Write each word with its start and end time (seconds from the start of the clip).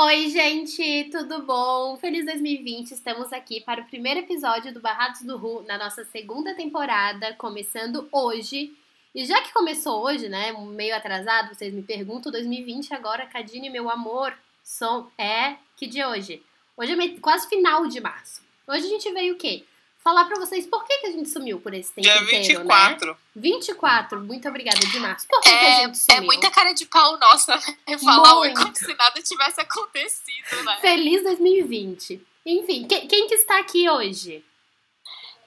Oi, 0.00 0.28
gente, 0.30 1.08
tudo 1.10 1.42
bom? 1.42 1.96
Feliz 1.96 2.24
2020! 2.24 2.92
Estamos 2.92 3.32
aqui 3.32 3.60
para 3.60 3.80
o 3.80 3.84
primeiro 3.84 4.20
episódio 4.20 4.72
do 4.72 4.78
Barrados 4.78 5.22
do 5.22 5.36
Ru 5.36 5.64
na 5.66 5.76
nossa 5.76 6.04
segunda 6.04 6.54
temporada, 6.54 7.34
começando 7.34 8.08
hoje. 8.12 8.72
E 9.12 9.24
já 9.26 9.42
que 9.42 9.52
começou 9.52 10.04
hoje, 10.04 10.28
né, 10.28 10.52
meio 10.52 10.94
atrasado, 10.94 11.52
vocês 11.52 11.74
me 11.74 11.82
perguntam, 11.82 12.30
2020 12.30 12.94
agora, 12.94 13.26
Cadine, 13.26 13.68
meu 13.70 13.90
amor, 13.90 14.32
som 14.62 15.10
é 15.18 15.56
que 15.76 15.88
dia 15.88 16.08
hoje? 16.08 16.40
Hoje 16.76 16.92
é 16.92 17.18
quase 17.18 17.48
final 17.48 17.88
de 17.88 18.00
março. 18.00 18.40
Hoje 18.68 18.86
a 18.86 18.90
gente 18.90 19.12
veio 19.12 19.34
o 19.34 19.36
quê? 19.36 19.64
Falar 20.08 20.24
pra 20.24 20.38
vocês 20.38 20.66
por 20.66 20.84
que, 20.86 20.98
que 20.98 21.06
a 21.06 21.12
gente 21.12 21.28
sumiu 21.28 21.60
por 21.60 21.74
esse 21.74 21.92
tempo 21.92 22.00
Dia 22.08 22.16
inteiro, 22.22 22.60
24. 22.60 23.10
né? 23.12 23.16
24. 23.36 24.20
Muito 24.20 24.48
obrigada, 24.48 24.78
Dimas. 24.78 25.26
Por 25.26 25.40
que, 25.42 25.50
é, 25.50 25.58
que 25.58 25.64
a 25.66 25.72
gente 25.82 25.98
sumiu? 25.98 26.22
É 26.22 26.24
muita 26.24 26.50
cara 26.50 26.72
de 26.72 26.86
pau 26.86 27.18
nossa, 27.18 27.56
né? 27.86 27.98
Falar 27.98 28.38
oi 28.38 28.54
como 28.54 28.74
se 28.74 28.94
nada 28.94 29.20
tivesse 29.22 29.60
acontecido, 29.60 30.62
né? 30.64 30.78
Feliz 30.80 31.22
2020. 31.24 32.26
Enfim, 32.46 32.86
que- 32.88 33.06
quem 33.06 33.28
que 33.28 33.34
está 33.34 33.58
aqui 33.58 33.88
hoje? 33.90 34.42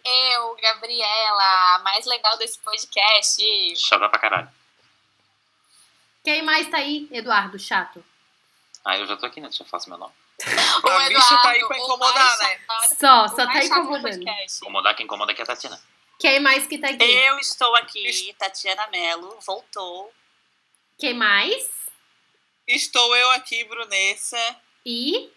Eu, 0.06 0.56
Gabriela, 0.62 1.76
a 1.76 1.80
mais 1.84 2.06
legal 2.06 2.38
desse 2.38 2.60
podcast. 2.60 3.44
Chata 3.78 4.08
pra 4.10 4.20
caralho. 4.20 4.50
Quem 6.24 6.44
mais 6.44 6.70
tá 6.70 6.78
aí? 6.78 7.08
Eduardo, 7.12 7.58
chato. 7.58 8.04
Ah, 8.86 8.98
eu 8.98 9.08
já 9.08 9.18
tô 9.18 9.26
aqui, 9.26 9.42
né? 9.42 9.48
Deixa 9.48 9.64
eu 9.64 9.68
faço 9.68 9.90
meu 9.90 9.98
nome. 9.98 10.14
O 10.84 10.88
A 10.88 11.08
bicha 11.08 11.38
tá 11.38 11.50
aí 11.50 11.66
pra 11.68 11.78
incomodar, 11.78 12.38
né? 12.40 12.60
Só, 13.00 13.26
o 13.26 13.30
só 13.30 13.46
tá 13.46 13.64
incomodando. 13.64 14.24
Incomodar 14.62 14.96
quem 14.96 15.06
incomoda 15.06 15.32
aqui 15.32 15.42
é 15.42 15.44
a 15.44 15.48
Tatiana. 15.48 15.82
Quem 16.20 16.40
mais 16.40 16.66
que 16.66 16.78
tá 16.78 16.90
aqui? 16.90 17.04
Eu 17.04 17.40
estou 17.40 17.76
aqui, 17.76 18.36
Tatiana 18.38 18.88
Mello, 18.88 19.38
voltou. 19.46 20.12
Quem 20.98 21.14
mais? 21.14 21.70
Estou 22.68 23.16
eu 23.16 23.32
aqui, 23.32 23.64
Brunessa. 23.66 24.38
E 24.86 25.32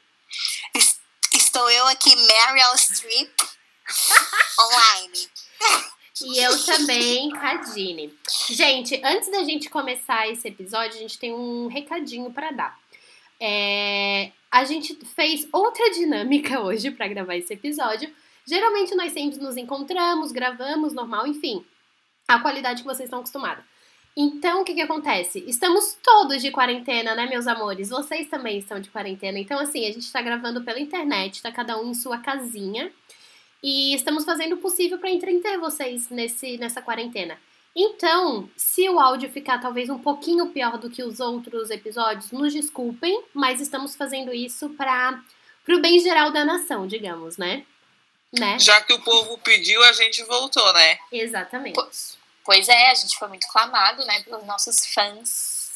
Estou 1.33 1.69
eu 1.71 1.87
aqui, 1.89 2.15
Meryl 2.15 2.77
Streep, 2.77 3.31
online. 4.61 5.29
E 6.23 6.39
eu 6.39 6.65
também, 6.65 7.31
Cadine. 7.31 8.17
Gente, 8.51 9.01
antes 9.05 9.31
da 9.31 9.43
gente 9.43 9.69
começar 9.69 10.29
esse 10.29 10.47
episódio, 10.47 10.97
a 10.97 11.01
gente 11.01 11.19
tem 11.19 11.33
um 11.33 11.67
recadinho 11.67 12.33
pra 12.33 12.53
dar. 12.53 12.79
É, 13.41 14.31
a 14.55 14.63
gente 14.65 14.95
fez 15.05 15.49
outra 15.53 15.91
dinâmica 15.91 16.61
hoje 16.63 16.93
pra 16.93 17.09
gravar 17.09 17.35
esse 17.35 17.53
episódio. 17.53 18.09
Geralmente 18.47 18.95
nós 18.95 19.13
sempre 19.13 19.41
nos 19.41 19.57
encontramos, 19.57 20.31
gravamos, 20.31 20.93
normal, 20.93 21.27
enfim. 21.27 21.65
A 22.29 22.39
qualidade 22.39 22.83
que 22.83 22.87
vocês 22.87 23.09
estão 23.09 23.19
acostumados. 23.19 23.65
Então, 24.17 24.63
o 24.63 24.65
que 24.65 24.75
que 24.75 24.81
acontece? 24.81 25.43
Estamos 25.49 25.99
todos 26.01 26.41
de 26.41 26.53
quarentena, 26.53 27.17
né, 27.17 27.27
meus 27.27 27.49
amores? 27.49 27.91
Vocês 27.91 28.29
também 28.29 28.59
estão 28.59 28.79
de 28.79 28.91
quarentena. 28.91 29.41
Então, 29.41 29.59
assim, 29.59 29.89
a 29.89 29.93
gente 29.93 30.13
tá 30.13 30.23
gravando 30.23 30.63
pela 30.63 30.79
internet, 30.79 31.43
tá 31.43 31.51
cada 31.51 31.77
um 31.77 31.91
em 31.91 31.95
sua 31.95 32.19
casinha. 32.19 32.93
E 33.61 33.93
estamos 33.93 34.25
fazendo 34.25 34.53
o 34.53 34.59
possível 34.59 34.99
para 34.99 35.11
entreter 35.11 35.59
vocês 35.59 36.09
nesse, 36.11 36.59
nessa 36.59 36.81
quarentena. 36.81 37.37
Então, 37.77 38.49
se 38.57 38.89
o 38.89 39.01
áudio 39.01 39.31
ficar 39.31 39.59
talvez 39.61 39.91
um 39.91 39.99
pouquinho 39.99 40.51
pior 40.51 40.79
do 40.79 40.89
que 40.89 41.03
os 41.03 41.19
outros 41.19 41.71
episódios, 41.71 42.31
nos 42.31 42.53
desculpem, 42.53 43.25
mas 43.35 43.61
estamos 43.61 43.97
fazendo 43.97 44.33
isso 44.33 44.71
para 44.71 45.21
o 45.69 45.81
bem 45.81 45.99
geral 45.99 46.31
da 46.31 46.45
nação, 46.45 46.87
digamos, 46.87 47.37
né? 47.37 47.65
Né? 48.33 48.59
Já 48.59 48.81
que 48.81 48.93
o 48.93 49.01
povo 49.01 49.39
pediu, 49.39 49.83
a 49.85 49.93
gente 49.93 50.23
voltou, 50.25 50.73
né? 50.73 50.99
Exatamente. 51.13 51.81
Pois 52.45 52.69
é, 52.69 52.91
a 52.91 52.95
gente 52.95 53.17
foi 53.17 53.29
muito 53.29 53.47
clamado, 53.49 54.05
né, 54.05 54.23
pelos 54.23 54.45
nossos 54.45 54.87
fãs. 54.87 55.73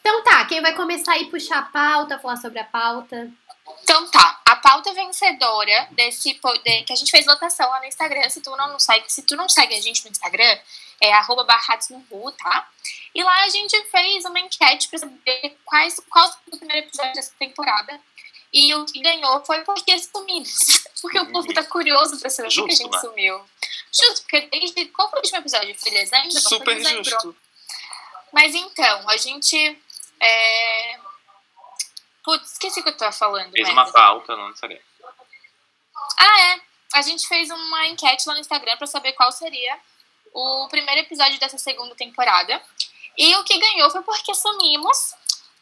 Então 0.00 0.22
tá, 0.22 0.44
quem 0.44 0.62
vai 0.62 0.74
começar 0.74 1.14
aí 1.14 1.24
puxar 1.26 1.58
a 1.58 1.62
pauta, 1.62 2.18
falar 2.18 2.36
sobre 2.36 2.60
a 2.60 2.64
pauta? 2.64 3.30
Então 3.82 4.08
tá, 4.10 4.40
a 4.44 4.56
pauta 4.56 4.92
vencedora 4.92 5.88
desse 5.92 6.34
po- 6.34 6.56
de- 6.58 6.82
que 6.82 6.92
a 6.92 6.96
gente 6.96 7.10
fez 7.10 7.24
votação 7.24 7.68
lá 7.68 7.78
no 7.80 7.86
Instagram. 7.86 8.28
Se 8.30 8.40
tu 8.40 8.54
não 8.56 8.78
segue, 8.78 9.04
se 9.12 9.22
tu 9.22 9.36
não 9.36 9.48
segue 9.48 9.74
a 9.76 9.80
gente 9.80 10.04
no 10.04 10.10
Instagram, 10.10 10.58
é 11.00 11.12
arroba 11.12 11.44
barrados 11.44 11.88
no 11.90 11.98
Ru, 12.10 12.30
tá? 12.32 12.68
E 13.14 13.22
lá 13.22 13.42
a 13.44 13.48
gente 13.48 13.80
fez 13.90 14.24
uma 14.24 14.38
enquete 14.40 14.88
pra 14.88 14.98
saber 14.98 15.56
quais, 15.64 16.00
qual 16.10 16.28
foi 16.30 16.38
o 16.54 16.58
primeiro 16.58 16.86
episódio 16.86 17.12
dessa 17.14 17.32
temporada. 17.38 18.00
E 18.52 18.74
o 18.74 18.84
que 18.86 19.00
ganhou 19.00 19.44
foi 19.44 19.62
porque 19.64 19.98
sumimos. 19.98 20.84
Porque 21.02 21.18
o 21.20 21.30
povo 21.30 21.52
tá 21.52 21.62
curioso 21.62 22.18
pra 22.18 22.30
saber 22.30 22.52
por 22.52 22.66
que 22.66 22.72
a 22.72 22.76
gente 22.76 22.90
né? 22.90 22.98
sumiu. 23.00 23.40
Justo, 23.92 24.22
porque 24.22 24.40
desde. 24.50 24.86
Qual 24.86 25.08
foi 25.10 25.18
o 25.18 25.22
último 25.22 25.38
episódio? 25.38 25.74
Foi 25.78 25.90
dezembro? 25.92 26.24
Não, 26.34 26.40
foi 26.42 26.58
Super 26.58 26.74
dezembro. 26.76 27.04
justo. 27.04 27.36
Mas 28.32 28.54
então, 28.54 29.08
a 29.08 29.16
gente. 29.18 29.78
É... 30.18 30.98
Putz, 32.26 32.54
esqueci 32.54 32.80
o 32.80 32.82
que 32.82 32.88
eu 32.88 32.96
tava 32.96 33.12
falando. 33.12 33.52
Fez 33.52 33.68
uma 33.68 33.88
pauta 33.92 34.34
no 34.34 34.50
Instagram. 34.50 34.80
Ah, 36.18 36.40
é. 36.40 36.60
A 36.94 37.02
gente 37.02 37.24
fez 37.28 37.48
uma 37.50 37.86
enquete 37.86 38.26
lá 38.26 38.34
no 38.34 38.40
Instagram 38.40 38.76
pra 38.76 38.86
saber 38.88 39.12
qual 39.12 39.30
seria 39.30 39.78
o 40.34 40.66
primeiro 40.68 41.02
episódio 41.02 41.38
dessa 41.38 41.56
segunda 41.56 41.94
temporada. 41.94 42.60
E 43.16 43.32
o 43.36 43.44
que 43.44 43.56
ganhou 43.60 43.88
foi 43.92 44.02
porque 44.02 44.34
sumimos, 44.34 45.14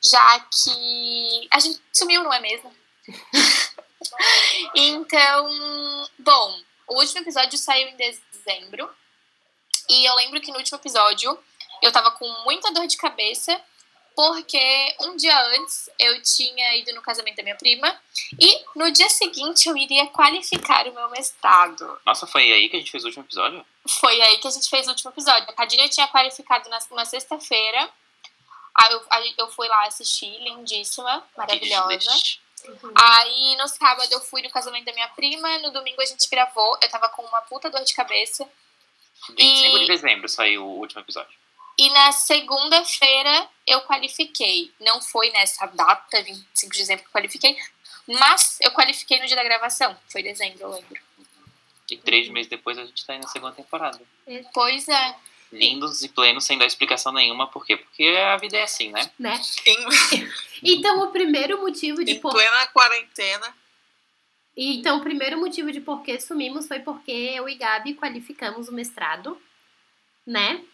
já 0.02 0.41
que 0.41 1.48
a 1.50 1.60
gente 1.60 1.82
sumiu, 1.92 2.25
não 2.25 2.32
é 2.32 2.41
mesmo? 2.41 2.75
então, 4.75 6.08
bom, 6.19 6.60
o 6.88 6.98
último 6.98 7.20
episódio 7.20 7.58
saiu 7.58 7.88
em 7.88 7.96
dezembro. 7.96 8.88
E 9.91 10.08
eu 10.08 10.14
lembro 10.14 10.41
que 10.41 10.50
no 10.50 10.56
último 10.56 10.78
episódio 10.78 11.38
eu 11.82 11.92
tava 11.92 12.10
com 12.12 12.26
muita 12.44 12.72
dor 12.72 12.86
de 12.86 12.96
cabeça, 12.96 13.60
porque 14.14 14.97
um 15.00 15.16
dia 15.16 15.38
antes 15.58 15.91
eu 15.98 16.22
tinha 16.22 16.76
ido 16.76 16.92
no 16.94 17.02
casamento 17.02 17.36
da 17.36 17.42
minha 17.42 17.56
prima 17.56 17.94
e 18.41 18.64
no 18.76 18.91
dia 18.92 19.08
seguinte 19.08 19.69
eu 19.69 19.76
iria 19.76 20.06
qualificar 20.08 20.86
o 20.86 20.92
meu 20.94 21.10
mestrado. 21.10 22.00
Nossa, 22.06 22.26
foi 22.26 22.52
aí 22.52 22.69
que 22.69 22.76
a 22.76 22.78
gente 22.78 22.91
fez 22.91 23.02
o 23.04 23.06
último 23.08 23.25
episódio? 23.25 23.64
Foi 23.88 24.20
aí 24.22 24.38
que 24.38 24.47
a 24.47 24.50
gente 24.50 24.69
fez 24.70 24.86
o 24.86 24.91
último 24.91 25.10
episódio. 25.10 25.48
A 25.50 25.52
Cadine 25.52 25.88
tinha 25.88 26.06
qualificado 26.08 26.69
na, 26.70 26.78
na 26.92 27.04
sexta-feira. 27.04 27.88
Aí 28.75 28.92
eu, 28.92 29.02
aí 29.10 29.34
eu 29.38 29.48
fui 29.50 29.69
lá 29.69 29.86
assistir, 29.86 30.31
lindíssima, 30.41 31.22
maravilhosa. 31.36 32.10
Aí 32.94 33.56
no 33.56 33.69
sábado 33.69 34.08
eu 34.10 34.20
fui 34.20 34.42
no 34.42 34.50
casamento 34.50 34.84
da 34.86 34.92
minha 34.92 35.08
prima, 35.08 35.58
no 35.58 35.70
domingo 35.70 36.00
a 36.00 36.06
gente 36.06 36.28
gravou. 36.31 36.78
Eu 36.82 36.88
tava 36.88 37.08
com 37.10 37.22
uma 37.22 37.42
puta 37.42 37.69
dor 37.70 37.82
de 37.84 37.94
cabeça. 37.94 38.48
25 39.36 39.78
de 39.78 39.84
E- 39.84 39.86
dezembro 39.86 40.28
saiu 40.28 40.64
o 40.64 40.78
último 40.78 41.00
episódio. 41.00 41.36
E 41.76 41.90
na 41.90 42.12
segunda-feira 42.12 43.48
eu 43.66 43.80
qualifiquei. 43.82 44.72
Não 44.80 45.02
foi 45.02 45.30
nessa 45.30 45.66
data, 45.66 46.22
25 46.22 46.72
de 46.72 46.78
dezembro, 46.78 47.02
que 47.02 47.08
eu 47.08 47.12
qualifiquei. 47.12 47.56
Mas 48.06 48.58
eu 48.60 48.70
qualifiquei 48.70 49.18
no 49.20 49.26
dia 49.26 49.36
da 49.36 49.42
gravação. 49.42 49.96
Foi 50.08 50.22
dezembro, 50.22 50.62
eu 50.62 50.70
lembro. 50.70 51.00
E 51.90 51.96
três 51.98 52.28
meses 52.28 52.48
depois 52.48 52.78
a 52.78 52.84
gente 52.84 53.04
tá 53.04 53.12
aí 53.12 53.18
na 53.18 53.28
segunda 53.28 53.54
temporada. 53.54 54.00
Pois 54.52 54.88
é. 54.88 55.16
Lindos 55.52 56.02
e 56.02 56.08
plenos, 56.08 56.44
sem 56.44 56.58
dar 56.58 56.66
explicação 56.66 57.12
nenhuma. 57.12 57.46
Por 57.46 57.64
quê? 57.64 57.76
Porque 57.76 58.04
a 58.04 58.36
vida 58.36 58.56
é 58.56 58.62
assim, 58.62 58.90
né? 58.90 59.10
Né? 59.18 59.40
Então, 60.66 61.02
o 61.02 61.08
primeiro 61.08 61.60
motivo 61.60 62.02
de 62.02 62.12
em 62.12 62.20
por... 62.20 62.32
plena 62.32 62.66
quarentena. 62.68 63.54
Então, 64.56 64.96
o 64.96 65.02
primeiro 65.02 65.38
motivo 65.38 65.70
de 65.70 65.80
por 65.80 66.02
que 66.02 66.18
sumimos 66.18 66.66
foi 66.66 66.78
porque 66.80 67.12
eu 67.12 67.46
e 67.46 67.54
Gabi 67.54 67.94
qualificamos 67.94 68.68
o 68.68 68.72
mestrado, 68.72 69.38
né? 70.26 70.64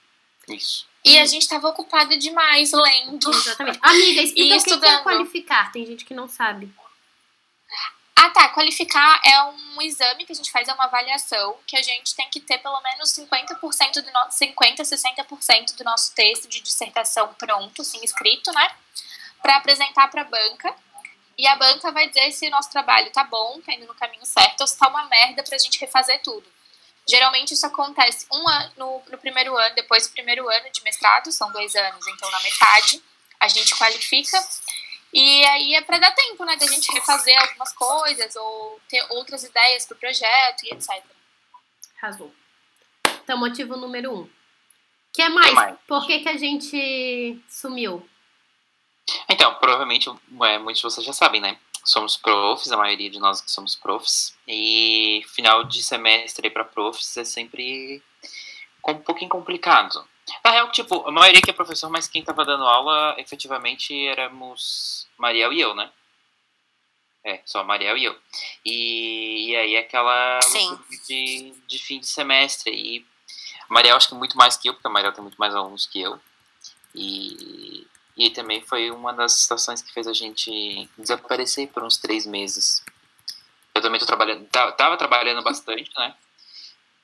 Isso. 0.54 0.86
E 1.04 1.18
a 1.18 1.24
gente 1.24 1.48
tava 1.48 1.68
ocupado 1.68 2.16
demais 2.18 2.72
lendo. 2.72 3.30
Exatamente. 3.30 3.78
Amiga, 3.82 4.20
explica 4.22 4.54
E 4.54 4.58
o 4.58 4.62
que 4.62 4.78
que 4.78 4.86
é 4.86 4.98
qualificar. 4.98 5.72
Tem 5.72 5.86
gente 5.86 6.04
que 6.04 6.14
não 6.14 6.28
sabe. 6.28 6.70
Ah, 8.14 8.28
tá. 8.28 8.48
Qualificar 8.50 9.20
é 9.24 9.42
um 9.44 9.80
exame 9.80 10.26
que 10.26 10.32
a 10.32 10.34
gente 10.34 10.50
faz, 10.50 10.68
é 10.68 10.74
uma 10.74 10.84
avaliação 10.84 11.56
que 11.66 11.74
a 11.74 11.82
gente 11.82 12.14
tem 12.14 12.28
que 12.28 12.38
ter 12.38 12.58
pelo 12.58 12.80
menos 12.82 13.12
50% 13.14 14.02
do 14.02 14.12
nosso 14.12 14.36
50, 14.36 14.82
60% 14.82 15.76
do 15.76 15.84
nosso 15.84 16.14
texto 16.14 16.46
de 16.46 16.60
dissertação 16.60 17.32
pronto, 17.38 17.80
assim, 17.80 17.98
escrito, 18.02 18.52
né? 18.52 18.70
Pra 19.40 19.56
apresentar 19.56 20.08
pra 20.08 20.24
banca. 20.24 20.74
E 21.38 21.46
a 21.46 21.56
banca 21.56 21.90
vai 21.90 22.08
dizer 22.08 22.30
se 22.32 22.46
o 22.46 22.50
nosso 22.50 22.70
trabalho 22.70 23.10
tá 23.10 23.24
bom, 23.24 23.58
tá 23.64 23.72
indo 23.72 23.86
no 23.86 23.94
caminho 23.94 24.26
certo, 24.26 24.60
ou 24.60 24.66
se 24.66 24.76
tá 24.76 24.86
uma 24.88 25.06
merda 25.06 25.42
pra 25.42 25.56
gente 25.56 25.80
refazer 25.80 26.20
tudo. 26.22 26.44
Geralmente 27.10 27.54
isso 27.54 27.66
acontece 27.66 28.24
um 28.32 28.48
ano, 28.48 28.72
no, 28.76 29.02
no 29.10 29.18
primeiro 29.18 29.56
ano, 29.56 29.74
depois 29.74 30.06
do 30.06 30.12
primeiro 30.12 30.48
ano 30.48 30.70
de 30.72 30.80
mestrado, 30.84 31.32
são 31.32 31.50
dois 31.50 31.74
anos, 31.74 32.06
então 32.06 32.30
na 32.30 32.40
metade 32.40 33.02
a 33.40 33.48
gente 33.48 33.74
qualifica. 33.76 34.38
E 35.12 35.44
aí 35.46 35.74
é 35.74 35.82
pra 35.82 35.98
dar 35.98 36.12
tempo, 36.12 36.44
né, 36.44 36.54
da 36.54 36.66
gente 36.68 36.92
refazer 36.92 37.36
algumas 37.40 37.72
coisas 37.72 38.36
ou 38.36 38.80
ter 38.88 39.04
outras 39.10 39.42
ideias 39.42 39.84
pro 39.86 39.96
projeto 39.96 40.62
e 40.64 40.72
etc. 40.72 41.02
Arrasou. 42.00 42.32
Então, 43.24 43.36
motivo 43.36 43.76
número 43.76 44.20
um. 44.20 44.30
que 45.12 45.28
mais? 45.28 45.52
mais? 45.52 45.76
Por 45.88 46.06
que, 46.06 46.20
que 46.20 46.28
a 46.28 46.36
gente 46.36 47.42
sumiu? 47.48 48.08
Então, 49.28 49.52
provavelmente 49.54 50.08
é, 50.08 50.58
muitos 50.58 50.80
de 50.80 50.82
vocês 50.82 51.04
já 51.04 51.12
sabem, 51.12 51.40
né? 51.40 51.58
Somos 51.84 52.16
profs, 52.16 52.70
a 52.70 52.76
maioria 52.76 53.10
de 53.10 53.18
nós 53.18 53.40
que 53.40 53.50
somos 53.50 53.74
profs. 53.74 54.36
E 54.46 55.22
final 55.28 55.64
de 55.64 55.82
semestre 55.82 56.50
para 56.50 56.64
profs 56.64 57.16
é 57.16 57.24
sempre 57.24 58.02
um 58.86 58.98
pouquinho 58.98 59.30
complicado. 59.30 60.04
Na 60.44 60.50
real, 60.50 60.70
tipo, 60.70 61.06
a 61.06 61.10
maioria 61.10 61.42
que 61.42 61.50
é 61.50 61.54
professor, 61.54 61.90
mas 61.90 62.06
quem 62.06 62.22
tava 62.22 62.44
dando 62.44 62.64
aula, 62.64 63.14
efetivamente, 63.18 64.06
éramos 64.06 65.08
Mariel 65.18 65.52
e 65.52 65.60
eu, 65.60 65.74
né? 65.74 65.90
É, 67.24 67.40
só 67.44 67.62
Mariel 67.62 67.98
e 67.98 68.04
eu. 68.04 68.16
E, 68.64 69.50
e 69.50 69.56
aí 69.56 69.76
aquela 69.76 70.38
de, 71.06 71.52
de 71.66 71.78
fim 71.78 72.00
de 72.00 72.06
semestre. 72.06 72.72
E 72.72 73.06
Mariel 73.68 73.96
acho 73.96 74.08
que 74.08 74.14
muito 74.14 74.36
mais 74.36 74.56
que 74.56 74.68
eu, 74.68 74.74
porque 74.74 74.86
a 74.86 74.90
Mariel 74.90 75.12
tem 75.12 75.22
muito 75.22 75.36
mais 75.36 75.54
alunos 75.54 75.86
que 75.86 76.00
eu. 76.00 76.18
E, 76.94 77.79
e 78.22 78.28
também 78.30 78.60
foi 78.60 78.90
uma 78.90 79.12
das 79.14 79.32
situações 79.32 79.80
que 79.80 79.92
fez 79.94 80.06
a 80.06 80.12
gente 80.12 80.86
desaparecer 80.98 81.68
por 81.68 81.82
uns 81.82 81.96
três 81.96 82.26
meses. 82.26 82.84
Eu 83.74 83.80
também 83.80 83.98
tô 83.98 84.04
trabalhando, 84.04 84.46
ta- 84.48 84.72
tava 84.72 84.96
trabalhando 84.98 85.42
bastante, 85.42 85.90
né? 85.96 86.14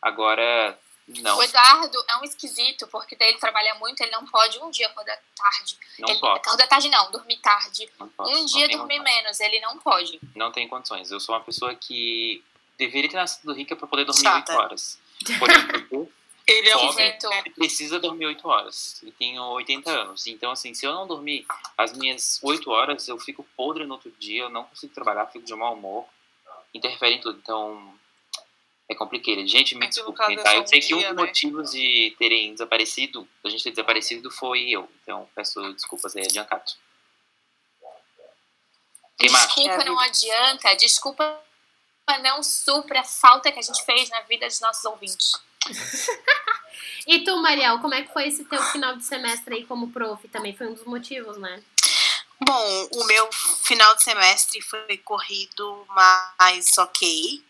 Agora, 0.03 0.79
não, 1.09 1.39
O 1.39 1.43
Eduardo 1.43 2.05
é 2.09 2.17
um 2.19 2.25
esquisito, 2.25 2.87
porque 2.89 3.17
daí 3.17 3.29
ele 3.31 3.39
trabalha 3.39 3.75
muito, 3.77 4.01
ele 4.03 4.11
não 4.11 4.27
pode 4.27 4.59
um 4.59 4.71
dia 4.71 4.89
acordar 4.89 5.19
tarde. 5.35 5.79
não 5.99 6.09
ele, 6.11 6.19
posso. 6.21 6.37
Acordar 6.37 6.67
tarde 6.67 6.89
não, 6.91 7.11
dormir 7.11 7.39
tarde. 7.39 7.89
Não 7.99 8.09
posso, 8.09 8.31
um 8.31 8.45
dia 8.45 8.69
dormir 8.69 8.99
vontade. 8.99 9.17
menos, 9.17 9.41
ele 9.41 9.61
não 9.61 9.79
pode. 9.79 10.21
Não 10.35 10.53
tenho 10.53 10.69
condições. 10.69 11.11
Eu 11.11 11.19
sou 11.21 11.35
uma 11.35 11.41
pessoa 11.41 11.75
que 11.75 12.45
deveria 12.77 13.09
ter 13.09 13.17
nascido 13.17 13.53
rica 13.55 13.75
para 13.75 13.87
poder 13.87 14.05
dormir 14.05 14.23
Chata. 14.23 14.53
8 14.53 14.61
horas. 14.63 14.99
Porém, 15.39 15.57
eu 15.93 16.13
Ele 16.47 16.69
é 16.69 16.77
um. 16.77 16.89
Esquisito. 16.91 17.29
precisa 17.57 17.99
dormir 17.99 18.27
8 18.27 18.49
horas. 18.49 19.03
E 19.03 19.11
tenho 19.11 19.43
80 19.43 19.91
anos. 19.91 20.27
Então, 20.29 20.53
assim, 20.53 20.73
se 20.75 20.87
eu 20.87 20.93
não 20.93 21.07
dormir 21.07 21.45
as 21.77 21.93
minhas 21.93 22.39
8 22.43 22.71
horas, 22.71 23.09
eu 23.09 23.19
fico 23.19 23.45
podre 23.57 23.85
no 23.85 23.95
outro 23.95 24.13
dia, 24.19 24.43
eu 24.43 24.49
não 24.51 24.65
consigo 24.65 24.95
trabalhar, 24.95 25.27
fico 25.27 25.45
de 25.45 25.55
mau 25.55 25.75
humor, 25.75 26.07
interfere 26.73 27.17
em 27.17 27.21
tudo. 27.21 27.39
Então, 27.39 27.99
é 28.89 28.95
complicado. 28.95 29.45
Gente, 29.47 29.75
me 29.75 29.87
É 29.87 29.89
desculpem, 29.89 30.39
é 30.39 30.43
tá? 30.43 30.55
Eu 30.57 30.67
sei 30.67 30.81
que 30.81 30.95
um 30.95 30.99
dos 30.99 31.07
né? 31.07 31.13
motivos 31.15 31.73
de 31.73 32.15
terem 32.19 32.53
desaparecido, 32.53 33.29
da 33.43 33.51
gente 33.51 33.65
ter 33.65 33.71
desaparecido, 33.71 34.31
foi 34.31 34.71
eu. 34.71 34.89
Então, 35.03 35.29
peço 35.35 35.61
desculpas 35.73 36.15
aí 36.15 36.23
adiantado. 36.25 36.73
Desculpa 39.19 39.71
É 39.73 39.75
a 39.75 39.85
não 39.85 39.99
vida. 39.99 40.05
adianta, 40.05 40.75
desculpa 40.77 41.43
não 42.23 42.43
supra 42.43 43.01
a 43.01 43.05
falta 43.05 43.51
que 43.51 43.59
a 43.59 43.63
gente 43.63 43.85
fez 43.85 44.09
na 44.11 44.21
vida 44.23 44.47
dos 44.47 44.61
nossos 44.61 44.85
ouvintes. 44.85 45.33
E 47.07 47.23
tu, 47.23 47.37
Mariel, 47.41 47.79
como 47.79 47.95
é 47.95 48.03
que 48.03 48.13
foi 48.13 48.27
esse 48.27 48.45
teu 48.45 48.61
final 48.65 48.97
de 48.97 49.05
semestre 49.05 49.55
aí 49.55 49.65
como 49.65 49.93
prof? 49.93 50.27
Também 50.29 50.57
foi 50.57 50.67
um 50.67 50.75
dos 50.75 50.85
motivos, 50.85 51.39
né? 51.39 51.63
Bom, 52.41 52.89
o 52.93 53.05
meu 53.05 53.33
final 53.33 53.95
de 53.95 54.03
semestre 54.03 54.61
foi 54.61 54.99
corrido, 54.99 55.87
mas 55.89 56.77
ok. 56.77 57.43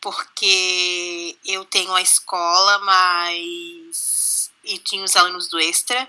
Porque 0.00 1.38
eu 1.44 1.64
tenho 1.64 1.94
a 1.94 2.02
escola, 2.02 2.78
mas. 2.80 4.50
E 4.64 4.78
tinha 4.78 5.04
os 5.04 5.14
alunos 5.14 5.46
do 5.46 5.60
extra. 5.60 6.08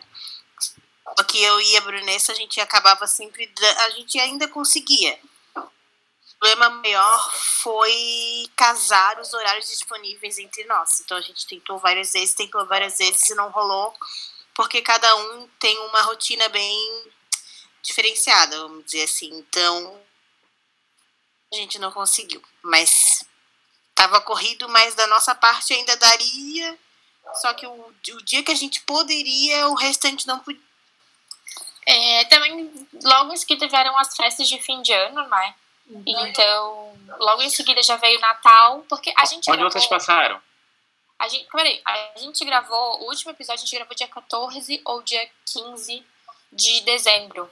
Só 1.15 1.23
que 1.25 1.41
eu 1.43 1.61
e 1.61 1.77
a 1.77 1.81
Brunessa, 1.81 2.31
a 2.31 2.35
gente 2.35 2.59
acabava 2.59 3.05
sempre. 3.05 3.53
A 3.85 3.89
gente 3.91 4.19
ainda 4.19 4.47
conseguia. 4.47 5.19
Problema 6.43 6.69
maior 6.71 7.31
foi 7.33 8.49
casar 8.53 9.17
os 9.17 9.33
horários 9.33 9.69
disponíveis 9.69 10.37
entre 10.37 10.65
nós. 10.65 10.99
Então 10.99 11.15
a 11.15 11.21
gente 11.21 11.47
tentou 11.47 11.79
várias 11.79 12.11
vezes, 12.11 12.35
tentou 12.35 12.65
várias 12.65 12.97
vezes 12.97 13.29
e 13.29 13.35
não 13.35 13.49
rolou. 13.49 13.95
Porque 14.53 14.81
cada 14.81 15.15
um 15.15 15.47
tem 15.57 15.77
uma 15.87 16.01
rotina 16.01 16.49
bem 16.49 17.11
diferenciada, 17.81 18.59
vamos 18.59 18.83
dizer 18.83 19.03
assim. 19.03 19.29
Então, 19.33 19.97
a 21.53 21.55
gente 21.55 21.79
não 21.79 21.93
conseguiu. 21.93 22.43
Mas 22.61 23.23
estava 23.91 24.19
corrido, 24.19 24.67
mas 24.67 24.95
da 24.95 25.07
nossa 25.07 25.33
parte 25.33 25.73
ainda 25.73 25.95
daria. 25.95 26.77
Só 27.35 27.53
que 27.53 27.65
o, 27.65 27.71
o 27.71 28.21
dia 28.25 28.43
que 28.43 28.51
a 28.51 28.55
gente 28.55 28.81
poderia, 28.81 29.69
o 29.69 29.75
restante 29.75 30.27
não 30.27 30.39
podia. 30.39 30.61
É, 31.85 32.25
também, 32.25 32.89
logo 33.01 33.37
seguida 33.37 33.65
vieram 33.69 33.97
as 33.97 34.13
festas 34.13 34.49
de 34.49 34.61
fim 34.61 34.81
de 34.81 34.91
ano, 34.91 35.25
né? 35.29 35.55
Então, 35.89 36.97
logo 37.19 37.41
em 37.41 37.50
seguida 37.50 37.81
já 37.83 37.97
veio 37.97 38.18
o 38.18 38.21
Natal, 38.21 38.85
porque 38.89 39.13
a 39.18 39.25
gente 39.25 39.50
Onde 39.50 39.57
gravou, 39.57 39.71
vocês 39.71 39.88
passaram? 39.88 40.41
A 41.19 41.27
gente, 41.27 41.47
peraí, 41.51 41.81
a 41.85 42.19
gente 42.19 42.44
gravou, 42.45 43.01
o 43.01 43.09
último 43.09 43.31
episódio 43.31 43.62
a 43.62 43.65
gente 43.65 43.75
gravou 43.75 43.95
dia 43.95 44.07
14 44.07 44.81
ou 44.85 45.01
dia 45.01 45.30
15 45.45 46.06
de 46.51 46.81
dezembro. 46.81 47.50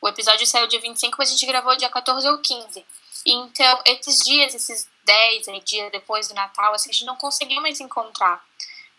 O 0.00 0.08
episódio 0.08 0.46
saiu 0.46 0.66
dia 0.66 0.80
25, 0.80 1.16
mas 1.18 1.28
a 1.28 1.32
gente 1.32 1.46
gravou 1.46 1.76
dia 1.76 1.88
14 1.88 2.28
ou 2.28 2.38
15. 2.38 2.86
Então, 3.26 3.82
esses 3.84 4.24
dias, 4.24 4.54
esses 4.54 4.88
10 5.04 5.48
aí, 5.48 5.60
dias 5.60 5.90
depois 5.90 6.28
do 6.28 6.34
Natal, 6.34 6.72
assim, 6.72 6.90
a 6.90 6.92
gente 6.92 7.04
não 7.04 7.16
conseguiu 7.16 7.60
mais 7.60 7.80
encontrar. 7.80 8.44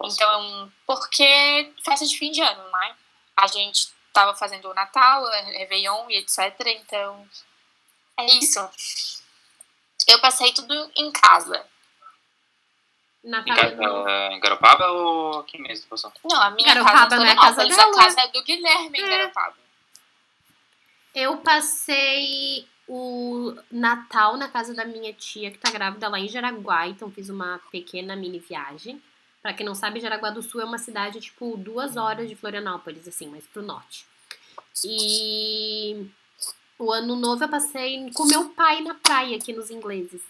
Então, 0.04 0.72
porque 0.86 1.74
festa 1.84 2.06
de 2.06 2.18
fim 2.18 2.32
de 2.32 2.42
ano, 2.42 2.64
né? 2.72 2.96
A 3.36 3.48
gente 3.48 3.90
tava 4.14 4.36
fazendo 4.36 4.70
o 4.70 4.74
Natal, 4.74 5.24
o 5.24 5.30
Réveillon 5.30 6.10
e 6.10 6.18
etc. 6.18 6.54
Então, 6.68 7.28
é 8.22 8.26
isso. 8.38 8.60
Eu 10.08 10.20
passei 10.20 10.52
tudo 10.54 10.74
em 10.96 11.12
casa. 11.12 11.66
Em, 13.24 13.30
Natal 13.30 13.56
casa, 13.56 13.76
no- 13.76 14.10
em 14.32 14.40
Garopaba 14.40 14.88
ou 14.92 15.40
aqui 15.40 15.62
mesmo, 15.62 15.88
pessoal? 15.90 16.14
Não, 16.24 16.42
a 16.42 16.50
minha 16.52 16.68
Garopaba 16.74 17.00
casa 17.00 17.16
não 17.18 17.26
é 17.26 17.32
a 17.32 17.36
casa 17.36 17.62
a 17.64 17.94
casa 17.96 18.22
é 18.22 18.28
do 18.30 18.44
Guilherme 18.44 18.98
em 18.98 19.04
É. 19.04 19.10
Garopaba. 19.10 19.56
Eu 21.14 21.38
passei 21.38 22.68
o 22.88 23.56
Natal 23.70 24.38
na 24.38 24.48
casa 24.48 24.74
da 24.74 24.86
minha 24.86 25.12
tia, 25.14 25.52
que 25.52 25.58
tá 25.58 25.70
grávida 25.70 26.08
lá 26.08 26.20
em 26.20 26.28
Jaraguá, 26.30 26.88
então 26.88 27.12
fiz 27.12 27.30
uma 27.30 27.60
pequena 27.72 28.16
mini 28.16 28.40
viagem. 28.40 29.02
Pra 29.42 29.54
quem 29.54 29.66
não 29.66 29.76
sabe, 29.76 30.00
Jaraguá 30.00 30.30
do 30.32 30.42
Sul 30.42 30.62
é 30.62 30.66
uma 30.66 30.78
cidade, 30.78 31.20
tipo, 31.20 31.56
duas 31.58 31.98
horas 31.98 32.28
de 32.28 32.36
Florianópolis, 32.36 33.08
assim, 33.08 33.28
mais 33.28 33.46
pro 33.48 33.62
norte. 33.62 34.06
E 34.84 36.10
o 36.80 36.94
ano 36.94 37.18
novo 37.18 37.44
eu 37.44 37.50
passei 37.50 38.10
com 38.14 38.24
meu 38.26 38.50
pai 38.52 38.80
na 38.82 38.96
praia 38.96 39.36
aqui 39.36 39.52
nos 39.52 39.70
ingleses. 39.70 40.22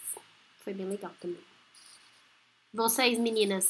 Foi 0.63 0.73
bem 0.73 0.89
legal 0.89 1.13
também. 1.21 1.43
Vocês, 2.73 3.19
meninas? 3.19 3.67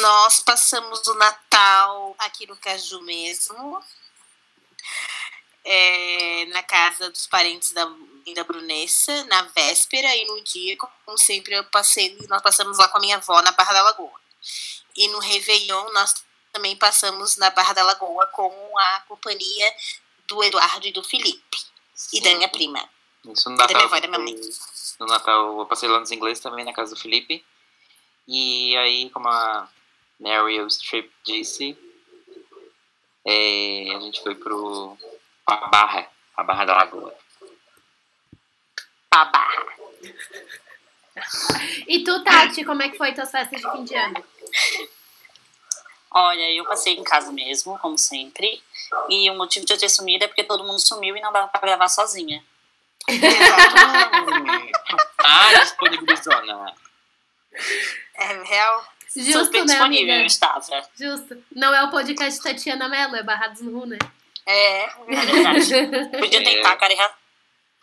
Nós 0.00 0.40
passamos 0.40 1.06
o 1.06 1.14
Natal 1.14 2.16
aqui 2.18 2.48
no 2.48 2.56
Caju 2.56 3.00
mesmo. 3.02 3.80
É, 5.64 6.46
na 6.46 6.62
casa 6.62 7.10
dos 7.10 7.26
parentes 7.26 7.72
da, 7.72 7.86
Brunessa, 8.44 9.24
na 9.24 9.42
véspera, 9.42 10.14
e 10.14 10.26
no 10.26 10.42
dia, 10.42 10.76
como 10.76 11.16
sempre, 11.16 11.54
eu 11.54 11.64
passei, 11.64 12.18
nós 12.28 12.42
passamos 12.42 12.76
lá 12.76 12.86
com 12.88 12.98
a 12.98 13.00
minha 13.00 13.16
avó 13.16 13.40
na 13.40 13.52
Barra 13.52 13.72
da 13.72 13.82
Lagoa. 13.82 14.20
E 14.94 15.08
no 15.08 15.20
Réveillon, 15.20 15.90
nós 15.92 16.22
também 16.52 16.76
passamos 16.76 17.36
na 17.36 17.50
Barra 17.50 17.72
da 17.72 17.82
Lagoa 17.82 18.26
com 18.26 18.78
a 18.78 19.00
companhia 19.08 19.74
do 20.26 20.42
Eduardo 20.42 20.86
e 20.86 20.92
do 20.92 21.02
Felipe. 21.02 21.58
E 22.12 22.20
da 22.20 22.34
minha 22.34 22.48
prima. 22.48 22.88
Isso 23.26 23.48
no 23.50 23.56
Da 23.56 23.64
Natal. 23.64 23.76
minha 23.76 23.86
avó 23.86 23.96
e 23.96 24.00
da 24.00 24.08
minha 24.08 24.20
mãe. 24.20 24.40
No 25.00 25.06
Natal 25.06 25.58
eu 25.60 25.66
passei 25.66 25.88
lá 25.88 26.00
nos 26.00 26.10
ingleses 26.12 26.42
também, 26.42 26.64
na 26.64 26.72
casa 26.72 26.94
do 26.94 27.00
Felipe. 27.00 27.44
E 28.26 28.76
aí, 28.76 29.10
como 29.10 29.28
a 29.28 29.68
Meryl 30.18 30.68
Streep 30.70 31.10
disse, 31.24 31.76
é, 33.26 33.94
a 33.94 34.00
gente 34.00 34.22
foi 34.22 34.34
pro 34.34 34.96
a 35.46 35.56
Barra, 35.68 36.08
a 36.36 36.42
Barra 36.42 36.64
da 36.64 36.76
Lagoa. 36.76 37.14
A 39.10 39.24
Barra. 39.26 39.66
E 41.86 42.02
tu, 42.02 42.24
Tati, 42.24 42.64
como 42.64 42.82
é 42.82 42.88
que 42.88 42.98
foi 42.98 43.12
tuas 43.14 43.30
festas 43.30 43.60
de 43.60 43.70
fim 43.70 43.84
de 43.84 43.94
ano? 43.94 44.24
Olha, 46.14 46.50
eu 46.52 46.64
passei 46.64 46.94
em 46.94 47.02
casa 47.02 47.32
mesmo, 47.32 47.76
como 47.80 47.98
sempre. 47.98 48.62
E 49.08 49.28
o 49.30 49.34
motivo 49.36 49.66
de 49.66 49.72
eu 49.72 49.78
ter 49.78 49.88
sumido 49.88 50.24
é 50.24 50.28
porque 50.28 50.44
todo 50.44 50.62
mundo 50.64 50.78
sumiu 50.78 51.16
e 51.16 51.20
não 51.20 51.32
dava 51.32 51.48
pra 51.48 51.60
gravar 51.60 51.88
sozinha. 51.88 52.42
ah, 55.24 55.52
disponibilizona. 55.60 56.74
É 58.14 58.42
real? 58.42 58.84
Justo, 59.16 59.44
Super 59.44 59.60
né, 59.60 59.64
disponível, 59.66 60.06
eu 60.08 60.14
amiga? 60.14 60.26
estava. 60.26 60.88
Justo. 60.98 61.44
Não 61.54 61.72
é 61.74 61.84
o 61.84 61.90
podcast 61.90 62.42
Tatiana 62.42 62.88
Mello, 62.88 63.16
é 63.16 63.22
Barrados 63.22 63.60
no 63.60 63.78
Ru, 63.78 63.86
né? 63.86 63.98
É, 64.46 64.84
é 64.84 64.88
verdade. 65.06 66.10
Podia 66.18 66.44
tentar 66.44 66.76
carreira. 66.76 67.10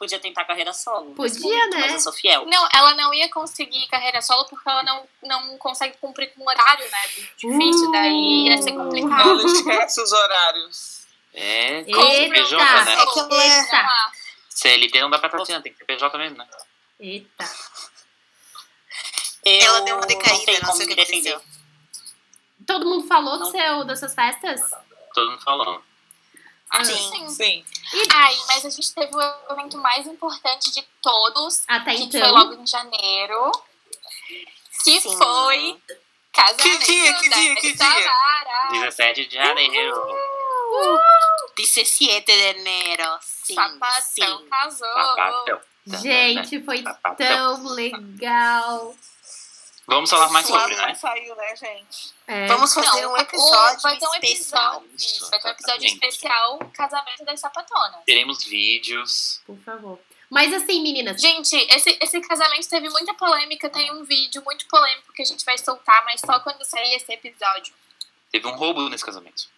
Podia 0.01 0.17
tentar 0.17 0.45
carreira 0.45 0.73
solo. 0.73 1.13
Podia, 1.13 1.39
momento, 1.39 1.73
né? 1.75 1.81
Mas 1.81 1.93
eu 1.93 1.99
sou 1.99 2.11
fiel. 2.11 2.43
Não, 2.47 2.67
ela 2.73 2.95
não 2.95 3.13
ia 3.13 3.29
conseguir 3.29 3.87
carreira 3.87 4.19
solo 4.19 4.45
porque 4.49 4.67
ela 4.67 4.81
não, 4.81 5.07
não 5.21 5.57
consegue 5.59 5.95
cumprir 6.01 6.33
com 6.33 6.41
o 6.41 6.49
horário, 6.49 6.83
né? 6.89 7.07
Difícil, 7.37 7.91
daí 7.91 8.47
ia 8.47 8.59
ser 8.59 8.71
complicado. 8.71 9.29
Ela 9.29 9.45
esquece 9.45 10.01
os 10.01 10.11
horários. 10.11 11.03
É, 11.35 11.81
Eita. 11.81 12.33
PJ, 12.33 12.83
né? 12.83 12.95
É 12.95 13.59
Eita. 13.59 14.11
CLT 14.49 15.01
não 15.01 15.11
dá 15.11 15.19
pra 15.19 15.29
Tatiana, 15.29 15.61
tem 15.61 15.71
que 15.71 15.77
ter 15.77 15.85
PJ 15.85 16.17
mesmo, 16.17 16.35
né? 16.39 16.47
Eita. 16.99 17.45
Eu 19.45 19.61
Ela 19.67 19.81
deu 19.81 19.97
uma 19.97 20.07
decaída, 20.07 20.51
não, 20.63 20.73
sei 20.73 20.87
o 20.87 20.89
que 20.89 20.95
defender. 20.95 21.35
aconteceu. 21.35 21.61
Todo 22.65 22.87
mundo 22.87 23.07
falou 23.07 23.37
do 23.37 23.51
seu, 23.51 23.83
das 23.83 23.99
suas 23.99 24.15
festas? 24.15 24.61
Todo 25.13 25.29
mundo 25.29 25.43
falando. 25.43 25.90
Ah, 26.71 26.85
Sim. 26.85 27.29
sim. 27.29 27.65
Ai, 28.13 28.35
mas 28.47 28.65
a 28.65 28.69
gente 28.69 28.93
teve 28.93 29.13
o 29.13 29.51
evento 29.51 29.77
mais 29.77 30.07
importante 30.07 30.71
de 30.71 30.81
todos, 31.01 31.63
Até 31.67 31.95
que 31.95 32.03
então. 32.03 32.21
foi 32.21 32.29
logo 32.31 32.53
em 32.53 32.65
janeiro, 32.65 33.51
que 34.83 35.01
Sim. 35.01 35.17
foi 35.17 35.81
Casamento 36.31 36.63
Que 36.63 36.77
dia, 36.85 37.13
que 37.15 37.29
da 37.29 37.35
dia, 37.35 37.55
que 37.55 37.73
dia? 37.73 37.77
Samara. 37.77 38.69
17 38.71 39.25
de 39.27 39.35
janeiro. 39.35 40.17
17 41.57 42.23
de 42.25 42.31
enero. 42.31 43.19
Sim, 43.21 43.53
Sapatão 43.55 44.01
sim. 44.39 44.49
casou. 44.49 44.87
Papapão. 44.93 45.61
Gente, 46.01 46.63
foi 46.63 46.81
Papapão. 46.83 47.15
tão 47.15 47.67
legal. 47.73 48.95
Vamos 49.87 50.09
falar 50.09 50.29
mais 50.29 50.47
sobre, 50.47 50.75
não 50.75 50.85
né? 50.85 50.95
saiu, 50.95 51.35
né, 51.35 51.55
gente? 51.55 52.13
É, 52.31 52.47
Vamos 52.47 52.73
fazer 52.73 53.01
Não, 53.01 53.11
um 53.13 53.17
episódio 53.17 53.81
vai 53.81 53.97
ter 53.97 54.07
um 54.07 54.13
especial. 54.15 54.75
episódio, 54.77 54.95
isso, 54.95 55.29
vai 55.29 55.39
ter 55.41 55.47
um 55.47 55.51
episódio 55.51 55.85
especial 55.87 56.59
Casamento 56.73 57.25
das 57.25 57.39
Sapatonas. 57.41 58.05
Teremos 58.05 58.43
vídeos. 58.45 59.41
por 59.45 59.57
favor. 59.59 59.99
Mas 60.29 60.53
assim, 60.53 60.81
meninas, 60.81 61.19
Gente, 61.21 61.53
esse, 61.69 61.97
esse 62.01 62.21
casamento 62.21 62.69
teve 62.69 62.87
muita 62.89 63.13
polêmica. 63.15 63.69
Tem 63.69 63.91
um 63.91 64.05
vídeo 64.05 64.41
muito 64.45 64.65
polêmico 64.67 65.11
que 65.11 65.21
a 65.21 65.25
gente 65.25 65.43
vai 65.43 65.57
soltar, 65.57 66.05
mas 66.05 66.21
só 66.21 66.39
quando 66.39 66.63
sair 66.63 66.93
esse 66.95 67.11
episódio. 67.11 67.73
Teve 68.31 68.47
um 68.47 68.55
roubo 68.55 68.87
nesse 68.87 69.03
casamento. 69.03 69.49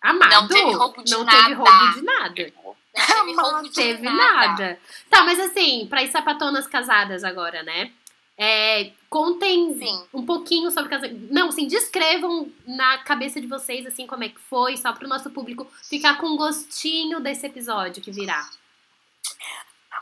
amado, 0.00 0.30
Não 0.30 0.48
teve 0.48 0.72
roubo 0.72 1.04
de 1.04 1.10
não 1.12 1.22
nada. 1.24 1.38
teve 1.42 1.52
roubo 1.54 1.92
de 1.92 2.02
nada. 2.02 2.34
Teve 2.34 2.54
roubo. 2.56 2.78
Não 2.96 3.04
teve 3.06 3.32
roubo 3.34 3.52
Não 3.52 3.62
de 3.62 3.70
teve 3.72 4.02
nada. 4.08 4.46
nada. 4.48 4.80
Tá, 5.10 5.22
mas 5.22 5.38
assim, 5.38 5.86
para 5.86 6.00
as 6.00 6.08
sapatonas 6.10 6.66
casadas 6.66 7.22
agora, 7.22 7.62
né? 7.62 7.92
É, 8.40 8.92
contem 9.10 9.76
Sim. 9.76 10.06
um 10.14 10.24
pouquinho 10.24 10.70
sobre 10.70 10.88
casamento. 10.88 11.26
Não, 11.32 11.48
assim, 11.48 11.66
descrevam 11.66 12.50
na 12.64 12.98
cabeça 12.98 13.40
de 13.40 13.48
vocês, 13.48 13.84
assim, 13.84 14.06
como 14.06 14.22
é 14.22 14.28
que 14.28 14.40
foi, 14.40 14.76
só 14.76 14.92
para 14.92 15.04
o 15.04 15.08
nosso 15.08 15.28
público 15.30 15.66
ficar 15.82 16.18
com 16.18 16.36
gostinho 16.36 17.18
desse 17.18 17.44
episódio 17.46 18.00
que 18.00 18.12
virá. 18.12 18.48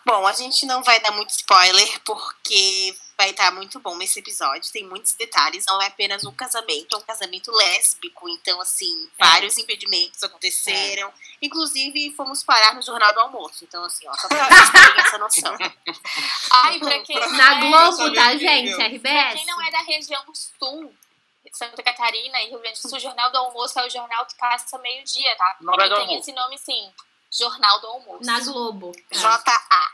Bom, 0.04 0.26
a 0.26 0.32
gente 0.34 0.66
não 0.66 0.82
vai 0.82 1.00
dar 1.00 1.12
muito 1.12 1.30
spoiler, 1.30 2.00
porque 2.04 2.94
vai 3.18 3.30
estar 3.30 3.50
muito 3.50 3.80
bom 3.80 4.00
esse 4.02 4.18
episódio. 4.18 4.70
Tem 4.70 4.84
muitos 4.84 5.14
detalhes, 5.14 5.64
não 5.66 5.80
é 5.80 5.86
apenas 5.86 6.24
um 6.24 6.32
casamento, 6.32 6.94
é 6.94 6.98
um 6.98 7.02
casamento 7.02 7.50
lésbico. 7.50 8.28
Então, 8.28 8.60
assim, 8.60 9.08
É. 9.18 9.24
vários 9.26 9.56
impedimentos 9.56 10.22
aconteceram. 10.22 11.12
Inclusive, 11.40 12.12
fomos 12.14 12.42
parar 12.44 12.74
no 12.74 12.82
Jornal 12.82 13.12
do 13.14 13.20
Almoço. 13.20 13.64
Então, 13.64 13.82
assim, 13.84 14.06
ó, 14.08 14.14
só 14.16 14.28
pra 14.28 14.46
vocês 14.48 14.70
terem 14.70 15.00
essa 15.00 15.18
noção. 15.18 15.56
Ai, 16.50 16.78
pra 16.78 16.98
quem 17.00 17.18
não 17.18 17.32
Na 17.32 17.54
é- 17.56 17.60
Globo, 17.70 17.96
sabia 17.96 18.14
tá, 18.22 18.36
gente? 18.36 18.66
viu. 18.68 18.76
Pra 18.76 18.86
RBS. 18.86 19.34
quem 19.34 19.46
não 19.46 19.62
é 19.62 19.70
da 19.70 19.80
região 19.80 20.24
sul, 20.34 20.94
Santa 21.52 21.82
Catarina 21.82 22.38
e 22.42 22.50
Rio 22.50 22.58
Grande 22.58 22.80
do 22.82 22.88
Sul, 22.88 22.98
o 22.98 23.00
Jornal 23.00 23.30
do 23.32 23.38
Almoço 23.38 23.78
é 23.80 23.86
o 23.86 23.90
jornal 23.90 24.26
que 24.26 24.34
passa 24.36 24.76
meio-dia, 24.78 25.34
tá? 25.36 25.56
Do 25.58 25.72
tem 25.72 25.90
almoço. 25.92 26.18
esse 26.20 26.32
nome 26.32 26.58
sim. 26.58 26.92
Jornal 27.32 27.80
do 27.80 27.86
Almoço. 27.86 28.24
Na 28.26 28.40
Globo. 28.40 28.92
tá. 29.10 29.18
J.A. 29.38 29.90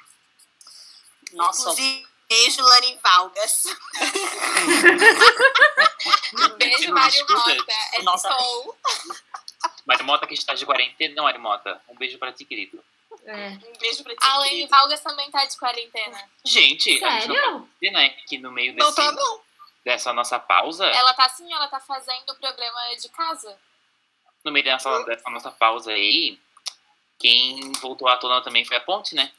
Nossa, 1.34 1.60
Inclusive, 1.62 2.06
beijo, 2.32 2.62
Lani 2.62 2.98
Valgas. 3.02 3.64
beijo, 6.58 6.92
Mário. 6.92 7.26
Mota. 7.28 7.56
É 7.92 8.02
Nossa. 8.02 8.28
sou. 8.28 8.76
Mário 9.86 10.04
Mota 10.04 10.26
que 10.26 10.34
está 10.34 10.54
de 10.54 10.64
quarentena. 10.64 11.14
Não, 11.14 11.24
Mário 11.24 11.40
Mota. 11.40 11.80
Um 11.88 11.96
beijo 11.96 12.18
pra 12.18 12.32
ti, 12.32 12.44
querido. 12.44 12.82
É. 13.24 13.48
Um 13.48 13.78
beijo 13.78 14.02
pra 14.02 14.12
ti. 14.14 14.18
A 14.22 14.38
Lene. 14.38 14.66
Valgas 14.66 15.00
também 15.00 15.30
tá 15.30 15.44
de 15.44 15.56
quarentena. 15.58 16.28
Gente, 16.44 17.02
a 17.04 17.10
gente 17.10 17.28
não 17.28 17.34
Sério? 17.36 17.52
pode 17.52 17.66
dizer, 17.80 17.92
né, 17.92 18.08
que 18.26 18.38
no 18.38 18.50
meio 18.50 18.74
Não 18.74 18.86
desse, 18.86 18.96
tá, 18.96 19.12
não. 19.12 19.40
dessa 19.84 20.12
nossa 20.12 20.38
pausa, 20.40 20.86
Ela 20.86 21.14
tá 21.14 21.26
assim, 21.26 21.52
ela 21.52 21.68
tá 21.68 21.78
fazendo 21.80 22.30
o 22.30 22.34
programa 22.36 22.96
de 22.96 23.08
casa. 23.10 23.56
no 24.44 24.50
meio 24.50 24.64
dessa, 24.64 25.02
dessa 25.04 25.30
nossa 25.30 25.50
pausa 25.50 25.92
aí, 25.92 26.38
quem 27.18 27.70
voltou 27.80 28.08
à 28.08 28.16
tona 28.16 28.42
também 28.42 28.64
foi 28.64 28.76
a 28.76 28.80
Ponte, 28.80 29.14
né? 29.14 29.30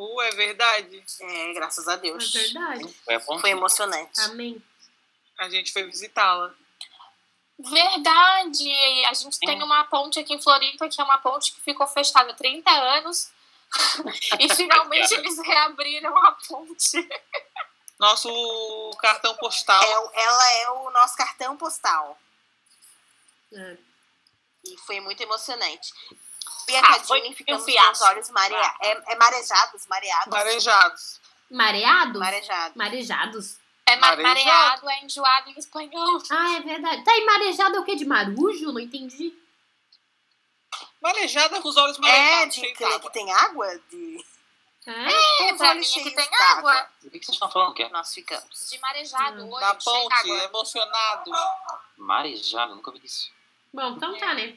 Uh, 0.00 0.20
é 0.22 0.30
verdade. 0.30 1.04
É, 1.20 1.52
graças 1.52 1.86
a 1.86 1.92
É 1.92 1.96
Deus. 1.98 2.32
verdade. 2.32 2.96
Foi 3.38 3.50
emocionante. 3.50 4.18
Amém. 4.22 4.62
A 5.38 5.50
gente 5.50 5.72
foi 5.72 5.82
visitá-la. 5.84 6.54
Verdade! 7.58 9.04
A 9.04 9.12
gente 9.12 9.38
tem 9.38 9.62
uma 9.62 9.84
ponte 9.84 10.18
aqui 10.18 10.32
em 10.32 10.40
Floripa, 10.40 10.88
que 10.88 10.98
é 10.98 11.04
uma 11.04 11.18
ponte 11.18 11.52
que 11.52 11.60
ficou 11.60 11.86
fechada 11.86 12.30
há 12.30 12.34
30 12.34 12.70
anos. 12.70 13.30
e 14.40 14.54
finalmente 14.54 15.12
eles 15.12 15.38
reabriram 15.38 16.16
a 16.16 16.32
ponte. 16.32 17.08
Nosso 17.98 18.90
cartão 18.98 19.36
postal. 19.36 19.82
É 19.82 20.22
ela 20.22 20.52
é 20.52 20.70
o 20.70 20.90
nosso 20.90 21.14
cartão 21.14 21.58
postal. 21.58 22.18
É. 23.52 23.76
E 24.64 24.78
foi 24.78 24.98
muito 25.00 25.22
emocionante. 25.22 25.92
E 26.68 26.76
a 26.76 26.80
Ah, 26.80 27.00
foi 27.00 27.20
ficamos 27.34 27.62
um 27.62 27.66
com 27.66 27.92
os 27.92 28.00
olhos 28.02 28.30
mareados. 28.30 28.76
É, 28.80 29.12
é 29.12 29.16
marejados, 29.16 29.86
mareados. 29.86 30.26
Marejados. 30.32 31.20
Mareados? 31.50 32.20
Marejados. 32.20 32.76
Marejados. 32.76 33.56
É 33.86 33.96
ma- 33.96 34.14
Marejado. 34.16 34.28
mareado, 34.86 34.90
é 34.90 35.04
enjoado 35.04 35.50
em 35.50 35.58
espanhol. 35.58 36.22
Ah, 36.30 36.56
é 36.56 36.60
verdade. 36.60 37.02
Tá, 37.04 37.16
e 37.16 37.24
marejado 37.26 37.76
é 37.76 37.80
o 37.80 37.84
quê? 37.84 37.96
De 37.96 38.04
marujo? 38.04 38.70
Não 38.72 38.78
entendi. 38.80 39.34
Marejada 41.00 41.60
com 41.60 41.68
os 41.68 41.76
olhos 41.76 41.96
É, 41.98 42.00
marejados. 42.00 42.54
de 42.54 42.60
cheios 42.60 42.78
que, 42.78 42.84
d'água. 42.84 43.00
que 43.00 43.10
tem 43.10 43.32
água? 43.32 43.78
De... 43.90 44.24
É? 44.86 44.92
É, 45.48 45.52
os 45.52 45.58
pra 45.58 45.70
olhos 45.70 45.86
mim 45.94 46.00
é 46.00 46.04
que 46.04 46.10
cheios 46.10 46.14
tem 46.14 46.38
d'água. 46.38 46.72
água. 46.72 46.90
O 47.04 47.10
que 47.10 47.18
que 47.18 47.26
vocês 47.26 47.34
estão 47.36 47.50
falando? 47.50 47.74
Que 47.74 47.82
é 47.82 47.88
Nós 47.88 48.14
ficamos. 48.14 48.68
De 48.70 48.78
marejado, 48.78 49.42
Hum. 49.44 49.50
olho 49.52 49.60
Na 49.66 49.74
ponte, 49.74 50.08
d'água. 50.08 50.44
emocionado. 50.44 51.30
marejado? 51.96 52.74
Nunca 52.76 52.90
vi 52.92 53.00
isso. 53.04 53.30
Bom, 53.72 53.92
então 53.96 54.16
tá, 54.18 54.34
né? 54.34 54.56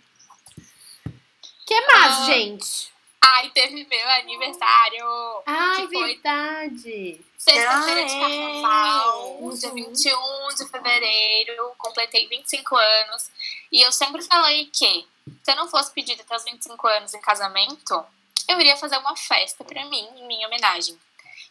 Que 1.74 1.82
mais, 1.94 2.20
Ah. 2.20 2.26
gente? 2.26 2.94
Ai, 3.26 3.50
teve 3.52 3.86
meu 3.86 4.10
aniversário. 4.10 5.06
Ai, 5.46 5.88
verdade. 5.88 7.22
Sexta-feira 7.38 8.06
de 8.06 8.14
Ah, 8.14 8.16
é. 8.16 8.20
carnaval, 8.20 9.50
dia 9.54 9.70
Uhum. 9.70 9.76
21 9.76 10.48
de 10.58 10.66
fevereiro, 10.70 11.74
completei 11.78 12.28
25 12.28 12.76
anos. 12.76 13.30
E 13.72 13.82
eu 13.82 13.92
sempre 13.92 14.22
falei 14.24 14.66
que, 14.74 15.08
se 15.42 15.52
eu 15.52 15.56
não 15.56 15.68
fosse 15.70 15.92
pedida 15.94 16.22
até 16.22 16.36
os 16.36 16.44
25 16.44 16.86
anos 16.88 17.14
em 17.14 17.22
casamento, 17.22 18.06
eu 18.50 18.60
iria 18.60 18.76
fazer 18.78 18.98
uma 18.98 19.16
festa 19.16 19.64
pra 19.64 19.86
mim, 19.86 20.08
em 20.18 20.28
minha 20.28 20.48
homenagem. 20.48 20.98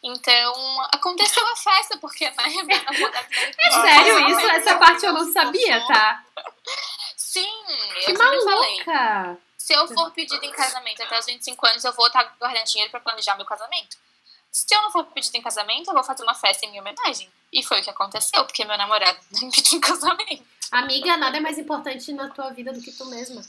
Então, 0.03 0.81
aconteceu 0.93 1.45
a 1.47 1.55
festa, 1.55 1.97
porque 1.97 2.29
né, 2.29 2.35
minha 2.65 2.83
namorada 2.83 3.27
É 3.57 3.71
sério 3.71 4.29
isso? 4.29 4.39
Essa 4.47 4.75
parte 4.77 5.05
eu 5.05 5.13
não 5.13 5.31
sabia, 5.31 5.85
tá? 5.87 6.23
Sim, 7.17 7.49
Que 8.05 8.11
eu 8.11 8.17
sempre 8.17 8.41
falei. 8.43 8.83
Se 9.63 9.71
eu 9.71 9.87
for 9.87 10.11
pedida 10.11 10.45
em 10.45 10.51
casamento 10.51 11.01
até 11.01 11.17
os 11.17 11.25
25 11.25 11.67
anos, 11.67 11.85
eu 11.85 11.93
vou 11.93 12.07
estar 12.07 12.21
guardando 12.37 12.65
dinheiro 12.65 12.91
pra 12.91 12.99
planejar 12.99 13.37
meu 13.37 13.45
casamento. 13.45 13.95
Se 14.51 14.75
eu 14.75 14.81
não 14.81 14.91
for 14.91 15.05
pedida 15.05 15.37
em 15.37 15.41
casamento, 15.41 15.89
eu 15.89 15.93
vou 15.93 16.03
fazer 16.03 16.21
uma 16.21 16.35
festa 16.35 16.65
em 16.65 16.69
minha 16.69 16.81
homenagem. 16.81 17.31
E 17.51 17.63
foi 17.63 17.79
o 17.79 17.83
que 17.83 17.89
aconteceu, 17.89 18.43
porque 18.43 18.65
meu 18.65 18.77
namorado 18.77 19.17
me 19.41 19.49
pediu 19.49 19.77
em 19.77 19.79
casamento. 19.79 20.45
Amiga, 20.69 21.15
nada 21.15 21.37
é 21.37 21.39
mais 21.39 21.57
importante 21.57 22.11
na 22.11 22.27
tua 22.29 22.49
vida 22.49 22.73
do 22.73 22.81
que 22.81 22.91
tu 22.91 23.05
mesma. 23.05 23.41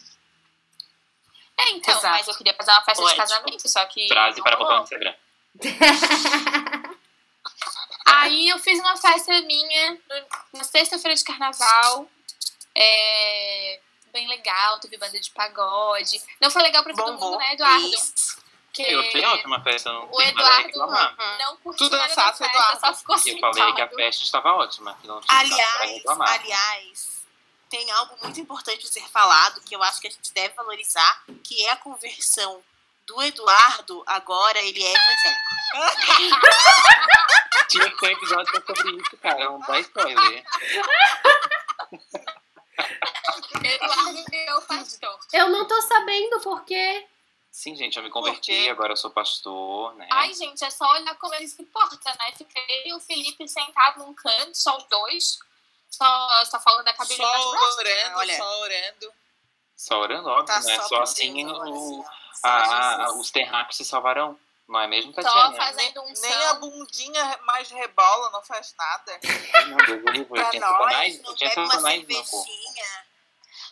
É, 1.59 1.71
então, 1.71 1.99
Exato. 1.99 2.17
mas 2.17 2.29
eu 2.29 2.35
queria 2.37 2.55
fazer 2.55 2.71
uma 2.71 2.85
festa 2.85 3.03
Poético. 3.03 3.27
de 3.27 3.33
casamento, 3.33 3.69
só 3.69 3.85
que. 3.87 4.07
Frase 4.07 4.37
não 4.37 4.45
para 4.45 4.57
botar 4.57 4.77
no. 4.77 4.83
Instagram. 4.85 5.15
Aí 8.07 8.51
eu 8.51 8.59
fiz 8.61 8.79
uma 8.79 8.97
festa 8.97 9.33
minha 9.43 10.01
na 10.53 10.63
sexta-feira 10.63 11.17
de 11.17 11.25
carnaval. 11.25 12.09
É, 12.73 13.81
bem 14.15 14.27
legal, 14.29 14.79
teve 14.81 14.97
banda 14.97 15.19
de 15.21 15.31
pagode. 15.33 16.23
Não 16.41 16.51
foi 16.51 16.63
legal 16.63 16.83
pra 16.83 16.95
todo 16.95 17.13
Bombou. 17.13 17.31
mundo, 17.33 17.39
né, 17.41 17.53
Eduardo? 17.53 17.87
Isso. 17.89 18.43
Porque 18.67 18.83
Eu 18.83 19.01
achei 19.01 19.25
ótima 19.25 19.57
a 19.59 19.61
festa, 19.63 19.93
não 19.93 20.09
o 20.11 20.21
Eduardo 20.23 20.67
reclamar. 20.67 21.17
não 21.39 21.57
curtiu 21.59 21.89
Tu 21.89 21.93
nada 21.97 22.03
da 22.09 22.15
dançasse, 22.15 22.39
festa, 22.39 22.57
Eduardo? 22.57 22.81
só 22.81 22.95
ficou 22.95 23.17
Eu 23.17 23.39
falei 23.55 23.73
que 23.75 23.81
a 23.83 23.89
festa 23.89 24.25
estava 24.25 24.53
ótima. 24.55 24.97
que 25.01 25.07
não 25.07 25.21
tinha 25.21 25.39
Aliás, 25.39 26.03
aliás, 26.07 27.25
tem 27.71 27.91
algo 27.93 28.17
muito 28.23 28.41
importante 28.41 28.85
a 28.87 28.89
ser 28.91 29.09
falado 29.11 29.61
que 29.61 29.75
eu 29.77 29.83
acho 29.83 30.01
que 30.01 30.09
a 30.09 30.11
gente 30.11 30.33
deve 30.33 30.55
valorizar, 30.55 31.23
que 31.45 31.65
é 31.67 31.71
a 31.71 31.77
conversão 31.77 32.63
do 33.07 33.23
Eduardo. 33.23 34.03
Agora 34.07 34.59
ele 34.61 34.83
é 34.83 34.93
evangélico. 34.93 35.51
Tinha 37.69 37.91
que 37.91 37.97
ter 37.99 38.07
um 38.07 38.11
episódio 38.11 38.53
só 38.55 38.75
sobre 38.75 38.97
isso, 39.01 39.17
cara. 39.19 39.45
Não 39.45 39.61
dá 39.61 39.79
spoiler. 39.81 40.45
Eduardo 43.67 44.25
virou 44.31 44.63
pastor. 44.63 45.19
Eu 45.33 45.49
não 45.49 45.67
tô 45.67 45.81
sabendo 45.83 46.41
porque. 46.41 47.07
Sim, 47.51 47.75
gente, 47.77 47.97
eu 47.97 48.03
me 48.03 48.09
Por 48.11 48.15
converti, 48.21 48.53
quê? 48.53 48.69
agora 48.69 48.93
eu 48.93 48.97
sou 48.97 49.11
pastor, 49.11 49.95
né? 49.95 50.09
Ai, 50.11 50.35
gente, 50.35 50.65
é 50.65 50.71
só 50.71 50.91
olhar 50.93 51.15
como 51.17 51.35
ele 51.35 51.47
se 51.47 51.63
porta, 51.67 52.11
né? 52.19 52.33
Fica 52.37 52.59
ele 52.69 52.89
e 52.91 52.95
o 52.95 53.01
Felipe 53.01 53.47
sentado 53.49 54.01
num 54.05 54.13
canto, 54.15 54.55
só 54.57 54.77
os 54.77 54.85
dois. 54.85 55.39
Só, 55.89 56.45
só 56.47 56.59
falando 56.59 56.85
da 56.85 56.93
cabine 56.93 57.17
Só 57.17 57.53
orando, 57.79 58.19
olha. 58.19 58.37
só 58.37 58.61
orando. 58.61 59.13
Só 59.77 60.01
orando, 60.01 60.29
óbvio, 60.29 60.47
Tá 60.47 60.61
né? 60.63 60.77
só 60.77 60.89
Só 60.89 61.03
assim 61.03 61.45
o- 61.47 61.63
assim, 61.63 62.05
a- 62.43 63.05
a- 63.07 63.13
os 63.15 63.31
terráqueos 63.31 63.77
se 63.77 63.85
salvarão. 63.85 64.37
Não 64.67 64.81
é 64.81 64.87
mesmo, 64.89 65.13
Só 65.15 65.23
Tatiana? 65.23 65.57
fazendo 65.57 66.01
um 66.03 66.13
Nem 66.23 66.35
a 66.47 66.55
bundinha 66.55 67.39
mais 67.45 67.71
rebola, 67.71 68.31
não 68.31 68.43
faz 68.43 68.75
nada. 68.77 69.21
Ai, 69.53 69.65
Não, 69.67 69.77
Deus 69.77 70.01
eu 70.31 70.51
tinha 70.51 70.61
nós, 70.61 70.71
satanás, 70.79 71.23
não 71.23 71.31
eu 71.31 71.37
tinha 71.37 71.51
satanás 71.51 72.07
meu. 72.09 72.25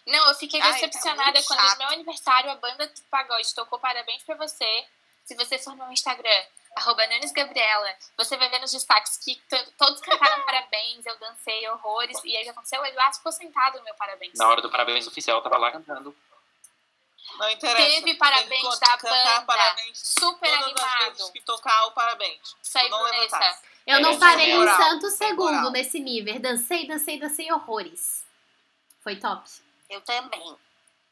Não, 0.07 0.29
eu 0.29 0.35
fiquei 0.35 0.61
Ai, 0.61 0.69
tá 0.69 0.87
decepcionada 0.87 1.43
quando 1.45 1.63
no 1.63 1.79
meu 1.79 1.89
aniversário 1.89 2.51
a 2.51 2.57
banda 2.57 2.87
de 2.89 3.03
pagode 3.03 3.55
tocou 3.55 3.79
Parabéns 3.79 4.23
pra 4.25 4.35
você. 4.37 4.87
Se 5.25 5.37
você 5.37 5.59
for 5.59 5.71
no 5.71 5.85
meu 5.85 5.93
Instagram, 5.93 6.45
arroba 6.75 7.07
Nunes 7.07 7.33
Gabriela, 7.33 7.95
você 8.17 8.37
vai 8.37 8.49
ver 8.51 8.59
nos 8.59 8.73
destaques 8.73 9.17
que 9.19 9.41
todos 9.79 10.01
cantaram 10.01 10.43
parabéns, 10.45 11.07
eu 11.07 11.17
dancei 11.19 11.69
horrores, 11.69 12.19
e 12.25 12.37
aí 12.37 12.49
aconteceu? 12.49 12.81
O 12.81 12.87
Eduardo 12.87 13.17
ficou 13.17 13.31
sentado 13.31 13.79
no 13.79 13.85
meu 13.85 13.95
parabéns. 13.95 14.33
Na 14.35 14.49
hora 14.49 14.61
do 14.61 14.71
parabéns 14.71 15.07
oficial, 15.07 15.39
eu 15.39 15.43
tava 15.43 15.59
lá 15.59 15.71
cantando. 15.71 16.15
Não 17.39 17.49
interessa. 17.51 17.77
Teve 17.77 18.15
parabéns 18.15 18.79
da 18.79 18.97
banda. 18.97 19.43
parabéns 19.47 19.99
Super 19.99 20.51
todas 20.51 20.61
as 20.61 20.99
vezes 20.99 21.21
animado. 21.21 21.33
que 21.33 21.41
tocar 21.43 21.87
o 21.87 21.93
parabéns. 21.93 22.57
Não 22.91 23.03
Vanessa. 23.03 23.59
Eu 23.87 24.01
não 24.01 24.13
É, 24.13 24.19
parei 24.19 24.59
um 24.59 24.77
santo 24.77 25.11
segundo 25.11 25.71
nesse 25.71 25.99
nível. 25.99 26.39
Dancei, 26.41 26.87
dancei, 26.87 27.19
dancei 27.19 27.51
horrores. 27.53 28.25
Foi 29.03 29.17
top. 29.17 29.49
Eu 29.93 30.01
também. 30.01 30.57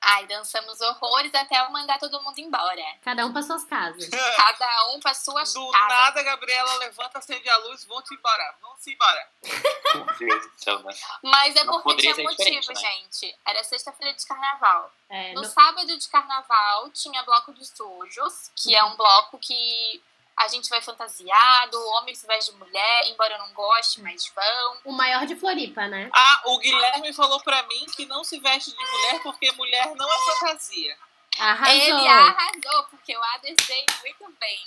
Ai, 0.02 0.26
dançamos 0.26 0.80
horrores 0.80 1.34
até 1.34 1.60
eu 1.60 1.68
mandar 1.70 1.98
todo 1.98 2.22
mundo 2.22 2.38
embora. 2.38 2.82
Cada 3.04 3.26
um 3.26 3.32
para 3.34 3.42
suas 3.42 3.64
casas. 3.64 4.08
Cada 4.34 4.86
um 4.94 4.98
pra 4.98 5.12
sua 5.12 5.42
Do 5.44 5.70
casa. 5.70 5.88
nada, 5.88 6.22
Gabriela 6.22 6.74
levanta, 6.76 7.18
acende 7.18 7.46
a 7.50 7.56
luz, 7.58 7.84
embora. 8.14 8.54
Vão-se 8.62 8.94
embora. 8.94 9.28
Do 9.44 10.50
céu, 10.56 10.78
né? 10.78 10.94
Mas 11.22 11.54
é 11.54 11.64
Não 11.64 11.82
porque 11.82 12.00
tinha 12.00 12.16
motivo, 12.24 12.72
né? 12.72 12.80
gente. 12.80 13.38
Era 13.46 13.62
sexta-feira 13.62 14.14
de 14.14 14.24
carnaval. 14.26 14.90
É, 15.10 15.34
No 15.34 15.42
no- 15.42 15.46
sábado 15.48 15.98
de 15.98 16.08
carnaval 16.08 16.88
tinha 16.92 17.22
bloco 17.22 17.52
dos 17.52 17.68
sujos, 17.68 18.50
que 18.56 18.74
é 18.74 18.82
um 18.82 18.96
bloco 18.96 19.38
que 19.38 20.02
a 20.40 20.48
gente 20.48 20.70
vai 20.70 20.80
fantasiado, 20.80 21.76
o 21.76 21.88
homem 21.98 22.14
se 22.14 22.26
veste 22.26 22.50
de 22.50 22.58
mulher, 22.58 23.02
embora 23.08 23.34
eu 23.34 23.38
não 23.40 23.52
goste, 23.52 24.00
mas 24.00 24.32
vão. 24.34 24.78
O 24.86 24.92
maior 24.92 25.26
de 25.26 25.36
Floripa, 25.36 25.86
né? 25.86 26.08
Ah, 26.14 26.42
o 26.46 26.58
Guilherme 26.58 27.12
falou 27.12 27.38
pra 27.40 27.62
mim 27.64 27.84
que 27.94 28.06
não 28.06 28.24
se 28.24 28.40
veste 28.40 28.70
de 28.70 28.76
mulher 28.76 29.22
porque 29.22 29.52
mulher 29.52 29.94
não 29.94 30.10
é 30.10 30.16
fantasia. 30.38 30.96
Arrasou. 31.38 31.74
Ele 31.74 32.08
arrasou, 32.08 32.84
porque 32.90 33.12
eu 33.12 33.20
adesei 33.34 33.84
muito 34.00 34.34
bem. 34.40 34.58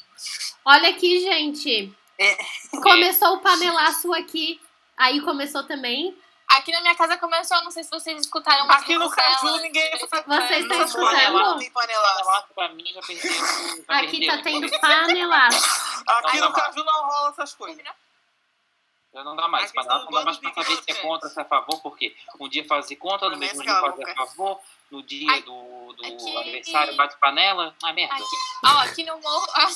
Olha 0.64 0.90
aqui, 0.90 1.22
gente. 1.22 1.92
É. 2.20 2.38
Começou 2.84 3.34
o 3.34 3.42
panelaço 3.42 4.14
aqui. 4.14 4.62
Aí 4.96 5.22
começou 5.22 5.64
também. 5.64 6.16
Aqui 6.54 6.72
na 6.72 6.82
minha 6.82 6.96
casa 6.96 7.18
começou, 7.18 7.64
não 7.64 7.72
sei 7.72 7.84
se 7.84 7.90
vocês 7.90 8.20
escutaram 8.22 8.70
Aqui 8.70 8.96
no 8.96 9.10
Caju 9.10 9.58
ninguém 9.58 9.84
é. 9.84 9.98
Vocês 9.98 10.62
estão 10.62 10.84
escutando? 10.84 11.72
panelaço, 11.72 12.48
tem 12.48 12.54
pra 12.54 12.70
mim 12.70 12.86
já 12.94 13.02
Aqui 13.98 14.28
tá 14.28 14.38
tendo 14.44 14.80
panelaço. 14.80 16.04
Aqui 16.08 16.40
no. 16.40 16.54
Caju 16.54 16.84
não 16.84 17.08
rola 17.08 17.30
essas 17.32 17.54
coisas. 17.56 17.84
Já 19.14 19.24
não 19.24 19.36
dá 19.36 19.48
mais. 19.48 19.72
Aqui 19.72 19.84
são 19.84 20.06
não 20.06 20.12
dá 20.12 20.26
mais 20.26 20.38
pra 20.38 20.54
saber 20.54 20.76
se 20.78 20.92
é 20.92 20.94
contra, 20.96 21.30
se 21.30 21.40
é 21.40 21.42
a 21.42 21.46
favor, 21.46 21.82
porque 21.82 22.16
um 22.40 22.48
dia 22.48 22.66
fazia 22.66 22.98
contra, 22.98 23.30
no 23.30 23.38
mesmo 23.38 23.64
Vanessa, 23.64 23.94
dia 23.96 24.06
cala 24.06 24.24
a 24.24 24.28
favor, 24.28 24.60
no 24.94 25.02
dia 25.04 25.30
Ai, 25.32 25.42
do, 25.42 25.94
do 25.94 26.06
aqui- 26.06 26.38
aniversário 26.38 26.96
bate 26.96 27.18
panela. 27.20 27.76
Ah, 27.84 27.92
merda. 27.94 28.14
Aqui, 28.14 28.24
ó, 28.64 28.70
aqui 28.80 29.04
no 29.04 29.20
morro. 29.20 29.48
ó, 29.58 29.68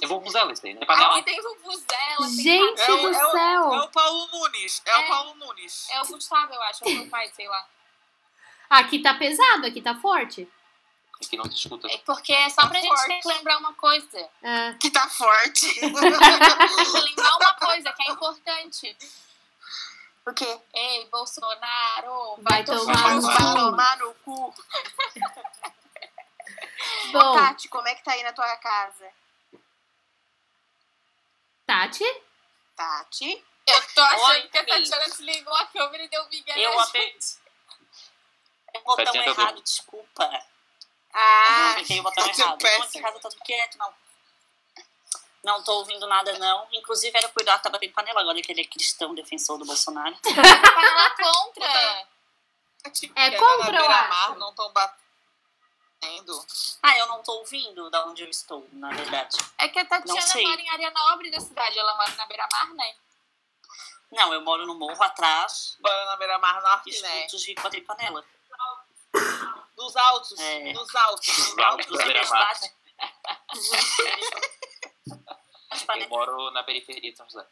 Eu 0.00 0.08
vou 0.08 0.26
usar 0.26 0.50
isso 0.50 0.66
aí, 0.66 0.72
né? 0.74 0.84
Panela. 0.86 1.14
Aqui 1.18 1.24
tem 1.24 1.42
vuvuzela, 1.42 2.18
tem 2.18 2.30
Gente 2.42 2.80
É 2.80 2.90
o- 2.92 2.96
do 2.96 3.08
é 3.08 3.10
o- 3.10 3.28
É 3.28 3.30
céu. 3.30 3.68
o 3.68 3.88
Paulo 3.88 4.26
Nunes. 4.32 4.82
É, 4.86 4.90
É. 4.90 4.98
o 4.98 5.08
Paulo 5.08 5.34
Nunes. 5.34 5.86
É 5.90 6.00
o 6.00 6.06
Gustavo, 6.06 6.52
eu 6.54 6.62
acho, 6.62 6.84
é 6.84 6.88
o 6.88 6.94
meu 6.94 7.08
pai, 7.08 7.30
sei 7.36 7.46
lá. 7.48 7.66
Aqui 8.70 9.00
tá 9.00 9.12
pesado, 9.14 9.66
aqui 9.66 9.82
tá 9.82 9.94
forte. 9.94 10.48
Que 11.30 11.36
não 11.36 11.44
escuta. 11.44 11.86
É 11.88 11.98
porque 11.98 12.32
é 12.32 12.48
só 12.48 12.66
pra 12.66 12.80
gente 12.80 12.88
Forte. 12.88 13.06
ter 13.06 13.20
que 13.20 13.28
lembrar 13.28 13.58
uma 13.58 13.74
coisa. 13.74 14.28
Ah, 14.42 14.74
Que 14.80 14.90
tá 14.90 15.08
forte. 15.08 15.66
Lembrar 15.80 17.36
uma 17.36 17.54
coisa 17.54 17.92
que 17.92 18.02
é 18.08 18.12
importante. 18.12 18.96
O 20.24 20.32
quê? 20.32 20.60
Ei, 20.72 21.04
Bolsonaro, 21.06 22.36
Vai 22.42 22.62
vai, 22.62 22.64
tomar 22.64 22.94
tomar 22.94 23.14
no. 23.14 23.22
Vai 23.22 23.36
tomar 23.56 23.96
no 23.98 24.14
cu. 24.16 24.54
bom, 27.12 27.34
Tati, 27.34 27.68
como 27.68 27.88
é 27.88 27.94
que 27.94 28.04
tá 28.04 28.12
aí 28.12 28.22
na 28.22 28.32
tua 28.32 28.56
casa? 28.58 29.10
Tati? 31.66 32.04
Tati? 32.76 33.44
Eu 33.66 33.82
tô 33.94 34.00
achando 34.00 34.30
Oi, 34.30 34.48
que 34.48 34.58
a. 34.58 34.64
Tatiana 34.66 35.04
desligou 35.04 35.54
a 35.54 35.66
câmera 35.66 36.02
e 36.04 36.08
deu 36.08 36.26
miga 36.28 36.56
Eu 36.58 36.74
na 36.76 36.82
apertei. 36.84 37.12
gente. 37.12 37.42
É 38.74 38.78
o 38.78 38.82
botão 38.82 39.04
Tatiana 39.04 39.26
errado, 39.26 39.62
desculpa. 39.62 40.24
Eu 40.24 40.40
Ah, 41.14 41.72
apertei 41.72 42.00
o 42.00 42.02
botão 42.02 42.24
tá 42.24 42.30
errado. 42.30 42.54
Aqui 42.54 42.62
péssimo. 42.62 43.00
em 43.00 43.02
casa 43.02 43.20
tá 43.20 43.28
tudo 43.28 43.42
quieto, 43.44 43.76
não. 43.78 43.94
Não 45.44 45.62
tô 45.64 45.72
ouvindo 45.78 46.06
nada, 46.06 46.38
não. 46.38 46.68
Inclusive, 46.72 47.16
era 47.16 47.28
cuidar, 47.28 47.58
tá 47.58 47.68
batendo 47.68 47.92
panela 47.92 48.20
agora 48.20 48.40
que 48.40 48.52
ele 48.52 48.60
é 48.60 48.64
cristão, 48.64 49.14
defensor 49.14 49.58
do 49.58 49.64
Bolsonaro. 49.64 50.16
Panela 50.22 51.10
contra. 51.10 51.66
É 53.16 53.30
lá 53.30 53.38
contra, 53.38 53.76
eu 53.78 53.90
acho. 53.90 54.34
não 54.36 54.50
estão 54.50 54.72
batendo. 54.72 56.46
Ah, 56.82 56.98
eu 56.98 57.06
não 57.06 57.22
tô 57.22 57.32
ouvindo 57.38 57.90
da 57.90 58.04
onde 58.06 58.22
eu 58.22 58.28
estou, 58.28 58.68
na 58.72 58.90
verdade. 58.90 59.36
É 59.58 59.68
que 59.68 59.78
a 59.78 59.84
Tatiana 59.84 60.20
mora 60.20 60.60
em 60.60 60.70
área 60.70 60.90
nobre 60.90 61.30
da 61.30 61.40
cidade. 61.40 61.78
Ela 61.78 61.94
mora 61.96 62.12
na 62.14 62.26
beira-mar, 62.26 62.74
né? 62.74 62.94
Não, 64.12 64.34
eu 64.34 64.42
moro 64.42 64.66
no 64.66 64.74
morro 64.74 65.02
atrás, 65.02 65.76
Bora 65.80 66.04
na 66.06 66.16
beira-mar 66.16 66.60
norte, 66.60 67.00
né? 67.00 67.16
escuto 67.20 67.36
os 67.36 67.46
ricos 67.46 67.80
panela. 67.86 68.24
Nos 69.76 69.96
altos. 69.96 70.38
É. 70.38 70.72
Nos 70.72 70.94
altos. 70.94 71.28
Nos 71.28 71.48
Nos 71.48 71.58
altos. 71.58 71.86
altos. 71.86 71.98
Da 71.98 72.04
beira-mar. 72.04 72.50
As 72.52 72.70
Eu 75.88 76.08
moro 76.08 76.50
na 76.52 76.62
periferia 76.62 77.10
de 77.10 77.16
São 77.16 77.26
José. 77.28 77.46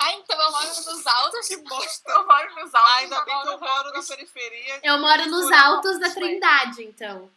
Ah, 0.00 0.12
então 0.12 0.40
eu 0.40 0.50
moro 0.52 0.66
nos 0.68 1.06
altos. 1.06 1.48
Que 1.48 1.56
bosta. 1.58 2.10
Eu 2.12 2.26
moro 2.26 2.54
nos 2.54 2.74
altos. 2.74 2.90
Ah, 2.90 2.96
ainda 2.96 3.20
bem 3.24 3.40
que 3.42 3.48
eu 3.48 3.58
moro 3.58 3.92
na 3.92 4.02
periferia. 4.02 4.80
Eu 4.82 4.98
moro 4.98 5.26
nos 5.26 5.50
altos 5.52 5.98
da 5.98 6.10
Trindade, 6.10 6.84
então. 6.84 7.30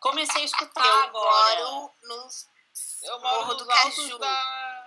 Comecei 0.00 0.42
a 0.42 0.44
escutar 0.44 0.84
eu 0.86 1.02
agora. 1.04 1.60
moro 1.64 1.90
nos 2.02 2.46
Eu 3.02 3.20
moro 3.20 3.36
Morro 3.36 3.54
nos 3.54 3.62
do 3.64 3.70
altos 3.72 3.96
Caju. 3.96 4.18
da, 4.18 4.86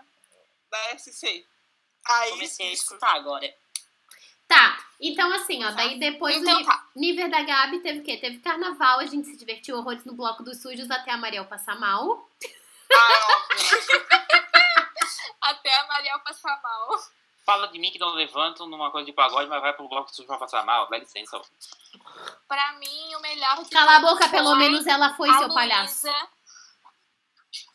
da 0.70 0.98
SC. 0.98 1.46
Aí, 2.06 2.30
Comecei 2.32 2.70
a 2.70 2.74
escutar 2.74 3.16
agora. 3.16 3.54
Tá, 4.48 4.86
então 5.00 5.32
assim, 5.34 5.64
ó, 5.64 5.72
daí 5.72 5.98
depois 5.98 6.36
do 6.36 6.42
Então 6.50 6.66
tá. 6.66 6.86
nível 6.94 7.30
da 7.30 7.42
Gabi 7.42 7.80
teve 7.80 8.00
o 8.00 8.04
quê? 8.04 8.18
Teve 8.18 8.40
carnaval, 8.40 9.00
a 9.00 9.06
gente 9.06 9.28
se 9.30 9.38
divertiu 9.38 9.78
horrores 9.78 10.04
no 10.04 10.14
bloco 10.14 10.44
dos 10.44 10.62
sujos 10.62 10.92
até 10.92 11.12
a 11.12 11.18
Mariel 11.18 11.46
passar 11.46 11.80
mal. 11.80 12.30
Ah. 12.94 13.48
Até 15.42 15.76
a 15.80 15.88
Mariel 15.88 16.20
passar 16.20 16.60
mal. 16.62 16.90
Fala 17.46 17.68
de 17.68 17.80
mim 17.80 17.92
que 17.92 18.00
não 18.00 18.14
levanto 18.14 18.68
numa 18.68 18.92
coisa 18.92 19.06
de 19.06 19.14
pagode, 19.14 19.50
mas 19.50 19.62
vai 19.62 19.74
pro 19.74 19.88
bloco 19.88 20.14
sujo 20.14 20.28
pra 20.28 20.38
passar 20.38 20.64
mal. 20.64 20.88
Dá 20.90 20.98
licença. 20.98 21.42
Pra 22.48 22.74
mim, 22.74 23.16
o 23.16 23.20
melhor 23.20 23.68
Cala 23.70 23.96
a 23.96 24.00
boca, 24.00 24.30
pelo 24.30 24.56
menos 24.56 24.86
ela 24.86 25.14
foi, 25.16 25.32
seu 25.34 25.54
palhaço. 25.54 26.08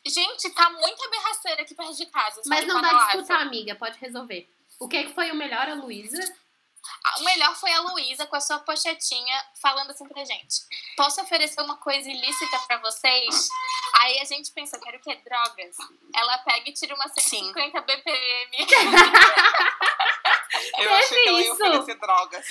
Gente, 0.06 0.50
tá 0.50 0.70
muita 0.70 1.10
berraceira 1.10 1.62
aqui 1.62 1.74
perto 1.74 1.96
de 1.96 2.06
casa. 2.06 2.40
Mas 2.46 2.66
não 2.66 2.80
dá 2.80 2.88
Panelaço? 2.88 3.10
de 3.10 3.16
escutar, 3.18 3.40
amiga, 3.42 3.74
pode 3.74 3.98
resolver. 3.98 4.48
O 4.78 4.88
que 4.88 5.04
que 5.04 5.14
foi 5.14 5.30
o 5.32 5.34
melhor, 5.34 5.68
a 5.68 5.74
Luísa? 5.74 6.20
O 7.18 7.24
melhor 7.24 7.54
foi 7.54 7.72
a 7.72 7.80
Luísa 7.80 8.26
com 8.26 8.36
a 8.36 8.40
sua 8.40 8.58
pochetinha 8.58 9.44
falando 9.60 9.90
assim 9.90 10.06
pra 10.08 10.24
gente. 10.24 10.62
Posso 10.96 11.20
oferecer 11.22 11.60
uma 11.62 11.76
coisa 11.76 12.08
ilícita 12.08 12.58
pra 12.66 12.78
vocês? 12.78 13.48
Aí 14.00 14.18
a 14.18 14.24
gente 14.24 14.50
pensa, 14.52 14.78
quero 14.78 14.98
o 14.98 15.00
quê? 15.00 15.14
Drogas. 15.24 15.76
Ela 16.14 16.38
pega 16.38 16.68
e 16.68 16.72
tira 16.72 16.94
uma 16.94 17.08
150 17.08 17.80
BPM. 17.80 18.66
Eu 20.78 20.94
achei 20.94 21.22
que 21.22 21.28
ela 21.28 21.40
ia 21.40 21.44
isso. 21.44 21.52
oferecer 21.52 21.94
drogas. 21.98 22.46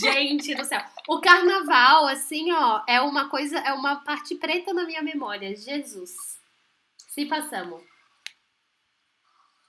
Gente 0.00 0.54
do 0.54 0.64
céu. 0.64 0.82
O 1.08 1.20
carnaval, 1.20 2.06
assim, 2.06 2.52
ó, 2.52 2.82
é 2.86 3.00
uma 3.00 3.28
coisa, 3.28 3.58
é 3.58 3.72
uma 3.72 3.96
parte 4.04 4.34
preta 4.34 4.72
na 4.72 4.84
minha 4.84 5.02
memória. 5.02 5.54
Jesus. 5.56 6.12
Se 7.08 7.26
passamos. 7.26 7.82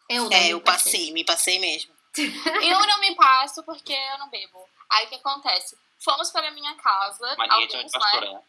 Eu, 0.10 0.30
É, 0.32 0.50
eu 0.50 0.62
passei, 0.62 1.12
me 1.12 1.24
passei 1.24 1.60
mesmo. 1.60 1.99
Eu 2.62 2.80
não 2.88 3.00
me 3.00 3.16
passo 3.16 3.64
porque 3.64 3.94
eu 3.94 4.18
não 4.18 4.30
bebo. 4.30 4.68
Aí 4.90 5.06
o 5.06 5.10
que 5.10 5.16
acontece? 5.16 5.78
Fomos 6.00 6.32
para 6.32 6.48
a 6.48 6.52
minha 6.52 6.74
casa, 6.76 7.36
Mania 7.38 7.68
de 7.68 7.76
alguns, 7.76 7.92
de 7.92 8.00
né? 8.00 8.42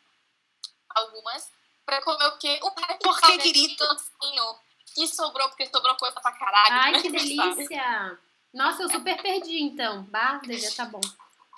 Algumas, 0.94 1.50
pra 1.84 2.00
comer 2.02 2.26
o 2.28 2.38
quê? 2.38 2.58
O 2.62 2.70
prato 2.70 2.98
Por 2.98 3.14
de 3.14 3.20
que, 3.20 3.26
salgadinho 3.26 3.52
querido? 3.54 3.88
docinho. 3.88 4.56
Que 4.94 5.06
sobrou, 5.06 5.48
porque 5.48 5.66
sobrou 5.66 5.94
coisa 5.96 6.20
pra 6.20 6.32
caralho. 6.32 6.72
Ai, 6.74 6.92
né? 6.92 7.02
que 7.02 7.10
Sabe? 7.10 7.56
delícia. 7.56 8.18
Nossa, 8.52 8.82
eu 8.82 8.90
super 8.90 9.20
perdi, 9.22 9.62
então. 9.62 10.02
Bah, 10.04 10.40
já 10.44 10.70
tá 10.74 10.84
bom. 10.86 11.00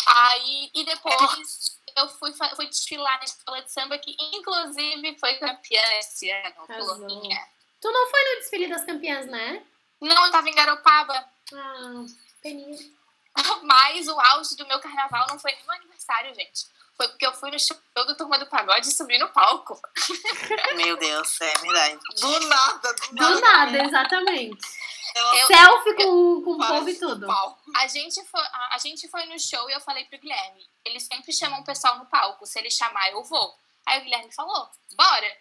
Aí, 0.07 0.71
e 0.75 0.85
depois 0.85 1.79
eu 1.97 2.09
fui, 2.09 2.33
fui 2.55 2.67
desfilar 2.67 3.19
na 3.19 3.25
escola 3.25 3.63
de 3.63 3.73
samba, 3.73 3.99
que 3.99 4.15
inclusive 4.19 5.19
foi 5.19 5.35
campeã 5.35 5.83
esse 5.99 6.31
ano. 6.31 6.67
Colorinha. 6.67 7.49
Tu 7.81 7.91
não 7.91 8.11
foi 8.11 8.25
no 8.25 8.41
desfile 8.41 8.69
das 8.69 8.85
campeãs, 8.85 9.27
né? 9.27 9.65
Não, 10.01 10.27
eu 10.27 10.33
tava 10.33 10.49
em 10.49 10.55
Garopaba, 10.55 11.27
Ah, 11.55 12.05
peninha. 12.43 12.79
mas 13.63 14.09
o 14.09 14.19
auge 14.21 14.57
do 14.57 14.67
meu 14.67 14.81
carnaval 14.81 15.27
não 15.29 15.39
foi 15.39 15.53
nem 15.53 15.63
meu 15.65 15.75
aniversário, 15.75 16.35
gente. 16.35 16.67
Foi 16.97 17.09
porque 17.09 17.27
eu 17.27 17.33
fui 17.33 17.51
no 17.51 17.59
show 17.59 17.77
do 17.95 18.17
Turma 18.17 18.39
do 18.39 18.47
Pagode 18.47 18.87
e 18.89 18.93
subi 18.93 19.19
no 19.19 19.29
palco. 19.31 19.81
Meu 20.77 20.97
Deus, 20.97 21.41
é 21.41 21.59
verdade. 21.59 21.99
Do 22.21 22.41
nada, 22.41 22.93
do 22.93 23.15
nada. 23.15 23.35
Do 23.35 23.41
nada, 23.41 23.85
exatamente. 23.85 24.69
Eu- 25.15 25.47
Selfie 25.47 25.95
com, 25.95 26.43
com 26.43 26.53
o 26.53 26.59
povo 26.59 26.89
e 26.89 26.95
tudo. 26.99 27.27
A 27.77 27.87
gente, 27.87 28.23
foi, 28.27 28.41
a, 28.41 28.75
a 28.75 28.79
gente 28.79 29.09
foi 29.09 29.25
no 29.27 29.39
show 29.39 29.69
e 29.69 29.73
eu 29.73 29.81
falei 29.81 30.05
pro 30.05 30.19
Guilherme, 30.19 30.67
eles 30.85 31.03
sempre 31.05 31.33
chamam 31.33 31.61
o 31.61 31.65
pessoal 31.65 31.99
no 31.99 32.07
palco, 32.07 32.47
se 32.47 32.59
ele 32.59 32.71
chamar 32.71 33.11
eu 33.11 33.23
vou. 33.25 33.55
Aí 33.87 33.99
o 34.01 34.05
Guilherme 34.05 34.33
falou, 34.33 34.69
bora. 34.95 35.37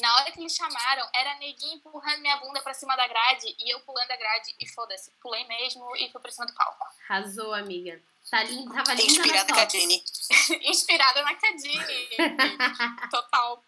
Na 0.00 0.16
hora 0.16 0.32
que 0.32 0.40
eles 0.40 0.54
chamaram, 0.54 1.08
era 1.14 1.36
neguinho 1.36 1.76
empurrando 1.76 2.20
minha 2.20 2.36
bunda 2.36 2.60
pra 2.60 2.74
cima 2.74 2.96
da 2.96 3.06
grade 3.06 3.54
e 3.58 3.72
eu 3.72 3.80
pulando 3.80 4.10
a 4.10 4.16
grade. 4.16 4.54
E 4.58 4.68
foda-se, 4.68 5.10
pulei 5.22 5.44
mesmo 5.46 5.96
e 5.96 6.10
fui 6.10 6.20
pra 6.20 6.30
cima 6.30 6.46
do 6.46 6.54
palco. 6.54 6.84
Arrasou, 7.08 7.54
amiga. 7.54 8.00
Tá 8.30 8.42
linda, 8.42 8.74
tava 8.74 8.94
linda 8.94 9.12
Inspirada 9.12 9.54
na. 9.54 9.68
Jenny. 9.68 10.04
Inspirada 10.68 11.22
na 11.22 11.34
Cadine. 11.36 12.08
Total. 13.10 13.64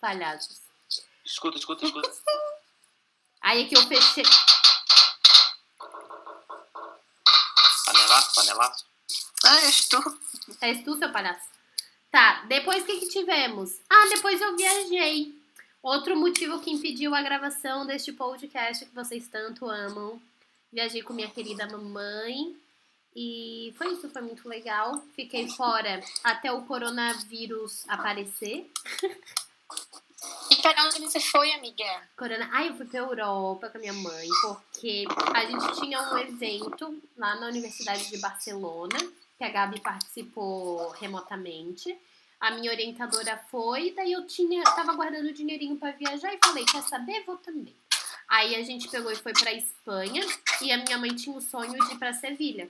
Palhaços. 0.00 0.60
Escuta, 1.24 1.58
escuta, 1.58 1.84
escuta. 1.84 2.10
Aí 3.40 3.64
aqui 3.64 3.76
eu 3.76 3.86
fechei. 3.86 4.24
Panelaço, 7.86 8.34
panelaço. 8.34 8.86
Ah, 9.44 9.60
eu 9.62 9.70
estou. 9.70 10.02
És 10.60 10.84
tu, 10.84 10.98
seu 10.98 11.10
palhaço? 11.12 11.49
Tá, 12.10 12.44
depois 12.48 12.82
o 12.82 12.86
que, 12.86 13.00
que 13.00 13.08
tivemos? 13.08 13.80
Ah, 13.88 14.08
depois 14.12 14.40
eu 14.40 14.56
viajei. 14.56 15.34
Outro 15.82 16.16
motivo 16.16 16.60
que 16.60 16.70
impediu 16.70 17.14
a 17.14 17.22
gravação 17.22 17.86
deste 17.86 18.12
podcast 18.12 18.84
que 18.84 18.94
vocês 18.94 19.28
tanto 19.28 19.66
amam. 19.66 20.20
Viajei 20.72 21.02
com 21.02 21.12
minha 21.12 21.30
querida 21.30 21.66
mamãe. 21.68 22.56
E 23.14 23.74
foi 23.76 23.92
isso, 23.92 24.10
foi 24.10 24.22
muito 24.22 24.48
legal. 24.48 25.02
Fiquei 25.14 25.48
fora 25.48 26.00
até 26.22 26.52
o 26.52 26.62
coronavírus 26.62 27.84
aparecer. 27.88 28.70
E 30.50 30.56
pra 30.56 30.84
onde 30.84 31.00
você 31.00 31.18
foi, 31.18 31.50
amiga? 31.52 31.84
Corona... 32.16 32.48
Ai, 32.52 32.68
eu 32.68 32.76
fui 32.76 32.86
pra 32.86 33.00
Europa 33.00 33.70
com 33.70 33.78
a 33.78 33.80
minha 33.80 33.92
mãe, 33.92 34.28
porque 34.42 35.04
a 35.34 35.44
gente 35.46 35.80
tinha 35.80 36.00
um 36.02 36.18
evento 36.18 37.02
lá 37.16 37.36
na 37.36 37.46
Universidade 37.46 38.10
de 38.10 38.18
Barcelona, 38.18 38.98
que 39.40 39.44
a 39.44 39.48
Gabi 39.48 39.80
participou 39.80 40.90
remotamente. 40.90 41.96
A 42.38 42.50
minha 42.50 42.70
orientadora 42.70 43.42
foi, 43.50 43.90
daí 43.92 44.12
eu 44.12 44.26
tinha, 44.26 44.62
tava 44.64 44.92
guardando 44.92 45.32
dinheirinho 45.32 45.76
pra 45.78 45.92
viajar 45.92 46.34
e 46.34 46.38
falei, 46.44 46.62
quer 46.66 46.82
saber? 46.82 47.24
Vou 47.24 47.38
também. 47.38 47.74
Aí 48.28 48.54
a 48.54 48.62
gente 48.62 48.86
pegou 48.88 49.10
e 49.10 49.16
foi 49.16 49.32
pra 49.32 49.50
Espanha 49.54 50.22
e 50.60 50.70
a 50.70 50.76
minha 50.76 50.98
mãe 50.98 51.14
tinha 51.16 51.34
o 51.34 51.40
sonho 51.40 51.72
de 51.72 51.94
ir 51.94 51.98
pra 51.98 52.12
Sevilha. 52.12 52.68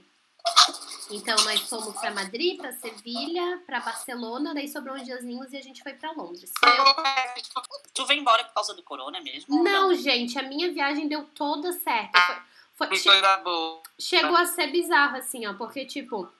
Então 1.11 1.35
nós 1.45 1.61
fomos 1.63 1.93
pra 1.99 2.13
Madrid, 2.13 2.57
pra 2.57 2.71
Sevilha, 2.73 3.61
pra 3.67 3.81
Barcelona, 3.81 4.55
daí 4.55 4.69
sobrou 4.69 4.95
uns 4.95 5.05
diazinhos 5.05 5.53
e 5.53 5.57
a 5.57 5.63
gente 5.63 5.83
foi 5.83 5.95
pra 5.95 6.13
Londres. 6.13 6.53
Eu- 6.63 6.95
Tu 7.93 8.07
veio 8.07 8.21
embora 8.21 8.45
por 8.45 8.55
causa 8.55 8.75
do 8.75 8.83
corona 8.85 9.21
mesmo? 9.21 9.59
ou 9.59 9.65
Não, 9.65 9.93
gente, 9.93 10.39
a 10.39 10.43
minha 10.45 10.73
viagem 10.73 11.09
deu 11.09 11.25
toda 11.35 11.73
certa. 11.73 12.21
Foi, 12.21 12.87
foi- 12.87 12.89
Que 12.97 12.97
che- 13.03 13.03
chegou 13.99 14.37
a 14.37 14.47
ser 14.47 14.69
bizarro, 14.69 15.17
assim, 15.17 15.47
ó, 15.49 15.55
porque, 15.55 15.85
tipo, 15.85 16.31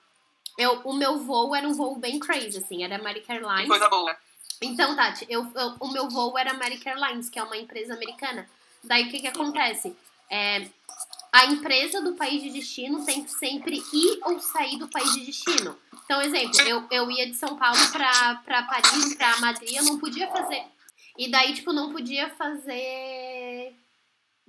eu, 0.57 0.81
o 0.83 0.93
meu 0.93 1.19
voo 1.19 1.55
era 1.55 1.67
um 1.67 1.73
voo 1.73 1.95
bem 1.97 2.19
crazy, 2.19 2.57
assim, 2.57 2.83
era 2.83 2.95
American 2.97 3.37
Que 3.37 3.43
Airlines. 3.43 3.67
coisa 3.67 3.89
boa. 3.89 4.15
Então, 4.61 4.95
Tati, 4.95 5.25
eu, 5.29 5.43
eu- 5.55 5.75
o 5.79 5.87
meu 5.91 6.09
voo 6.09 6.37
era 6.37 6.51
American 6.51 6.93
Airlines, 6.93 7.29
que 7.29 7.39
é 7.39 7.43
uma 7.43 7.57
empresa 7.57 7.93
americana. 7.93 8.47
Daí, 8.83 9.07
o 9.07 9.09
que 9.11 9.19
que 9.21 9.27
acontece? 9.27 9.95
É, 10.29 10.67
a 11.31 11.45
empresa 11.45 12.01
do 12.01 12.13
país 12.13 12.41
de 12.43 12.51
destino 12.51 13.03
tem 13.05 13.23
que 13.23 13.31
sempre 13.31 13.77
ir 13.93 14.19
ou 14.23 14.39
sair 14.39 14.77
do 14.77 14.87
país 14.87 15.13
de 15.13 15.25
destino. 15.25 15.77
Então, 16.05 16.21
exemplo, 16.21 16.59
eu, 16.61 16.85
eu 16.91 17.09
ia 17.11 17.25
de 17.27 17.35
São 17.35 17.55
Paulo 17.57 17.79
pra, 17.91 18.35
pra 18.45 18.63
Paris, 18.63 19.15
pra 19.15 19.37
Madrid, 19.39 19.75
eu 19.75 19.83
não 19.83 19.97
podia 19.97 20.27
fazer. 20.27 20.63
E 21.17 21.29
daí, 21.29 21.53
tipo, 21.53 21.71
não 21.73 21.91
podia 21.91 22.29
fazer 22.29 23.75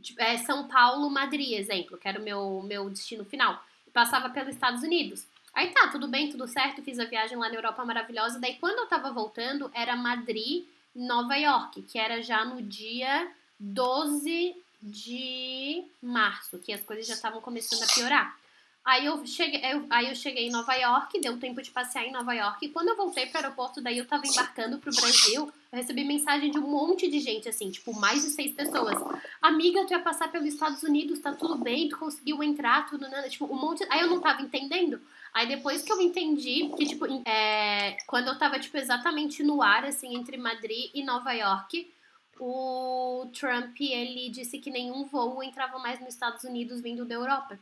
tipo, 0.01 0.21
é, 0.21 0.39
São 0.39 0.67
Paulo, 0.69 1.09
Madrid, 1.11 1.53
exemplo, 1.59 1.97
que 1.99 2.09
era 2.09 2.19
o 2.21 2.23
meu, 2.23 2.63
meu 2.65 2.91
destino 2.91 3.25
final. 3.25 3.63
Passava 3.93 4.31
pelos 4.31 4.55
Estados 4.55 4.83
Unidos. 4.83 5.27
Aí 5.55 5.69
tá, 5.71 5.89
tudo 5.89 6.09
bem, 6.09 6.31
tudo 6.31 6.47
certo, 6.49 6.83
fiz 6.83 6.99
a 6.99 7.05
viagem 7.05 7.37
lá 7.37 7.49
na 7.49 7.55
Europa 7.55 7.85
maravilhosa. 7.85 8.39
Daí, 8.41 8.55
quando 8.57 8.79
eu 8.79 8.87
tava 8.87 9.13
voltando, 9.13 9.71
era 9.75 9.95
Madrid, 9.95 10.65
Nova 10.95 11.37
York, 11.37 11.83
que 11.83 11.99
era 11.99 12.23
já 12.23 12.45
no 12.45 12.63
dia 12.63 13.31
12 13.61 14.57
de 14.83 15.85
março, 16.03 16.59
que 16.59 16.73
as 16.73 16.83
coisas 16.83 17.07
já 17.07 17.15
estavam 17.15 17.41
começando 17.41 17.83
a 17.83 17.95
piorar. 17.95 18.37
Aí 18.85 19.07
eu, 19.07 19.25
cheguei, 19.25 19.61
eu- 19.73 19.87
aí 19.91 20.09
eu 20.09 20.15
cheguei 20.17 20.49
em 20.49 20.51
Nova 20.51 20.75
York, 20.75 21.21
deu 21.21 21.39
tempo 21.39 21.63
de 21.63 21.71
passear 21.71 22.05
em 22.05 22.11
Nova 22.13 22.33
York. 22.35 22.67
E 22.67 22.69
quando 22.71 22.89
eu 22.89 22.97
voltei 22.97 23.27
pro 23.27 23.39
aeroporto, 23.39 23.81
daí 23.81 23.99
eu 23.99 24.07
tava 24.07 24.27
embarcando 24.27 24.79
pro 24.79 24.91
Brasil, 24.91 25.53
eu 25.73 25.79
recebi 25.79 26.05
mensagem 26.05 26.51
de 26.51 26.59
um 26.59 26.69
monte 26.69 27.09
de 27.09 27.19
gente, 27.19 27.49
assim, 27.49 27.71
tipo, 27.71 27.99
mais 27.99 28.23
de 28.23 28.29
seis 28.29 28.53
pessoas. 28.53 28.95
Amiga, 29.41 29.87
tu 29.87 29.93
ia 29.93 30.01
passar 30.01 30.31
pelos 30.31 30.47
Estados 30.49 30.83
Unidos, 30.83 31.19
tá 31.19 31.33
tudo 31.33 31.57
bem, 31.57 31.89
tu 31.89 31.99
conseguiu 31.99 32.43
entrar, 32.43 32.87
tudo, 32.91 33.09
né? 33.09 33.27
Tipo, 33.31 33.47
um 33.47 33.59
monte. 33.59 33.83
Aí 33.89 34.01
eu 34.01 34.09
não 34.09 34.21
tava 34.21 34.43
entendendo. 34.43 35.01
Aí 35.33 35.49
depois 35.49 35.81
que 35.81 35.91
eu 35.91 35.99
entendi 36.03 36.71
que, 36.77 36.85
tipo, 36.85 37.07
é, 37.27 37.97
quando 38.07 38.29
eu 38.29 38.39
tava, 38.39 38.59
tipo, 38.59 38.77
exatamente 38.77 39.43
no 39.43 39.63
ar, 39.63 39.87
assim, 39.87 40.15
entre 40.15 40.37
Madrid 40.37 40.91
e 40.93 41.03
Nova 41.03 41.33
York, 41.33 41.91
o 42.39 43.31
Trump, 43.33 43.81
ele 43.81 44.29
disse 44.29 44.59
que 44.59 44.71
nenhum 44.71 45.07
voo 45.07 45.43
entrava 45.43 45.79
mais 45.79 45.99
nos 46.01 46.13
Estados 46.13 46.45
Unidos 46.45 46.83
vindo 46.83 47.07
da 47.07 47.15
Europa. 47.15 47.59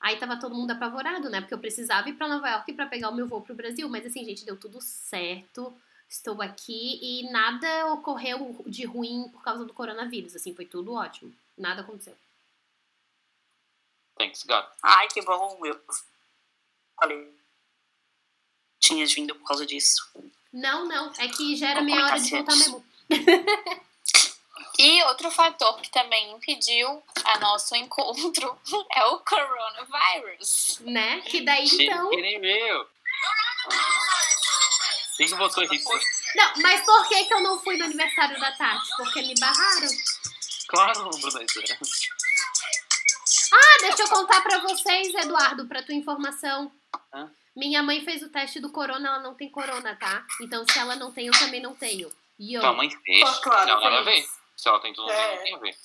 Aí 0.00 0.16
tava 0.16 0.40
todo 0.40 0.56
mundo 0.56 0.72
apavorado, 0.72 1.30
né? 1.30 1.40
Porque 1.40 1.54
eu 1.54 1.58
precisava 1.58 2.08
ir 2.08 2.14
pra 2.14 2.26
Nova 2.26 2.48
York 2.48 2.72
pra 2.72 2.86
pegar 2.86 3.10
o 3.10 3.14
meu 3.14 3.28
voo 3.28 3.42
pro 3.42 3.54
Brasil. 3.54 3.88
Mas 3.88 4.06
assim, 4.06 4.24
gente, 4.24 4.44
deu 4.44 4.56
tudo 4.56 4.80
certo. 4.80 5.72
Estou 6.08 6.40
aqui 6.40 6.98
e 7.02 7.30
nada 7.30 7.92
ocorreu 7.92 8.64
de 8.66 8.84
ruim 8.84 9.28
por 9.30 9.42
causa 9.42 9.64
do 9.64 9.74
coronavírus. 9.74 10.34
Assim, 10.34 10.54
foi 10.54 10.64
tudo 10.64 10.94
ótimo. 10.94 11.34
Nada 11.56 11.82
aconteceu. 11.82 12.16
Thanks, 14.16 14.42
God. 14.44 14.64
Ai, 14.82 15.06
que 15.08 15.20
bom. 15.22 15.60
Eu 15.64 15.80
falei. 16.98 17.30
Tinhas 18.80 19.12
vindo 19.12 19.34
por 19.34 19.46
causa 19.46 19.66
disso. 19.66 20.08
Não, 20.52 20.86
não. 20.86 21.12
É 21.18 21.28
que 21.28 21.54
já 21.56 21.70
era 21.70 21.80
Vou 21.80 21.86
meia 21.86 22.04
hora 22.04 22.18
de 22.18 22.30
voltar 22.30 22.52
antes. 22.52 22.68
mesmo. 22.68 22.84
E 24.78 25.02
outro 25.02 25.28
fator 25.28 25.80
que 25.80 25.90
também 25.90 26.30
impediu 26.30 27.02
a 27.24 27.40
nosso 27.40 27.74
encontro 27.74 28.56
é 28.94 29.04
o 29.06 29.18
coronavírus. 29.18 30.78
Né? 30.82 31.20
Que 31.22 31.40
daí, 31.40 31.66
então... 31.66 32.10
Que 32.10 32.22
nem 32.22 32.38
meu. 32.38 32.88
Quem 35.18 35.26
que 35.26 35.34
botou 35.34 35.64
isso? 35.64 35.88
Não, 36.36 36.52
mas 36.62 36.80
por 36.82 37.08
que 37.08 37.24
que 37.24 37.34
eu 37.34 37.40
não 37.42 37.58
fui 37.58 37.76
no 37.76 37.84
aniversário 37.84 38.38
da 38.40 38.52
Tati? 38.52 38.88
Porque 38.96 39.20
me 39.20 39.34
barraram. 39.38 39.88
Claro, 40.68 41.10
Bruna. 41.10 41.42
isso 41.42 41.60
é. 41.60 41.78
Ah, 43.52 43.78
deixa 43.80 44.02
eu 44.02 44.08
contar 44.08 44.40
pra 44.42 44.58
vocês, 44.58 45.12
Eduardo, 45.14 45.66
pra 45.66 45.82
tua 45.82 45.94
informação. 45.94 46.70
Hã? 47.12 47.30
Minha 47.56 47.82
mãe 47.82 48.04
fez 48.04 48.22
o 48.22 48.28
teste 48.28 48.60
do 48.60 48.70
corona, 48.70 49.08
ela 49.08 49.18
não 49.18 49.34
tem 49.34 49.50
corona, 49.50 49.96
tá? 49.96 50.24
Então 50.40 50.64
se 50.70 50.78
ela 50.78 50.94
não 50.94 51.10
tem, 51.12 51.26
eu 51.26 51.32
também 51.32 51.60
não 51.60 51.74
tenho. 51.74 52.12
E 52.38 52.54
eu... 52.54 52.60
Tua 52.60 52.72
mãe 52.72 52.88
fez. 53.04 53.20
Pô, 53.28 53.40
claro, 53.40 53.68
não, 53.68 53.80
nada 53.80 53.98
a 53.98 54.02
ver. 54.02 54.24
Se 54.56 54.68
ela 54.68 54.78
tem 54.80 54.92
tudo, 54.92 55.08
não 55.08 55.14
tem, 55.14 55.24
É. 55.24 55.34
não 55.36 55.42
tem 55.42 55.54
a 55.54 55.58
ver. 55.58 55.76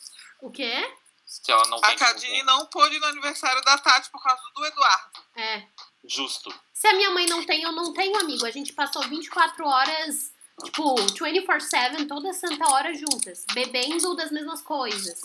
O 0.41 0.51
quê? 0.51 0.93
Se 1.25 1.51
ela 1.51 1.63
não 1.69 1.81
tem. 1.81 1.89
A 1.89 1.95
Cadine 1.97 2.43
não 2.43 2.67
pôde 2.67 2.95
ir 2.95 2.99
no 2.99 3.07
aniversário 3.07 3.61
da 3.63 3.77
Tati 3.79 4.11
por 4.11 4.21
causa 4.21 4.41
do 4.55 4.65
Eduardo. 4.65 5.11
É. 5.35 5.63
Justo. 6.05 6.53
Se 6.73 6.87
a 6.87 6.93
minha 6.95 7.11
mãe 7.11 7.25
não 7.27 7.43
tem, 7.45 7.61
eu 7.63 7.71
não 7.71 7.93
tenho, 7.93 8.19
amigo. 8.19 8.45
A 8.45 8.51
gente 8.51 8.73
passou 8.73 9.01
24 9.03 9.65
horas, 9.65 10.31
tipo, 10.65 10.95
24-7, 10.95 12.07
toda 12.07 12.33
santa 12.33 12.69
hora 12.71 12.93
juntas. 12.93 13.45
Bebendo 13.53 14.13
das 14.15 14.31
mesmas 14.31 14.61
coisas. 14.61 15.21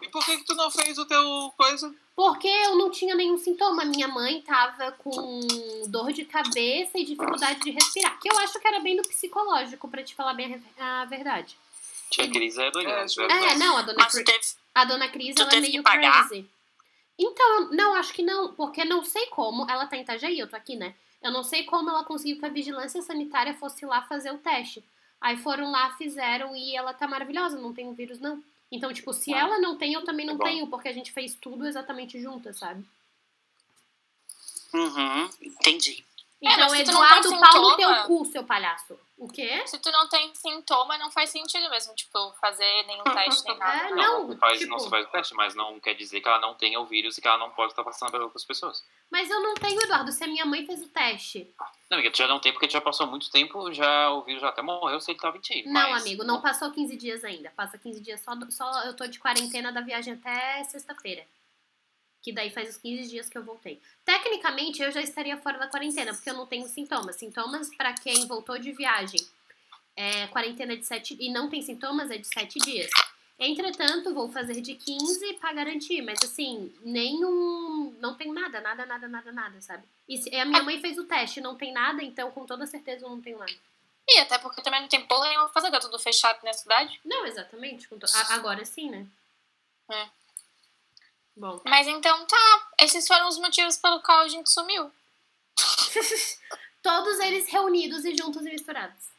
E 0.00 0.08
por 0.08 0.24
que, 0.24 0.36
que 0.38 0.44
tu 0.44 0.54
não 0.54 0.70
fez 0.70 0.96
o 0.98 1.04
teu 1.04 1.52
coisa? 1.56 1.92
Porque 2.14 2.46
eu 2.46 2.76
não 2.76 2.90
tinha 2.90 3.14
nenhum 3.14 3.36
sintoma. 3.38 3.84
Minha 3.84 4.06
mãe 4.06 4.42
tava 4.42 4.92
com 4.92 5.40
dor 5.88 6.12
de 6.12 6.24
cabeça 6.24 6.98
e 6.98 7.04
dificuldade 7.04 7.60
de 7.60 7.70
respirar. 7.70 8.18
Que 8.20 8.30
eu 8.30 8.38
acho 8.38 8.60
que 8.60 8.68
era 8.68 8.80
bem 8.80 8.96
do 8.96 9.02
psicológico, 9.02 9.88
pra 9.88 10.04
te 10.04 10.14
falar 10.14 10.34
bem 10.34 10.62
a 10.78 11.04
verdade. 11.06 11.56
Tia 12.10 12.30
Cris 12.30 12.58
é 12.58 12.70
doida. 12.70 12.90
É, 12.90 13.04
isso 13.06 13.14
justo. 13.20 13.32
É, 13.32 13.54
não, 13.56 13.76
a 13.78 13.82
dona, 13.82 13.98
Mas 13.98 14.12
tu 14.12 14.16
Cri- 14.16 14.24
teve. 14.24 14.40
a 14.74 14.84
dona 14.84 15.08
Cris, 15.08 15.34
tu 15.34 15.42
ela 15.42 15.52
é 15.54 15.60
meio 15.60 15.82
crazy. 15.82 16.46
Então, 17.24 17.70
não, 17.70 17.94
acho 17.94 18.12
que 18.12 18.22
não, 18.22 18.52
porque 18.54 18.84
não 18.84 19.04
sei 19.04 19.26
como. 19.26 19.68
Ela 19.70 19.86
tá 19.86 19.96
em 19.96 20.02
Itajaí, 20.02 20.38
eu 20.38 20.48
tô 20.48 20.56
aqui, 20.56 20.76
né? 20.76 20.94
Eu 21.22 21.30
não 21.30 21.44
sei 21.44 21.64
como 21.64 21.88
ela 21.88 22.04
conseguiu 22.04 22.38
que 22.38 22.44
a 22.46 22.48
vigilância 22.48 23.00
sanitária 23.00 23.54
fosse 23.54 23.86
lá 23.86 24.02
fazer 24.02 24.32
o 24.32 24.38
teste. 24.38 24.84
Aí 25.20 25.36
foram 25.36 25.70
lá, 25.70 25.90
fizeram 25.96 26.56
e 26.56 26.74
ela 26.74 26.92
tá 26.92 27.06
maravilhosa, 27.06 27.56
não 27.56 27.72
tem 27.72 27.88
o 27.88 27.92
vírus, 27.92 28.18
não. 28.18 28.42
Então, 28.72 28.92
tipo, 28.92 29.12
se 29.12 29.32
Ah, 29.32 29.38
ela 29.40 29.58
não 29.60 29.76
tem, 29.76 29.92
eu 29.92 30.02
também 30.04 30.26
não 30.26 30.36
bom. 30.36 30.44
tenho, 30.44 30.66
porque 30.66 30.88
a 30.88 30.92
gente 30.92 31.12
fez 31.12 31.34
tudo 31.34 31.64
exatamente 31.66 32.20
juntas, 32.20 32.58
sabe? 32.58 32.84
Uhum, 34.74 35.30
entendi. 35.42 36.04
É, 36.42 36.52
Então, 36.54 36.66
não 36.68 36.74
Eduardo, 36.74 37.28
tem 37.28 37.38
pau 37.38 37.62
no 37.62 37.76
teu 37.76 37.94
cu, 38.06 38.24
seu 38.26 38.42
palhaço. 38.42 38.98
O 39.22 39.28
quê? 39.28 39.62
Se 39.68 39.78
tu 39.78 39.88
não 39.92 40.08
tem 40.08 40.34
sintoma, 40.34 40.98
não 40.98 41.08
faz 41.10 41.30
sentido 41.30 41.70
mesmo, 41.70 41.94
tipo, 41.94 42.32
fazer 42.40 42.82
nenhum 42.86 43.04
teste 43.04 43.44
nem 43.46 43.56
nada. 43.58 43.86
É, 43.86 43.90
Não, 43.94 44.26
não, 44.28 44.36
faz, 44.36 44.58
tipo- 44.58 44.70
não 44.72 44.78
se 44.80 44.90
faz 44.90 45.06
o 45.06 45.10
teste, 45.10 45.34
mas 45.34 45.54
não 45.54 45.78
quer 45.78 45.94
dizer 45.94 46.20
que 46.20 46.26
ela 46.28 46.40
não 46.40 46.54
tenha 46.54 46.80
o 46.80 46.86
vírus 46.86 47.16
e 47.16 47.22
que 47.22 47.28
ela 47.28 47.38
não 47.38 47.50
pode 47.50 47.70
estar 47.72 47.84
passando 47.84 48.10
para 48.10 48.24
outras 48.24 48.44
pessoas. 48.44 48.84
Mas 49.10 49.30
eu 49.30 49.40
não 49.40 49.54
tenho, 49.54 49.80
Eduardo, 49.80 50.10
se 50.10 50.24
a 50.24 50.26
minha 50.26 50.44
mãe 50.44 50.66
fez 50.66 50.82
o 50.82 50.88
teste. 50.88 51.54
Não, 51.88 51.98
amiga, 51.98 52.10
tu 52.10 52.18
já 52.18 52.26
não 52.26 52.40
tem 52.40 52.52
porque 52.52 52.66
tu 52.66 52.72
já 52.72 52.80
passou 52.80 53.06
muito 53.06 53.30
tempo, 53.30 53.72
já 53.72 54.10
o 54.10 54.22
vírus 54.22 54.42
já 54.42 54.48
até 54.48 54.60
morreu 54.60 54.98
se 55.00 55.12
ele 55.12 55.20
tava 55.20 55.36
em 55.36 55.40
ti. 55.40 55.62
Não, 55.66 55.90
mas- 55.90 56.02
amigo, 56.02 56.24
não 56.24 56.40
passou 56.40 56.72
15 56.72 56.96
dias 56.96 57.22
ainda. 57.24 57.50
Passa 57.56 57.78
15 57.78 58.00
dias 58.00 58.20
só, 58.20 58.32
só 58.50 58.82
eu 58.84 58.96
tô 58.96 59.06
de 59.06 59.20
quarentena 59.20 59.70
da 59.70 59.80
viagem 59.82 60.14
até 60.14 60.64
sexta-feira. 60.64 61.24
Que 62.22 62.32
daí 62.32 62.50
faz 62.50 62.70
os 62.70 62.76
15 62.76 63.08
dias 63.08 63.28
que 63.28 63.36
eu 63.36 63.44
voltei. 63.44 63.80
Tecnicamente, 64.04 64.80
eu 64.80 64.90
já 64.92 65.00
estaria 65.00 65.36
fora 65.38 65.58
da 65.58 65.66
quarentena, 65.66 66.14
porque 66.14 66.30
eu 66.30 66.34
não 66.34 66.46
tenho 66.46 66.66
sintomas. 66.68 67.16
Sintomas 67.16 67.74
pra 67.74 67.92
quem 67.94 68.26
voltou 68.26 68.58
de 68.58 68.70
viagem 68.72 69.20
é, 69.96 70.26
quarentena 70.28 70.76
de 70.76 70.84
7 70.86 71.16
e 71.20 71.32
não 71.32 71.50
tem 71.50 71.60
sintomas, 71.62 72.10
é 72.10 72.16
de 72.18 72.26
7 72.26 72.58
dias. 72.60 72.90
Entretanto, 73.38 74.14
vou 74.14 74.30
fazer 74.30 74.60
de 74.60 74.74
15 74.76 75.34
pra 75.34 75.52
garantir, 75.52 76.00
mas 76.00 76.20
assim, 76.22 76.72
nenhum. 76.82 77.92
Não 77.98 78.14
tem 78.14 78.32
nada, 78.32 78.60
nada, 78.60 78.86
nada, 78.86 79.08
nada, 79.08 79.32
nada, 79.32 79.60
sabe? 79.60 79.82
E 80.08 80.36
a 80.38 80.44
minha 80.44 80.62
mãe 80.62 80.80
fez 80.80 80.96
o 80.98 81.04
teste, 81.04 81.40
não 81.40 81.56
tem 81.56 81.72
nada, 81.72 82.02
então 82.04 82.30
com 82.30 82.46
toda 82.46 82.66
certeza 82.66 83.04
eu 83.04 83.10
não 83.10 83.20
tenho 83.20 83.38
nada. 83.38 83.52
E 84.08 84.18
até 84.20 84.38
porque 84.38 84.62
também 84.62 84.80
não 84.82 84.88
tem 84.88 85.04
porra 85.06 85.28
nenhuma 85.28 85.48
fazer, 85.48 85.70
tá 85.72 85.80
tudo 85.80 85.98
fechado 85.98 86.38
na 86.44 86.52
cidade. 86.52 87.00
Não, 87.04 87.26
exatamente. 87.26 87.88
to- 87.88 88.06
Agora 88.30 88.64
sim, 88.64 88.90
né? 88.90 89.06
É. 89.90 90.08
Bom. 91.36 91.60
Mas 91.64 91.86
então 91.86 92.26
tá, 92.26 92.70
esses 92.78 93.06
foram 93.06 93.28
os 93.28 93.38
motivos 93.38 93.76
pelo 93.76 94.00
qual 94.02 94.20
a 94.20 94.28
gente 94.28 94.50
sumiu. 94.50 94.92
Todos 96.82 97.18
eles 97.20 97.48
reunidos 97.48 98.04
e 98.04 98.16
juntos 98.16 98.44
e 98.44 98.50
misturados. 98.50 99.10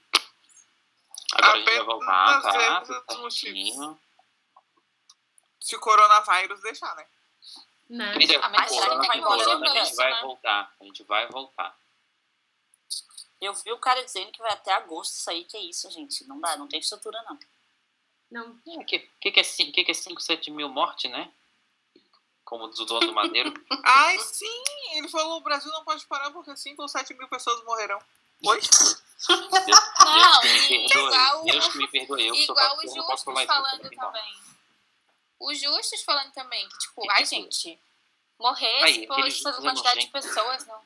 Agora 1.34 1.54
a 1.54 1.58
gente 1.58 1.66
vai 1.66 1.84
voltar, 1.84 2.42
tá? 2.42 2.86
certinho. 3.30 4.00
Se 5.60 5.76
o 5.76 5.80
coronavírus 5.80 6.62
deixar, 6.62 6.94
né? 6.96 7.06
Querida, 8.14 8.40
Ah, 8.42 8.50
mas 8.50 8.72
que 8.72 8.80
vai 8.80 9.22
corona, 9.22 9.56
embora 9.56 9.72
a 9.72 9.86
gente 9.86 9.96
vai 9.96 10.14
né? 10.14 10.22
voltar. 10.22 10.76
A 10.80 10.84
gente 10.84 11.04
vai 11.04 11.28
voltar. 11.28 11.78
Eu 13.42 13.54
vi 13.54 13.72
o 13.72 13.78
cara 13.78 14.04
dizendo 14.04 14.32
que 14.32 14.40
vai 14.40 14.52
até 14.52 14.72
agosto 14.74 15.16
isso 15.16 15.30
aí, 15.30 15.44
que 15.46 15.58
é 15.58 15.62
isso, 15.62 15.90
gente. 15.92 16.26
Não 16.28 16.40
dá, 16.40 16.56
não 16.58 16.68
tem 16.68 16.80
estrutura, 16.80 17.22
não. 17.24 17.40
Não. 18.32 18.52
O 18.66 18.86
que, 18.86 19.00
que, 19.20 19.32
que 19.32 19.40
é 19.40 19.44
5, 19.44 19.72
que 19.72 19.84
que 19.84 19.92
é 19.92 19.94
5, 19.94 20.22
7 20.22 20.50
mil 20.52 20.70
mortes, 20.70 21.10
né? 21.12 21.32
Como 22.54 22.70
diz 22.70 22.80
o 22.82 22.86
dono 22.86 23.08
do 23.08 23.14
Madeiro. 23.14 23.52
Ai, 23.84 24.20
sim! 24.20 24.64
Ele 24.92 25.10
falou: 25.10 25.38
o 25.38 25.42
Brasil 25.42 25.72
não 25.72 25.84
pode 25.84 26.06
parar 26.06 26.30
porque 26.30 26.56
5 26.56 26.80
ou 26.80 26.88
7 26.88 27.12
mil 27.16 27.28
pessoas 27.28 27.64
morrerão. 27.64 28.00
Oi? 28.46 28.62
Deus, 28.62 29.80
Não, 30.00 30.42
Deus 30.44 30.68
que 30.68 30.78
me 30.78 30.88
perdoe. 30.88 31.08
igual, 31.08 31.44
Deus 31.46 31.68
que 31.68 31.78
me 31.80 31.88
perdoe. 31.88 32.28
Eu 32.28 32.36
sou 32.36 32.56
igual 32.56 32.78
os 32.78 32.94
justos 32.94 33.24
falando 33.24 33.90
também. 33.90 34.40
Os 35.40 35.60
justos 35.60 36.04
falando 36.04 36.32
também, 36.32 36.70
que 36.70 36.78
tipo, 36.78 37.10
ai 37.10 37.24
tipo? 37.24 37.42
gente, 37.42 37.80
morrer 38.38 38.84
Aí, 38.84 39.08
por 39.08 39.14
aquele 39.14 39.30
essa 39.30 39.50
é 39.50 39.54
quantidade 39.54 40.00
de 40.02 40.08
pessoas, 40.12 40.68
não. 40.68 40.80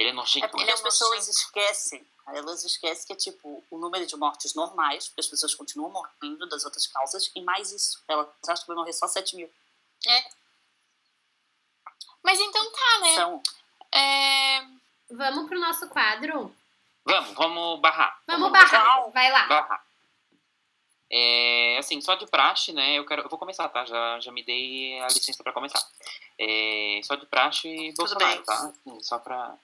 Ele 0.00 0.08
é 0.08 0.12
nojento. 0.12 0.46
É 0.46 0.48
porque 0.48 0.64
Ele 0.64 0.70
é 0.72 0.74
as 0.74 0.80
pessoas 0.80 1.10
nojento. 1.10 1.30
esquecem. 1.30 2.06
Elas 2.26 2.64
esquecem 2.64 3.06
que 3.06 3.12
é 3.12 3.16
tipo 3.16 3.64
o 3.70 3.78
número 3.78 4.04
de 4.04 4.16
mortes 4.16 4.52
normais, 4.54 5.06
porque 5.06 5.20
as 5.20 5.28
pessoas 5.28 5.54
continuam 5.54 5.92
morrendo 5.92 6.48
das 6.48 6.64
outras 6.64 6.88
causas, 6.88 7.30
e 7.36 7.40
mais 7.40 7.70
isso. 7.70 8.02
Elas 8.08 8.26
acham 8.48 8.62
que 8.64 8.66
vai 8.66 8.76
morrer 8.76 8.92
só 8.92 9.06
7 9.06 9.36
mil. 9.36 9.48
Mas 12.28 12.38
então 12.40 12.70
tá, 12.70 12.98
né? 13.00 13.14
São. 13.14 13.42
É, 13.90 14.60
Vamos 15.10 15.48
pro 15.48 15.58
nosso 15.58 15.88
quadro? 15.88 16.54
Vamos, 17.06 17.32
vamos 17.32 17.80
barrar. 17.80 18.20
Vamos 18.26 18.52
barrar. 18.52 19.10
Vai 19.10 19.32
lá. 19.32 19.46
barrar. 19.46 19.82
É, 21.10 21.78
assim, 21.78 21.98
só 22.02 22.14
de 22.16 22.26
praxe, 22.26 22.70
né? 22.74 22.98
Eu 22.98 23.06
quero, 23.06 23.22
eu 23.22 23.30
vou 23.30 23.38
começar, 23.38 23.66
tá? 23.70 23.86
Já, 23.86 24.20
já 24.20 24.30
me 24.30 24.42
dei 24.42 25.00
a 25.00 25.06
licença 25.06 25.42
pra 25.42 25.54
começar. 25.54 25.82
É, 26.38 27.00
só 27.02 27.14
de 27.14 27.24
praxe, 27.24 27.94
Bolsonaro, 27.96 28.34
bem. 28.36 28.42
tá? 28.44 28.52
Assim, 28.52 29.00
só 29.02 29.18
pra 29.18 29.54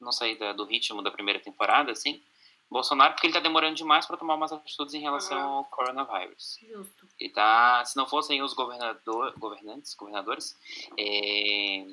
não 0.00 0.12
sair 0.12 0.36
da- 0.36 0.52
do 0.52 0.64
ritmo 0.64 1.02
da 1.02 1.10
primeira 1.10 1.40
temporada, 1.40 1.90
assim. 1.90 2.22
Bolsonaro, 2.70 3.14
porque 3.14 3.26
ele 3.26 3.34
tá 3.34 3.40
demorando 3.40 3.74
demais 3.74 4.06
pra 4.06 4.16
tomar 4.16 4.36
umas 4.36 4.52
atitudes 4.52 4.94
em 4.94 5.00
relação 5.00 5.36
Uhum. 5.38 5.54
ao 5.58 5.64
coronavírus. 5.64 6.56
Justo. 6.62 7.08
Ele 7.18 7.30
tá, 7.30 7.84
se 7.84 7.96
não 7.96 8.06
fossem 8.06 8.40
os 8.40 8.54
governador, 8.54 9.34
governantes, 9.36 9.92
governadores, 9.94 10.56
é, 10.96 11.84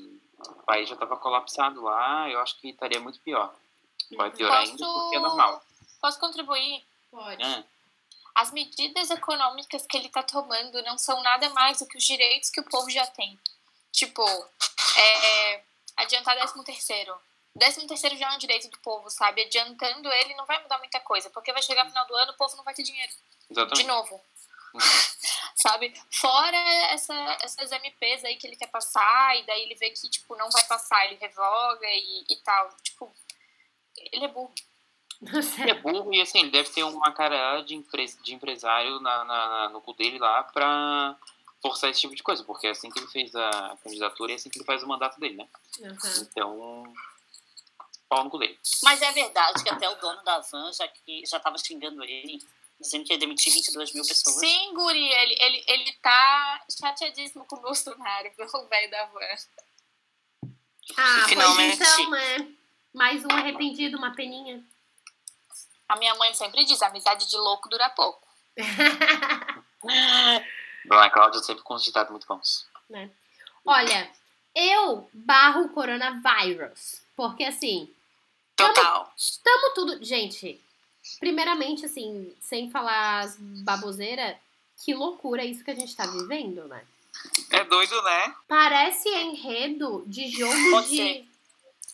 o 0.47 0.63
país 0.63 0.87
já 0.87 0.95
tava 0.95 1.17
colapsado 1.17 1.81
lá. 1.81 2.29
Eu 2.29 2.39
acho 2.39 2.59
que 2.59 2.69
estaria 2.69 2.99
muito 2.99 3.19
pior. 3.19 3.53
Vai 4.15 4.31
piorar 4.31 4.59
ainda 4.59 4.85
porque 4.85 5.15
é 5.15 5.19
normal. 5.19 5.61
Posso 6.01 6.19
contribuir? 6.19 6.83
Pode. 7.11 7.43
Ah, 7.43 7.63
As 8.35 8.51
medidas 8.51 9.09
econômicas 9.09 9.85
que 9.85 9.97
ele 9.97 10.09
tá 10.09 10.23
tomando 10.23 10.81
não 10.83 10.97
são 10.97 11.21
nada 11.21 11.49
mais 11.49 11.79
do 11.79 11.85
que 11.87 11.97
os 11.97 12.03
direitos 12.03 12.49
que 12.49 12.61
o 12.61 12.69
povo 12.69 12.89
já 12.89 13.05
tem. 13.07 13.39
Tipo, 13.91 14.23
é, 14.97 15.63
adiantar 15.97 16.35
13 16.35 16.63
terceiro. 16.63 17.15
13 17.57 17.87
terceiro 17.87 18.15
já 18.17 18.31
é 18.31 18.35
um 18.35 18.39
direito 18.39 18.69
do 18.69 18.79
povo, 18.79 19.09
sabe? 19.09 19.43
Adiantando 19.43 20.09
ele 20.09 20.35
não 20.35 20.45
vai 20.45 20.61
mudar 20.61 20.77
muita 20.77 20.99
coisa, 21.01 21.29
porque 21.31 21.51
vai 21.51 21.61
chegar 21.61 21.83
no 21.83 21.89
final 21.89 22.07
do 22.07 22.15
ano 22.15 22.31
o 22.31 22.37
povo 22.37 22.55
não 22.55 22.63
vai 22.63 22.73
ter 22.73 22.83
dinheiro. 22.83 23.11
De 23.49 23.59
exatamente. 23.59 23.87
novo. 23.87 24.21
sabe? 25.61 25.93
Fora 26.11 26.57
essa, 26.91 27.13
essas 27.41 27.71
MPs 27.71 28.23
aí 28.25 28.35
que 28.37 28.47
ele 28.47 28.55
quer 28.55 28.67
passar, 28.67 29.37
e 29.37 29.45
daí 29.45 29.61
ele 29.63 29.75
vê 29.75 29.89
que, 29.89 30.09
tipo, 30.09 30.35
não 30.35 30.49
vai 30.49 30.63
passar, 30.65 31.05
ele 31.05 31.15
revoga 31.15 31.87
e, 31.87 32.25
e 32.29 32.35
tal. 32.37 32.69
Tipo, 32.81 33.13
ele 34.11 34.25
é 34.25 34.27
burro. 34.29 34.53
Ele 35.59 35.71
é 35.71 35.73
burro 35.73 36.13
e 36.13 36.21
assim, 36.21 36.39
ele 36.39 36.51
deve 36.51 36.69
ter 36.69 36.83
uma 36.83 37.11
cara 37.11 37.61
de, 37.61 37.75
empre- 37.75 38.05
de 38.23 38.33
empresário 38.33 38.99
na, 39.01 39.25
na- 39.25 39.47
na- 39.49 39.69
no 39.69 39.81
cu 39.81 39.93
dele 39.93 40.17
lá 40.17 40.43
pra 40.43 41.17
forçar 41.61 41.89
esse 41.89 41.99
tipo 41.99 42.15
de 42.15 42.23
coisa, 42.23 42.41
porque 42.45 42.67
é 42.67 42.69
assim 42.69 42.89
que 42.89 42.99
ele 42.99 43.07
fez 43.07 43.35
a 43.35 43.77
candidatura 43.83 44.31
e 44.31 44.33
é 44.33 44.35
assim 44.37 44.49
que 44.49 44.57
ele 44.59 44.65
faz 44.65 44.81
o 44.81 44.87
mandato 44.87 45.19
dele, 45.19 45.35
né? 45.35 45.47
Uhum. 45.81 45.97
Então, 46.21 46.93
pau 48.07 48.23
no 48.23 48.29
cu 48.29 48.37
dele. 48.37 48.57
Mas 48.81 49.01
é 49.01 49.11
verdade 49.11 49.61
que 49.61 49.69
até 49.69 49.89
o 49.89 49.95
dono 49.95 50.23
da 50.23 50.39
van 50.39 50.71
já, 50.71 50.87
que, 50.87 51.25
já 51.25 51.37
tava 51.37 51.57
xingando 51.57 52.01
ele, 52.05 52.39
dizendo 52.79 53.05
que 53.05 53.13
ia 53.13 53.19
demitir 53.19 53.53
22 53.53 53.93
mil 53.93 54.05
pessoas. 54.05 54.35
Sim, 54.35 54.73
Guri, 54.73 55.07
ele, 55.11 55.35
ele, 55.39 55.63
ele 55.67 55.93
tá 56.01 56.63
chateadíssimo 56.79 57.45
com 57.45 57.57
o 57.57 57.61
Bolsonaro, 57.61 58.31
o 58.37 58.67
velho 58.67 58.91
da 58.91 59.05
van. 59.05 59.19
Ah, 60.97 61.25
Finalmente. 61.27 61.77
pois 61.77 61.93
então, 61.93 62.09
né? 62.11 62.53
Mais 62.93 63.23
um 63.23 63.31
arrependido, 63.31 63.97
uma 63.97 64.15
peninha. 64.15 64.63
A 65.87 65.95
minha 65.97 66.15
mãe 66.15 66.33
sempre 66.33 66.65
diz, 66.65 66.81
amizade 66.81 67.27
de 67.27 67.37
louco 67.37 67.69
dura 67.69 67.89
pouco. 67.89 68.27
Dona 70.85 71.09
Cláudia 71.09 71.41
sempre 71.41 71.63
com 71.63 71.75
os 71.75 71.83
ditados 71.83 72.11
muito 72.11 72.27
bons. 72.27 72.67
Olha, 73.65 74.11
eu 74.55 75.09
barro 75.13 75.65
o 75.65 75.69
coronavírus. 75.69 77.01
Porque 77.15 77.43
assim, 77.43 77.93
Total. 78.55 79.13
tamo 79.43 79.73
tudo. 79.73 80.03
Gente, 80.03 80.63
primeiramente, 81.19 81.85
assim, 81.85 82.33
sem 82.41 82.69
falar 82.69 83.19
as 83.21 83.37
baboseira, 83.37 84.37
que 84.83 84.93
loucura 84.93 85.43
isso 85.43 85.63
que 85.63 85.71
a 85.71 85.75
gente 85.75 85.95
tá 85.95 86.05
vivendo, 86.05 86.67
né? 86.67 86.83
É 87.51 87.63
doido, 87.65 88.01
né? 88.03 88.35
Parece 88.47 89.09
enredo 89.09 90.03
de 90.07 90.29
jogo 90.29 90.81
de. 90.83 91.27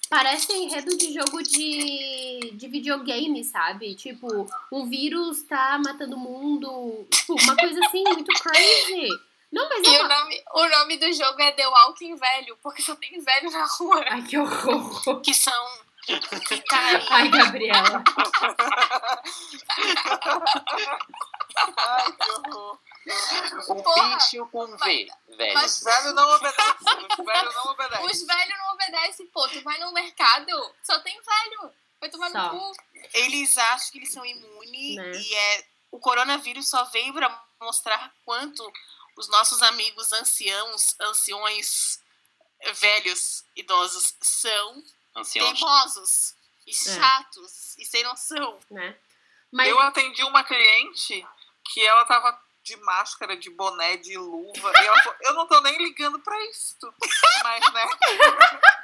Parece 0.08 0.54
enredo 0.54 0.96
de 0.96 1.12
jogo 1.12 1.42
de, 1.42 2.52
de 2.54 2.68
videogame, 2.68 3.44
sabe? 3.44 3.96
Tipo, 3.96 4.48
um 4.72 4.88
vírus 4.88 5.42
tá 5.44 5.82
matando 5.84 6.16
o 6.16 6.20
mundo. 6.20 7.08
Tipo, 7.10 7.34
uma 7.42 7.56
coisa 7.58 7.80
assim, 7.86 8.04
muito 8.04 8.32
crazy. 8.40 9.10
Não, 9.52 9.68
mas 9.68 9.88
E 9.88 9.96
é 9.96 10.02
o 10.02 10.06
uma... 10.06 10.20
nome, 10.20 10.44
o 10.54 10.68
nome 10.68 10.98
do 10.98 11.12
jogo 11.12 11.42
é 11.42 11.52
The 11.54 11.68
Walking 11.68 12.16
Velho, 12.16 12.58
porque 12.62 12.82
só 12.82 12.96
tem 12.96 13.20
velho 13.20 13.50
na 13.50 13.66
rua. 13.66 14.06
Ai, 14.10 14.22
que 14.22 14.38
horror. 14.38 15.22
Que 15.22 15.34
são. 15.34 15.66
Ai, 17.10 17.30
Gabriela. 17.30 18.04
Ai, 21.78 22.12
que 22.12 22.32
horror. 22.32 22.80
Um 23.70 23.84
Porra, 23.84 24.16
bicho 24.18 24.46
com 24.48 24.66
V, 24.78 25.08
velho. 25.38 25.54
mas- 25.54 25.78
Os 25.78 25.84
velhos 25.84 26.16
não 26.16 26.30
obedecem. 26.36 27.08
Os 27.20 27.26
velhos 27.26 27.56
não 27.56 27.66
obedecem. 27.72 28.06
Os 28.06 28.22
velhos 28.26 28.58
não 28.60 28.74
obedecem, 28.74 29.28
pô. 29.28 29.48
Tu 29.50 29.62
vai 29.62 29.78
no 29.80 29.92
mercado, 29.94 30.76
só 30.84 31.00
tem 31.00 31.20
velho. 31.22 31.74
Vai 32.00 32.10
tomar 32.10 32.32
Só. 32.32 32.52
no 32.54 32.60
cu. 32.60 32.74
Eles 33.14 33.58
acham 33.58 33.92
que 33.92 33.98
eles 34.00 34.12
são 34.12 34.26
imunes 34.26 34.96
Né? 34.98 35.12
e 35.16 35.36
é 35.36 35.66
o 35.92 36.00
coronavírus 36.00 36.68
só 36.70 36.84
veio 36.86 37.14
para 37.14 37.44
mostrar 37.62 38.12
quanto 38.26 38.70
os 39.16 39.30
nossos 39.30 39.62
amigos 39.62 40.12
anciãos, 40.12 40.96
anciões, 41.00 42.00
velhos, 42.74 43.46
idosos 43.56 44.14
são 44.22 44.84
Teimosos 45.24 46.36
e 46.68 46.74
chatos 46.74 47.78
e 47.78 47.86
sem 47.86 48.04
noção. 48.04 48.60
Né? 48.70 48.98
Mas 49.52 49.70
Eu 49.70 49.80
atendi 49.80 50.24
uma 50.24 50.44
cliente 50.44 51.26
que 51.72 51.86
ela 51.86 52.06
tava 52.06 52.38
de 52.64 52.76
máscara, 52.78 53.38
de 53.38 53.50
boné, 53.52 53.98
de 53.98 54.18
luva. 54.18 54.74
E 54.76 54.86
ela 54.86 55.02
falou, 55.04 55.20
eu 55.22 55.34
não 55.36 55.48
tô 55.48 55.62
nem 55.62 55.78
ligando 55.78 56.20
pra 56.20 56.44
isso. 56.46 56.76
Mas, 57.44 57.74
né? 57.74 57.84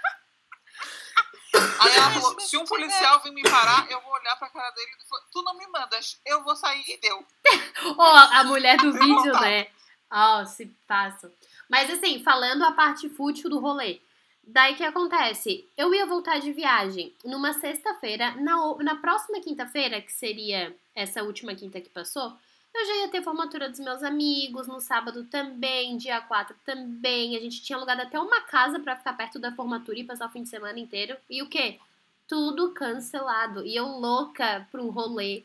Aí 1.79 1.97
ela 1.97 2.11
falou, 2.11 2.39
se 2.39 2.55
um 2.57 2.63
policial 2.63 3.19
vir 3.21 3.31
me 3.31 3.41
parar, 3.43 3.89
eu 3.89 3.99
vou 4.01 4.13
olhar 4.13 4.35
pra 4.37 4.49
cara 4.49 4.69
dele 4.71 4.91
e 5.03 5.09
falar, 5.09 5.23
tu 5.31 5.41
não 5.41 5.57
me 5.57 5.67
mandas, 5.67 6.21
eu 6.25 6.43
vou 6.43 6.55
sair 6.55 6.83
e 6.87 6.97
deu. 6.97 7.25
Ó, 7.97 8.15
a 8.15 8.43
mulher 8.45 8.77
do 8.77 8.93
vídeo, 8.93 9.33
né? 9.39 9.67
Ó, 10.09 10.45
se 10.45 10.67
passa. 10.87 11.31
Mas 11.67 11.89
assim, 11.89 12.23
falando 12.23 12.63
a 12.63 12.71
parte 12.71 13.09
fútil 13.09 13.49
do 13.49 13.59
rolê. 13.59 13.99
Daí 14.43 14.75
que 14.75 14.83
acontece? 14.83 15.67
Eu 15.77 15.93
ia 15.93 16.05
voltar 16.05 16.39
de 16.39 16.51
viagem 16.51 17.13
numa 17.23 17.53
sexta-feira. 17.53 18.31
Na, 18.35 18.75
na 18.79 18.95
próxima 18.95 19.39
quinta-feira, 19.39 20.01
que 20.01 20.11
seria 20.11 20.75
essa 20.95 21.23
última 21.23 21.55
quinta 21.55 21.79
que 21.79 21.89
passou, 21.89 22.33
eu 22.73 22.85
já 22.85 22.95
ia 22.97 23.09
ter 23.09 23.21
formatura 23.21 23.69
dos 23.69 23.79
meus 23.79 24.01
amigos. 24.03 24.67
No 24.67 24.79
sábado 24.81 25.23
também, 25.25 25.95
dia 25.97 26.19
4 26.21 26.55
também. 26.65 27.35
A 27.37 27.39
gente 27.39 27.61
tinha 27.61 27.77
alugado 27.77 28.01
até 28.01 28.19
uma 28.19 28.41
casa 28.41 28.79
pra 28.79 28.95
ficar 28.95 29.13
perto 29.13 29.39
da 29.39 29.51
formatura 29.51 29.99
e 29.99 30.03
passar 30.03 30.27
o 30.27 30.31
fim 30.31 30.43
de 30.43 30.49
semana 30.49 30.79
inteiro. 30.79 31.15
E 31.29 31.41
o 31.41 31.47
quê? 31.49 31.79
Tudo 32.27 32.71
cancelado. 32.71 33.65
E 33.65 33.75
eu 33.75 33.85
louca 33.87 34.67
pra 34.71 34.81
um 34.81 34.89
rolê 34.89 35.43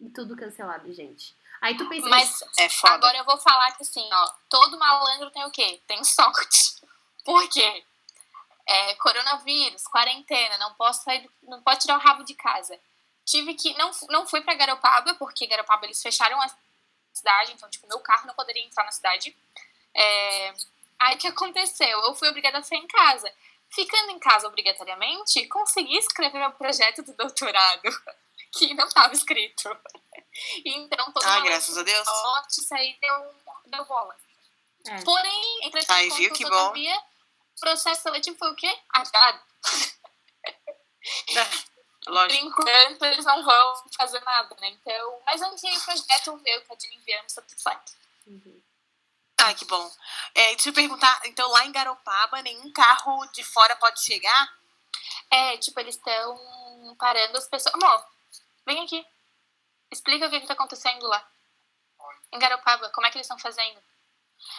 E 0.00 0.08
tudo 0.10 0.34
cancelado, 0.36 0.92
gente. 0.92 1.34
Aí 1.60 1.76
tu 1.76 1.88
pensa, 1.88 2.08
Mas 2.08 2.42
É 2.58 2.68
foda. 2.68 2.94
agora 2.94 3.18
eu 3.18 3.24
vou 3.24 3.38
falar 3.38 3.70
que 3.72 3.82
assim, 3.84 4.04
ó, 4.12 4.32
todo 4.48 4.76
malandro 4.78 5.30
tem 5.30 5.44
o 5.44 5.50
quê? 5.50 5.80
Tem 5.86 6.02
sorte. 6.02 6.74
Por 7.24 7.48
quê? 7.48 7.84
É, 8.66 8.94
coronavírus, 8.94 9.86
quarentena, 9.88 10.56
não 10.58 10.74
posso 10.74 11.02
sair, 11.04 11.20
do- 11.22 11.32
não 11.42 11.60
pode 11.62 11.80
tirar 11.80 11.96
o 11.96 12.00
rabo 12.00 12.22
de 12.24 12.34
casa. 12.34 12.78
Tive 13.24 13.54
que, 13.54 13.74
não, 13.74 13.90
não 14.08 14.26
fui 14.26 14.40
pra 14.40 14.54
Garopaba, 14.54 15.14
porque 15.14 15.46
Garopaba 15.46 15.84
eles 15.84 16.00
fecharam 16.02 16.40
a 16.40 16.50
cidade, 17.12 17.52
então, 17.52 17.68
tipo, 17.70 17.86
meu 17.88 18.00
carro 18.00 18.26
não 18.26 18.34
poderia 18.34 18.64
entrar 18.64 18.84
na 18.84 18.92
cidade. 18.92 19.36
É, 19.94 20.54
aí 20.98 21.14
o 21.16 21.18
que 21.18 21.26
aconteceu? 21.28 22.00
Eu 22.02 22.14
fui 22.14 22.28
obrigada 22.28 22.58
a 22.58 22.62
ficar 22.62 22.76
em 22.76 22.86
casa. 22.86 23.32
Ficando 23.70 24.10
em 24.12 24.18
casa 24.18 24.46
obrigatoriamente, 24.46 25.46
consegui 25.48 25.96
escrever 25.96 26.38
meu 26.38 26.50
projeto 26.52 27.02
do 27.02 27.12
doutorado, 27.14 27.82
que 28.52 28.74
não 28.74 28.86
estava 28.86 29.12
escrito. 29.12 29.68
Então, 30.64 31.12
todo 31.12 31.24
Ah, 31.26 31.40
graças 31.40 31.76
a 31.76 31.82
Deus. 31.82 32.08
sorte, 32.08 32.62
isso 32.62 32.74
aí 32.74 32.96
deu, 33.02 33.34
deu 33.66 33.84
bola. 33.84 34.16
É. 34.86 35.02
Porém, 35.02 35.58
entretanto, 35.66 35.96
Aí, 35.98 36.08
viu? 36.08 36.32
Que 36.32 36.44
bom. 36.48 36.72
Processo 37.62 38.02
seletivo 38.02 38.36
foi 38.36 38.50
o 38.50 38.56
quê? 38.56 38.78
Adiado. 38.90 39.40
Lógico. 42.08 42.40
Por 42.56 42.64
enquanto, 42.66 43.04
eles 43.04 43.24
não 43.24 43.44
vão 43.44 43.84
fazer 43.96 44.20
nada, 44.22 44.56
né? 44.60 44.70
Então, 44.70 45.22
mas 45.24 45.40
eu 45.40 45.52
enviei 45.52 45.76
o 45.76 45.80
projeto, 45.80 46.26
eu 46.26 46.36
vi 46.38 46.56
o 46.56 46.64
que 46.64 46.72
a 46.72 46.74
Dina 46.74 46.94
enviamos, 46.94 47.32
tá 47.32 47.42
tudo 47.42 47.58
certo. 47.60 47.92
Uhum. 48.26 48.60
Ah, 49.38 49.54
que 49.54 49.64
bom. 49.64 49.90
É, 50.34 50.54
deixa 50.54 50.70
eu 50.70 50.74
perguntar, 50.74 51.20
então 51.24 51.48
lá 51.50 51.64
em 51.64 51.72
Garopaba, 51.72 52.42
nenhum 52.42 52.72
carro 52.72 53.24
de 53.26 53.44
fora 53.44 53.76
pode 53.76 54.02
chegar? 54.02 54.58
É, 55.30 55.56
tipo, 55.58 55.78
eles 55.78 55.94
estão 55.94 56.96
parando 56.98 57.38
as 57.38 57.46
pessoas. 57.46 57.74
Amor, 57.74 58.04
vem 58.66 58.84
aqui. 58.84 59.06
Explica 59.90 60.26
o 60.26 60.30
que, 60.30 60.40
que 60.40 60.46
tá 60.46 60.54
acontecendo 60.54 61.06
lá. 61.06 61.24
Em 62.32 62.38
Garopaba, 62.38 62.90
como 62.90 63.06
é 63.06 63.10
que 63.10 63.18
eles 63.18 63.26
estão 63.26 63.38
fazendo? 63.38 63.80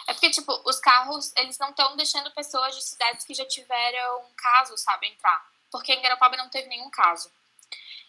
É 0.06 0.12
porque, 0.12 0.30
tipo, 0.30 0.52
os 0.68 0.78
carros, 0.80 1.32
eles 1.36 1.58
não 1.58 1.70
estão 1.70 1.96
deixando 1.96 2.30
pessoas 2.32 2.74
de 2.74 2.82
cidades 2.82 3.24
que 3.24 3.34
já 3.34 3.46
tiveram 3.46 4.24
caso, 4.36 4.76
sabe, 4.76 5.08
entrar. 5.08 5.46
Porque 5.70 5.92
em 5.92 6.02
Garopaba 6.02 6.36
não 6.36 6.48
teve 6.48 6.68
nenhum 6.68 6.90
caso. 6.90 7.30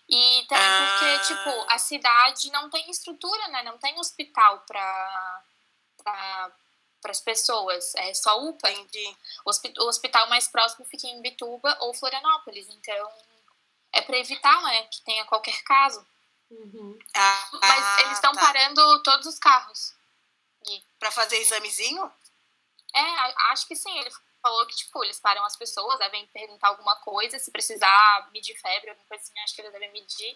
E 0.07 0.45
também 0.47 0.63
Ah. 0.65 0.97
porque, 0.99 1.19
tipo, 1.33 1.65
a 1.73 1.77
cidade 1.79 2.51
não 2.51 2.69
tem 2.69 2.89
estrutura, 2.91 3.47
né? 3.47 3.63
Não 3.63 3.77
tem 3.79 3.97
hospital 3.99 4.59
pra, 4.67 5.43
pra, 6.03 6.51
pras 7.01 7.21
pessoas. 7.21 7.95
É 7.95 8.13
só 8.13 8.39
UPA. 8.39 8.71
Entendi. 8.71 9.17
O 9.43 9.49
hospi- 9.49 9.73
o 9.79 9.87
hospital 9.87 10.27
mais 10.27 10.47
próximo 10.47 10.85
fica 10.85 11.07
em 11.07 11.21
Bituba 11.21 11.75
ou 11.81 11.93
Florianópolis. 11.93 12.67
Então, 12.69 13.09
é 13.93 14.01
para 14.01 14.17
evitar 14.17 14.61
né, 14.61 14.83
que 14.83 15.01
tenha 15.01 15.25
qualquer 15.25 15.59
caso. 15.63 16.05
Uhum. 16.51 16.99
Ah, 17.15 17.47
Mas 17.53 17.99
eles 18.01 18.13
estão 18.13 18.31
tá. 18.33 18.41
parando 18.41 19.01
todos 19.01 19.25
os 19.25 19.39
carros. 19.39 19.94
Pra 20.99 21.11
fazer 21.11 21.37
examezinho? 21.37 22.11
É, 22.93 22.99
a- 23.01 23.51
acho 23.51 23.67
que 23.67 23.75
sim. 23.75 23.97
Ele 23.99 24.11
falou 24.41 24.65
que, 24.67 24.75
tipo, 24.75 25.03
eles 25.03 25.19
param 25.19 25.43
as 25.45 25.55
pessoas, 25.55 25.99
devem 25.99 26.25
perguntar 26.27 26.67
alguma 26.69 26.95
coisa. 26.97 27.37
Se 27.39 27.51
precisar 27.51 28.29
medir 28.31 28.55
febre, 28.59 28.89
alguma 28.89 29.07
coisa 29.07 29.23
assim, 29.23 29.39
acho 29.39 29.55
que 29.55 29.61
eles 29.61 29.71
devem 29.73 29.91
medir. 29.91 30.33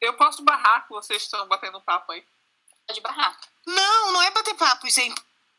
Eu 0.00 0.14
posso 0.14 0.42
barrar 0.42 0.82
que 0.86 0.90
vocês 0.90 1.22
estão 1.22 1.46
batendo 1.46 1.80
papo 1.82 2.12
aí. 2.12 2.26
Pode 2.86 3.00
barrar. 3.00 3.38
Não, 3.66 4.12
não 4.12 4.22
é 4.22 4.30
bater 4.30 4.54
papo, 4.54 4.86
isso 4.86 5.00
é 5.00 5.04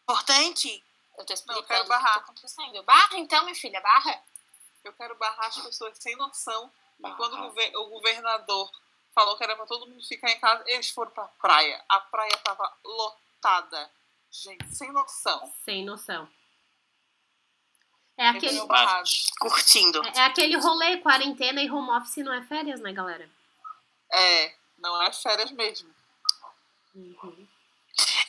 importante. 0.04 0.84
Eu 1.18 1.26
tô 1.26 1.26
Não, 1.26 1.26
eu 1.30 1.34
explicando 1.34 1.68
quero 1.68 1.80
o 1.82 1.84
que 1.84 1.90
barrar. 1.90 2.14
tá 2.16 2.20
acontecendo. 2.22 2.84
Barra 2.84 3.18
então, 3.18 3.44
minha 3.44 3.56
filha, 3.56 3.80
barra. 3.82 4.22
Eu 4.84 4.92
quero 4.94 5.16
barrar 5.16 5.48
as 5.48 5.58
pessoas 5.58 5.98
sem 5.98 6.16
noção. 6.18 6.72
E 7.00 7.12
quando 7.16 7.36
o 7.38 7.90
governador 7.90 8.70
falou 9.16 9.38
que 9.38 9.44
era 9.44 9.56
pra 9.56 9.66
todo 9.66 9.88
mundo 9.88 10.06
ficar 10.06 10.30
em 10.32 10.40
casa, 10.40 10.64
eles 10.68 10.90
foram 10.90 11.12
pra 11.12 11.26
praia. 11.42 11.84
A 11.88 12.00
praia 12.02 12.38
tava 12.44 12.78
lotada. 12.84 13.23
Gente, 14.32 14.76
sem 14.76 14.92
noção. 14.92 15.54
Sem 15.64 15.86
noção. 15.86 16.30
É 18.18 18.28
aquele. 18.30 18.60
Curtindo. 19.40 20.02
é 20.06 20.22
aquele 20.22 20.56
rolê, 20.58 20.98
quarentena 20.98 21.62
e 21.62 21.70
home 21.70 21.90
office 21.92 22.24
não 22.24 22.34
é 22.34 22.42
férias, 22.44 22.80
né, 22.80 22.94
galera? 22.94 23.30
É, 24.12 24.56
não 24.78 25.02
é 25.02 25.12
férias 25.12 25.52
mesmo. 25.52 25.94
Uhum. 26.94 27.48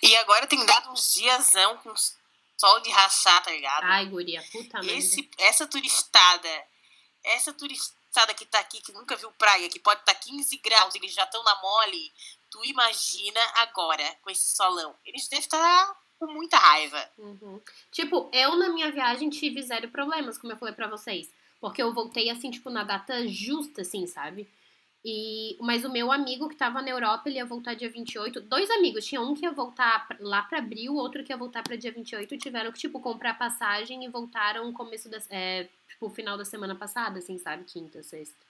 E 0.02 0.16
agora 0.16 0.46
tem 0.46 0.64
dado 0.64 0.90
uns 0.90 1.14
diazão 1.14 1.78
com 1.78 1.94
sol 1.96 2.80
de 2.80 2.90
rachar, 2.90 3.42
tá 3.42 3.50
ligado? 3.50 3.84
Ai, 3.84 4.06
guria, 4.06 4.42
puta 4.50 4.80
merda. 4.80 4.92
Esse, 4.92 5.30
essa 5.38 5.66
turistada, 5.66 6.66
essa 7.22 7.52
turistada 7.52 8.32
que 8.34 8.46
tá 8.46 8.58
aqui, 8.60 8.80
que 8.80 8.92
nunca 8.92 9.16
viu 9.16 9.30
praia, 9.32 9.68
que 9.68 9.80
pode 9.80 10.00
estar 10.00 10.14
tá 10.14 10.20
15 10.20 10.56
graus, 10.58 10.94
eles 10.94 11.12
já 11.12 11.24
estão 11.24 11.42
na 11.42 11.60
mole. 11.60 12.12
Tu 12.54 12.64
imagina 12.66 13.40
agora, 13.56 14.04
com 14.22 14.30
esse 14.30 14.54
solão. 14.54 14.94
Eles 15.04 15.26
devem 15.26 15.40
estar 15.40 15.96
com 16.16 16.26
muita 16.26 16.56
raiva. 16.56 17.10
Uhum. 17.18 17.60
Tipo, 17.90 18.30
eu 18.32 18.56
na 18.56 18.68
minha 18.68 18.92
viagem 18.92 19.28
tive 19.28 19.60
zero 19.60 19.88
problemas, 19.88 20.38
como 20.38 20.52
eu 20.52 20.56
falei 20.56 20.72
pra 20.72 20.86
vocês. 20.86 21.28
Porque 21.60 21.82
eu 21.82 21.92
voltei 21.92 22.30
assim, 22.30 22.52
tipo, 22.52 22.70
na 22.70 22.84
data 22.84 23.26
justa, 23.26 23.82
assim, 23.82 24.06
sabe? 24.06 24.48
E, 25.04 25.58
mas 25.62 25.84
o 25.84 25.90
meu 25.90 26.12
amigo 26.12 26.48
que 26.48 26.54
tava 26.54 26.80
na 26.80 26.90
Europa, 26.90 27.28
ele 27.28 27.38
ia 27.38 27.44
voltar 27.44 27.74
dia 27.74 27.90
28. 27.90 28.42
Dois 28.42 28.70
amigos, 28.70 29.04
tinha 29.04 29.20
um 29.20 29.34
que 29.34 29.44
ia 29.44 29.50
voltar 29.50 30.06
lá 30.20 30.40
pra 30.44 30.58
abril, 30.58 30.94
outro 30.94 31.24
que 31.24 31.32
ia 31.32 31.36
voltar 31.36 31.64
pra 31.64 31.74
dia 31.74 31.90
28. 31.90 32.38
Tiveram 32.38 32.70
que, 32.70 32.78
tipo, 32.78 33.00
comprar 33.00 33.36
passagem 33.36 34.04
e 34.04 34.08
voltaram 34.08 34.72
começo 34.72 35.08
da. 35.10 35.18
É, 35.28 35.68
tipo, 35.88 36.08
final 36.08 36.38
da 36.38 36.44
semana 36.44 36.76
passada, 36.76 37.18
assim, 37.18 37.36
sabe? 37.36 37.64
Quinta, 37.64 38.00
sexta. 38.04 38.43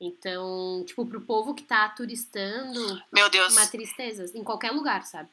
Então, 0.00 0.84
tipo, 0.86 1.04
pro 1.06 1.20
povo 1.20 1.54
que 1.54 1.64
tá 1.64 1.88
turistando, 1.88 3.02
Meu 3.12 3.28
Deus. 3.28 3.52
uma 3.52 3.66
tristeza. 3.66 4.24
Em 4.36 4.44
qualquer 4.44 4.70
lugar, 4.70 5.02
sabe? 5.04 5.30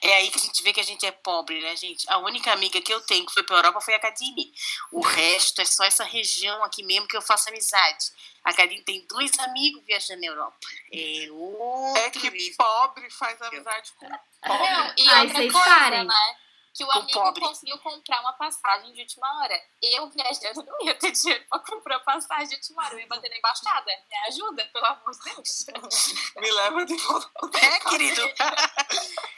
É 0.00 0.14
aí 0.16 0.30
que 0.30 0.38
a 0.38 0.40
gente 0.40 0.62
vê 0.62 0.72
que 0.72 0.80
a 0.80 0.84
gente 0.84 1.04
é 1.04 1.12
pobre, 1.12 1.60
né, 1.60 1.76
gente? 1.76 2.08
A 2.10 2.16
única 2.18 2.50
amiga 2.52 2.80
que 2.80 2.92
eu 2.92 3.02
tenho 3.02 3.24
que 3.26 3.32
foi 3.34 3.42
pra 3.42 3.56
Europa 3.56 3.82
foi 3.82 3.92
a 3.94 3.98
Cadine. 4.00 4.50
O 4.90 5.00
resto 5.02 5.60
é 5.60 5.64
só 5.66 5.84
essa 5.84 6.04
região 6.04 6.64
aqui 6.64 6.82
mesmo 6.82 7.06
que 7.06 7.16
eu 7.16 7.20
faço 7.22 7.50
amizade. 7.50 8.06
A 8.42 8.52
Cadine 8.54 8.82
tem 8.82 9.06
dois 9.06 9.38
amigos 9.40 9.82
viajando 9.84 10.22
na 10.22 10.26
Europa. 10.26 10.56
É 10.90 11.28
outro 11.30 11.98
É 12.02 12.10
que 12.10 12.54
pobre 12.56 13.10
faz 13.10 13.40
amizade 13.42 13.92
com 13.98 14.08
Não, 14.08 14.18
pobre. 14.42 15.02
e 15.02 15.08
Ai, 15.08 15.20
outra 15.26 15.36
vocês 15.36 15.52
coisa, 15.52 15.66
parem. 15.68 16.04
né? 16.06 16.36
Que 16.76 16.82
o 16.82 16.86
Com 16.88 16.92
amigo 16.98 17.12
pobre. 17.12 17.40
conseguiu 17.40 17.78
comprar 17.78 18.20
uma 18.20 18.32
passagem 18.32 18.92
de 18.92 19.00
última 19.02 19.38
hora. 19.40 19.54
Eu, 19.80 20.10
viajando, 20.10 20.64
não 20.64 20.82
ia 20.82 20.94
ter 20.96 21.12
dinheiro 21.12 21.44
pra 21.48 21.60
comprar 21.60 22.00
passagem 22.00 22.48
de 22.48 22.54
última 22.56 22.84
hora. 22.84 22.94
Eu 22.94 22.98
ia 22.98 23.06
bater 23.06 23.30
na 23.30 23.36
embaixada. 23.36 23.92
Me 24.10 24.16
ajuda, 24.28 24.66
pelo 24.72 24.84
amor 24.86 25.12
de 25.12 25.34
Deus. 25.34 25.66
Me 26.36 26.50
leva 26.50 26.84
de 26.84 26.96
volta, 26.96 27.58
É, 27.58 27.78
querido. 27.78 28.22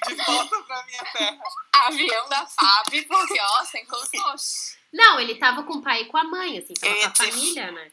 de 0.07 0.15
volta 0.15 0.63
pra 0.63 0.83
minha 0.87 1.05
terra. 1.13 1.39
Avião 1.75 2.29
da 2.31 2.47
FAB, 2.47 3.03
porque, 3.07 3.39
ó, 3.39 3.65
sem 3.67 3.85
condições. 3.85 4.79
Não, 4.93 5.21
ele 5.21 5.35
tava 5.35 5.63
com 5.65 5.75
o 5.75 5.83
pai 5.83 6.03
e 6.03 6.07
com 6.07 6.17
a 6.17 6.25
mãe, 6.25 6.59
assim, 6.59 6.73
tava 6.73 6.95
com 6.95 7.05
a 7.05 7.09
dizer- 7.11 7.33
família, 7.33 7.71
né? 7.73 7.93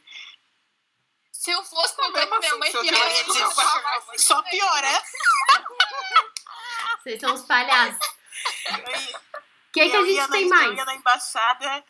Se 1.34 1.52
eu 1.52 1.62
fosse 1.66 1.94
com 1.98 2.10
Mesmo 2.12 2.40
minha 2.40 2.50
assim, 2.50 2.58
mãe 2.60 2.72
se 2.72 2.78
eu 2.78 2.82
pior, 2.82 2.94
eu 2.96 3.26
com 3.26 3.34
ia 3.34 3.50
com 3.52 3.60
a 3.60 3.98
assim, 3.98 4.18
Só 4.20 4.42
piora. 4.44 5.04
Vocês 7.04 7.20
são 7.20 7.34
os 7.34 7.42
palhaços. 7.42 8.00
Eu 9.76 9.86
ia- 9.86 9.90
O 9.90 9.90
que, 9.90 9.90
que 9.92 9.96
a 9.96 10.00
eu 10.00 10.06
ia 10.06 10.22
gente 10.22 10.30
na- 10.30 10.36
tem 10.36 10.44
Eu 10.44 10.50
mais? 10.50 10.78
ia 10.78 10.86
na 10.86 10.96
embaixada 10.96 11.86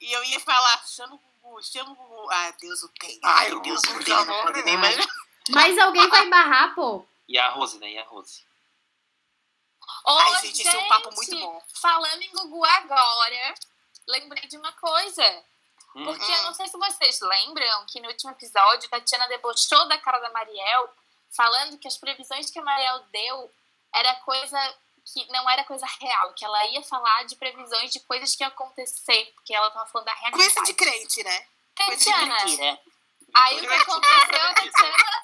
e 0.00 0.12
eu 0.12 0.24
ia 0.24 0.40
falar, 0.40 0.84
chama 0.86 1.14
o 1.14 1.18
Gugu, 1.18 1.62
chama 1.62 1.90
o 1.92 1.94
Gugu. 1.94 2.28
Ah, 2.30 2.50
Deus 2.60 2.82
o 2.82 2.88
tem. 2.90 3.20
Ai, 3.22 3.52
Ai, 3.52 3.60
Deus 3.60 3.82
o 3.84 4.04
tem. 4.04 4.14
Não 4.14 4.42
pode 4.42 4.62
nem 4.64 4.76
morreu. 4.76 4.96
mais. 4.96 5.06
Mas 5.50 5.78
alguém 5.78 6.08
vai 6.08 6.28
barrar, 6.28 6.74
pô. 6.74 7.06
E 7.28 7.38
a 7.38 7.50
Rose, 7.50 7.78
né? 7.78 7.90
E 7.90 7.98
a 7.98 8.04
Rose. 8.04 8.42
Ô, 10.06 10.10
Ai, 10.18 10.40
gente, 10.42 10.60
esse 10.62 10.76
é 10.76 10.78
um 10.78 10.88
papo 10.88 11.14
muito 11.14 11.38
bom. 11.38 11.62
Falando 11.80 12.22
em 12.22 12.30
Gugu 12.32 12.64
agora, 12.64 13.54
lembrei 14.08 14.46
de 14.48 14.56
uma 14.56 14.72
coisa. 14.72 15.44
Hum. 15.96 16.04
Porque 16.04 16.30
eu 16.30 16.42
não 16.42 16.54
sei 16.54 16.66
se 16.68 16.76
vocês 16.76 17.20
lembram 17.20 17.86
que 17.86 18.00
no 18.00 18.08
último 18.08 18.32
episódio, 18.32 18.88
Tatiana 18.90 19.28
debochou 19.28 19.86
da 19.88 19.96
cara 19.98 20.18
da 20.18 20.30
Mariel, 20.30 20.92
falando 21.34 21.78
que 21.78 21.86
as 21.88 21.96
previsões 21.96 22.50
que 22.50 22.58
a 22.58 22.62
Mariel 22.62 23.00
deu 23.12 23.52
era 23.94 24.14
coisa 24.16 24.74
que 25.12 25.26
não 25.30 25.48
era 25.48 25.64
coisa 25.64 25.86
real, 26.00 26.32
que 26.34 26.44
ela 26.44 26.66
ia 26.66 26.82
falar 26.82 27.24
de 27.24 27.36
previsões 27.36 27.90
de 27.90 28.00
coisas 28.00 28.34
que 28.34 28.42
iam 28.42 28.48
acontecer, 28.48 29.32
porque 29.34 29.54
ela 29.54 29.70
tava 29.70 29.86
falando 29.86 30.06
da 30.06 30.14
realidade. 30.14 30.52
Coisa 30.54 30.62
de 30.66 30.74
crente, 30.74 31.22
né? 31.22 31.46
Coisa 31.76 31.96
de 31.96 32.04
Tatiana, 32.04 32.44
Mentira. 32.44 32.80
aí 33.34 33.56
o 33.56 33.60
que 33.68 33.74
aconteceu, 33.74 34.42
a 34.42 34.54
Tatiana 34.54 35.22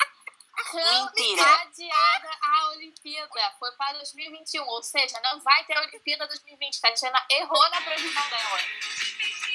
tão 0.71 1.05
Mentira. 1.05 1.61
adiada 1.63 2.31
a 2.43 2.71
Olimpíada. 2.71 3.55
Foi 3.59 3.71
para 3.73 3.95
2021, 3.95 4.67
ou 4.67 4.83
seja, 4.83 5.21
não 5.23 5.41
vai 5.41 5.65
ter 5.65 5.77
a 5.77 5.83
Olimpíada 5.83 6.27
2020. 6.27 6.81
Tatiana 6.81 7.27
errou 7.31 7.71
na 7.71 7.81
previsão 7.81 8.29
dela. 8.29 8.61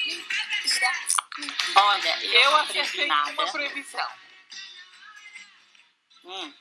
Mentira. 0.04 0.90
Olha, 1.76 2.24
eu, 2.24 2.40
Eu 2.40 2.50
não 2.50 2.58
acertei 2.60 3.04
uma 3.06 3.52
previsão. 3.52 4.08
Hum, 6.24 6.52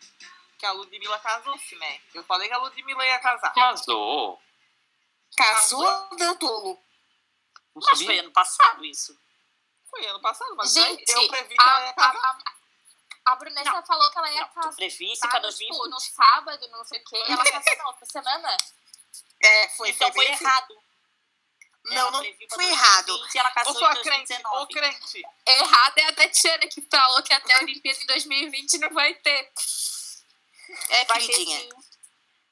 Que 0.58 0.66
a 0.66 0.72
Ludmilla 0.72 1.20
casou-se, 1.20 1.76
né? 1.76 2.02
Eu 2.14 2.24
falei 2.24 2.48
que 2.48 2.54
a 2.54 2.58
Ludmilla 2.58 3.06
ia 3.06 3.20
casar. 3.20 3.54
Casou. 3.54 4.42
Casou 5.36 6.10
deu 6.16 6.36
tolo. 6.38 6.76
Não 7.76 7.82
mas 7.86 7.86
sabia. 7.86 8.06
foi 8.08 8.20
ano 8.20 8.32
passado 8.32 8.86
isso. 8.86 9.20
Foi 9.90 10.06
ano 10.08 10.22
passado, 10.22 10.56
mas 10.56 10.74
Gente, 10.74 11.10
eu 11.12 11.28
previ 11.28 11.56
que 11.56 11.62
ela 11.62 11.82
ia 11.84 11.90
a, 11.90 11.94
casar. 11.94 12.38
a, 13.26 13.32
A 13.32 13.36
Brunessa 13.36 13.84
falou 13.84 14.10
que 14.12 14.18
ela 14.18 14.32
ia 14.32 14.42
Não, 14.42 14.48
casar 14.50 14.76
previsse 14.76 15.20
pra 15.22 15.30
tipo, 15.32 15.42
2020. 15.42 15.90
no 15.90 16.00
sábado, 16.00 16.68
não 16.70 16.84
sei 16.86 17.00
o 17.02 17.04
quê. 17.04 17.24
Ela 17.28 17.44
casou 17.44 17.78
na 17.78 17.88
outra 17.88 18.06
semana. 18.06 18.58
É, 19.42 19.70
foi, 19.70 19.90
Então 19.90 20.14
foi 20.14 20.26
errado. 20.26 20.76
Não, 21.86 21.96
Ela 21.98 22.12
não 22.12 22.20
foi 22.50 22.66
errado. 22.66 23.06
2020 23.08 23.36
e 23.36 23.38
ela 23.40 23.50
Ô, 23.50 23.54
casou 23.54 23.76
sua 23.76 23.92
em 23.92 24.02
crente, 24.02 24.34
ô 24.34 24.66
2019. 24.66 24.74
crente. 24.74 25.24
Errado 25.46 25.98
é 25.98 26.04
a 26.08 26.14
Tatiana 26.16 26.68
que 26.68 26.82
falou 26.90 27.22
que 27.24 27.34
até 27.34 27.54
a 27.54 27.60
Olimpíada 27.60 28.00
em 28.02 28.06
2020 28.08 28.78
não 28.80 28.90
vai 28.92 29.14
ter. 29.16 29.52
É, 30.90 31.06
Vai 31.06 31.20
ter 31.20 31.28
queridinha. 31.28 31.60
sim. 31.60 31.70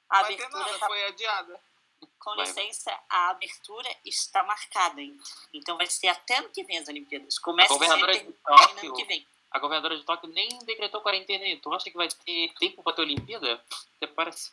A 0.09 0.21
Vai 0.21 0.35
ter 0.35 0.43
abertura 0.43 0.65
nada, 0.65 0.79
tá 0.79 0.85
foi 0.87 1.03
adiada. 1.05 1.59
Com 2.19 2.35
Vai. 2.35 2.45
licença, 2.45 2.97
a 3.09 3.29
abertura 3.29 3.89
está 4.05 4.43
marcada. 4.43 5.01
hein? 5.01 5.19
Então 5.53 5.75
vai 5.77 5.87
ser 5.87 6.07
até 6.07 6.37
ano 6.37 6.49
que 6.49 6.63
vem 6.63 6.77
as 6.77 6.87
Olimpíadas. 6.87 7.37
A 7.37 7.41
Começa 7.41 7.73
governadora 7.73 8.13
sempre 8.13 8.31
de 8.31 8.37
termina 8.39 8.57
Tóquio, 8.67 8.87
ano 8.89 8.95
que 8.95 9.03
vem. 9.05 9.27
a 9.51 9.59
governadora 9.59 9.97
de 9.97 10.03
Tóquio 10.05 10.29
nem 10.29 10.59
decretou 10.59 11.01
quarentena. 11.01 11.43
aí. 11.43 11.57
Tu 11.59 11.73
acha 11.73 11.85
que 11.89 11.97
vai 11.97 12.07
ter 12.07 12.53
tempo 12.59 12.81
pra 12.83 12.93
ter 12.93 13.01
Olimpíada? 13.01 13.63
Até 13.97 14.07
parece. 14.07 14.51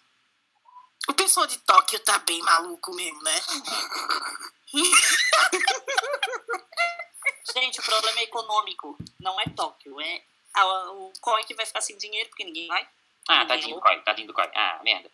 O 1.08 1.14
pessoal 1.14 1.46
de 1.46 1.58
Tóquio 1.58 1.98
tá 2.00 2.18
bem 2.18 2.40
maluco 2.42 2.94
mesmo, 2.94 3.22
né? 3.22 3.40
Gente, 7.54 7.80
o 7.80 7.82
problema 7.82 8.20
é 8.20 8.24
econômico. 8.24 8.96
Não 9.18 9.40
é 9.40 9.44
Tóquio. 9.56 10.00
É 10.00 10.22
a- 10.54 10.90
o 10.92 11.12
COI 11.20 11.44
que 11.44 11.54
vai 11.54 11.66
ficar 11.66 11.80
sem 11.80 11.96
dinheiro 11.96 12.28
porque 12.28 12.44
ninguém 12.44 12.68
vai. 12.68 12.88
Ah, 13.30 13.46
tadinho 13.46 13.68
do 13.68 13.74
louco. 13.74 13.86
Coi, 13.86 14.02
tadinho 14.02 14.26
do 14.26 14.34
Coi. 14.34 14.50
Ah, 14.54 14.80
merda. 14.82 15.10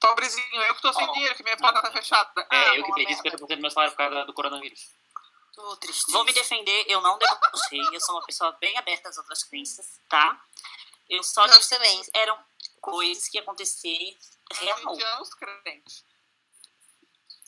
Pobrezinho, 0.00 0.62
eu 0.62 0.74
que 0.74 0.82
tô 0.82 0.92
sem 0.92 1.06
Ó. 1.06 1.12
dinheiro, 1.12 1.34
que 1.34 1.42
minha 1.42 1.56
porta 1.56 1.82
tá 1.82 1.90
fechada. 1.90 2.30
É, 2.50 2.56
ah, 2.56 2.76
eu 2.76 2.84
que 2.84 2.92
perdi 2.92 3.14
merda. 3.22 3.38
50% 3.38 3.56
do 3.56 3.60
meu 3.60 3.70
salário 3.70 3.92
por 3.92 3.98
causa 3.98 4.24
do 4.24 4.32
coronavírus. 4.32 4.90
Tô 5.54 5.76
triste. 5.76 6.12
Vou 6.12 6.24
me 6.24 6.32
defender, 6.32 6.84
eu 6.88 7.00
não 7.00 7.18
debochei. 7.18 7.80
Eu 7.92 8.00
sou 8.00 8.14
uma 8.14 8.24
pessoa 8.24 8.52
bem 8.60 8.76
aberta 8.76 9.08
às 9.08 9.18
outras 9.18 9.42
crenças, 9.44 10.00
tá? 10.08 10.40
Eu 11.08 11.22
só 11.22 11.46
disse 11.46 11.74
eram 12.14 12.38
coisas 12.80 13.28
que 13.28 13.38
iam 13.38 13.42
acontecer 13.42 14.18
real. 14.52 14.96
Dia, 14.96 15.22
os 15.22 15.34
crentes. 15.34 16.04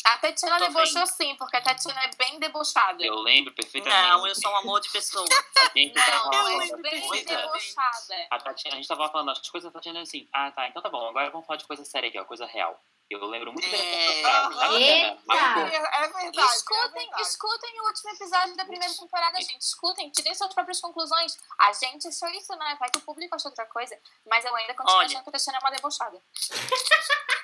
A 0.05 0.17
Tatiana 0.19 0.59
debochou 0.61 1.07
sim, 1.07 1.35
porque 1.37 1.57
a 1.57 1.61
Tatiana 1.61 2.01
é 2.05 2.11
bem 2.17 2.39
debochada. 2.39 3.05
Eu 3.05 3.17
lembro 3.17 3.53
perfeitamente. 3.53 4.01
Não, 4.09 4.27
eu 4.27 4.35
sou 4.35 4.51
um 4.51 4.57
amor 4.57 4.81
de 4.81 4.89
pessoa. 4.91 5.27
A 5.59 5.71
gente 5.79 5.93
tava 5.95 6.25
Não, 6.25 6.33
falando- 6.33 6.63
é 6.63 6.77
bem 6.91 7.25
debochada. 7.25 8.27
a, 8.31 8.39
Tatiana, 8.39 8.77
a 8.77 8.79
gente 8.79 8.89
tava 8.89 9.09
falando 9.11 9.31
as 9.33 9.49
coisas, 9.51 9.69
a 9.69 9.73
Tatiana 9.73 10.01
assim, 10.01 10.27
ah 10.33 10.51
tá, 10.53 10.67
então 10.69 10.81
tá 10.81 10.89
bom, 10.89 11.09
agora 11.09 11.31
vamos 11.31 11.47
falar 11.47 11.59
de 11.59 11.67
coisa 11.67 11.85
séria 11.85 12.09
aqui, 12.09 12.19
ó, 12.19 12.25
coisa 12.25 12.47
real. 12.47 12.81
Eu 13.11 13.25
lembro 13.27 13.51
muito 13.53 13.69
bem 13.71 13.81
É. 13.81 14.21
frase, 14.23 14.55
tá. 14.59 14.67
É, 14.79 15.01
é 15.01 16.09
verdade. 16.09 16.39
é 16.39 16.45
Escutem, 16.45 16.91
verdade. 16.93 17.23
escutem 17.23 17.81
o 17.81 17.85
último 17.87 18.11
episódio 18.11 18.57
da 18.57 18.65
primeira 18.67 18.95
temporada, 18.95 19.41
gente. 19.41 19.61
Escutem, 19.63 20.11
tirem 20.11 20.35
suas 20.35 20.53
próprias 20.53 20.79
conclusões. 20.81 21.39
A 21.59 21.73
gente 21.73 22.07
achou 22.07 22.29
isso, 22.31 22.55
né? 22.57 22.77
Vai 22.79 22.91
que 22.91 22.99
o 22.99 23.03
público 23.03 23.35
achou 23.35 23.51
outra 23.51 23.65
coisa. 23.67 23.99
Mas 24.27 24.45
eu 24.45 24.55
ainda 24.55 24.75
continuo 24.75 24.99
Olha. 24.99 25.07
achando 25.07 25.23
que 25.23 25.29
a 25.31 25.33
Tatiana 25.33 25.59
é 25.59 25.61
uma 25.61 25.71
debochada. 25.71 26.23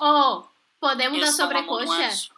Ô, 0.00 0.44
podemos 0.80 1.20
dar 1.20 1.32
sobrecoxa? 1.32 2.28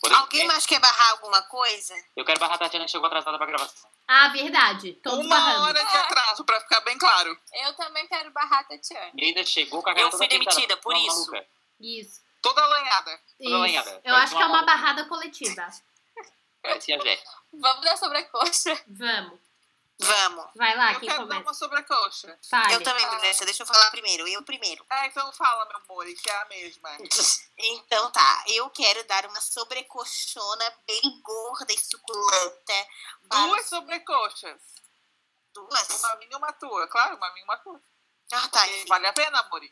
Por 0.00 0.12
Alguém 0.12 0.40
exemplo, 0.40 0.52
mais 0.54 0.66
quer 0.66 0.80
barrar 0.80 1.10
alguma 1.12 1.42
coisa? 1.42 1.94
Eu 2.16 2.24
quero 2.24 2.40
barrar 2.40 2.54
a 2.56 2.58
Tatiana 2.58 2.84
que 2.86 2.90
chegou 2.90 3.06
atrasada 3.06 3.38
pra 3.38 3.46
gravação. 3.46 3.88
Ah, 4.08 4.28
verdade. 4.28 4.94
Todos 4.94 5.24
Uma 5.24 5.36
barrando. 5.36 5.62
hora 5.62 5.84
de 5.84 5.96
atraso, 5.96 6.44
pra 6.44 6.60
ficar 6.60 6.80
bem 6.80 6.98
claro. 6.98 7.38
Eu 7.52 7.72
também 7.74 8.06
quero 8.08 8.30
barrar 8.32 8.60
a 8.60 8.64
Tatiana. 8.64 9.12
E 9.16 9.24
ainda 9.26 9.44
chegou 9.46 9.80
com 9.82 9.90
a 9.90 9.94
cara 9.94 10.04
Eu 10.06 10.10
toda 10.10 10.18
fui 10.24 10.28
demitida 10.28 10.76
por 10.78 10.96
isso. 10.96 11.30
maluca. 11.30 11.46
Isso. 11.80 12.20
Toda 12.40 12.60
alanhada. 12.62 13.20
Lenhada. 13.38 13.90
Eu 14.04 14.12
Parece 14.14 14.22
acho 14.24 14.36
que 14.36 14.42
é 14.42 14.46
uma 14.46 14.54
maluca. 14.56 14.72
barrada 14.72 15.04
coletiva. 15.04 15.68
A 16.64 16.78
Jé. 16.80 17.22
Vamos 17.52 17.84
dar 17.84 17.96
sobrecoxa. 17.96 18.82
Vamos. 18.88 19.38
Vamos. 20.02 20.46
Vai 20.54 20.76
lá, 20.76 20.92
eu 20.92 21.00
quem 21.00 21.08
quero 21.08 21.26
dar 21.26 21.36
começa? 21.36 21.42
uma 21.42 21.54
sobrecoxa. 21.54 22.38
Fale. 22.48 22.74
Eu 22.74 22.82
também, 22.82 23.06
Vanessa. 23.06 23.44
Deixa 23.44 23.62
eu 23.62 23.66
falar 23.66 23.90
primeiro. 23.90 24.26
Eu 24.26 24.42
primeiro. 24.42 24.84
É, 24.90 25.06
então 25.06 25.32
fala, 25.32 25.64
meu 25.66 25.76
amor, 25.76 26.04
que 26.06 26.30
é 26.30 26.36
a 26.36 26.44
mesma. 26.46 26.90
Então 27.64 28.10
tá. 28.10 28.44
Eu 28.48 28.68
quero 28.70 29.04
dar 29.04 29.24
uma 29.26 29.40
sobrecoxona 29.40 30.74
bem 30.86 31.20
gorda 31.22 31.72
e 31.72 31.78
suculenta. 31.78 32.88
para 33.28 33.46
Duas 33.46 33.68
sobrecoxas. 33.68 34.60
Duas? 35.54 36.00
Uma 36.00 36.16
minha 36.16 36.32
e 36.32 36.36
uma 36.36 36.52
tua. 36.54 36.88
Claro, 36.88 37.16
uma 37.16 37.30
minha 37.32 37.42
e 37.42 37.44
uma 37.44 37.56
tua. 37.58 37.80
Ah, 38.32 38.48
tá. 38.48 38.60
Vale 38.88 39.06
a 39.06 39.12
pena, 39.12 39.38
amor. 39.38 39.62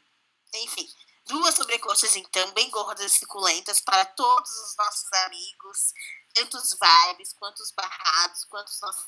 Enfim, 0.55 0.89
duas 1.27 1.55
sobrecoxas, 1.55 2.17
então, 2.17 2.51
bem 2.53 2.71
gordas 2.71 3.13
e 3.13 3.19
suculentas 3.19 3.81
para 3.81 4.05
todos 4.05 4.51
os 4.51 4.77
nossos 4.77 5.13
amigos, 5.25 5.93
tanto 6.35 6.57
os 6.57 6.77
vibes, 6.79 7.33
quanto 7.33 7.61
os 7.61 7.71
barrados, 7.71 8.45
quanto 8.45 8.69
os 8.69 8.81
nossos 8.81 9.07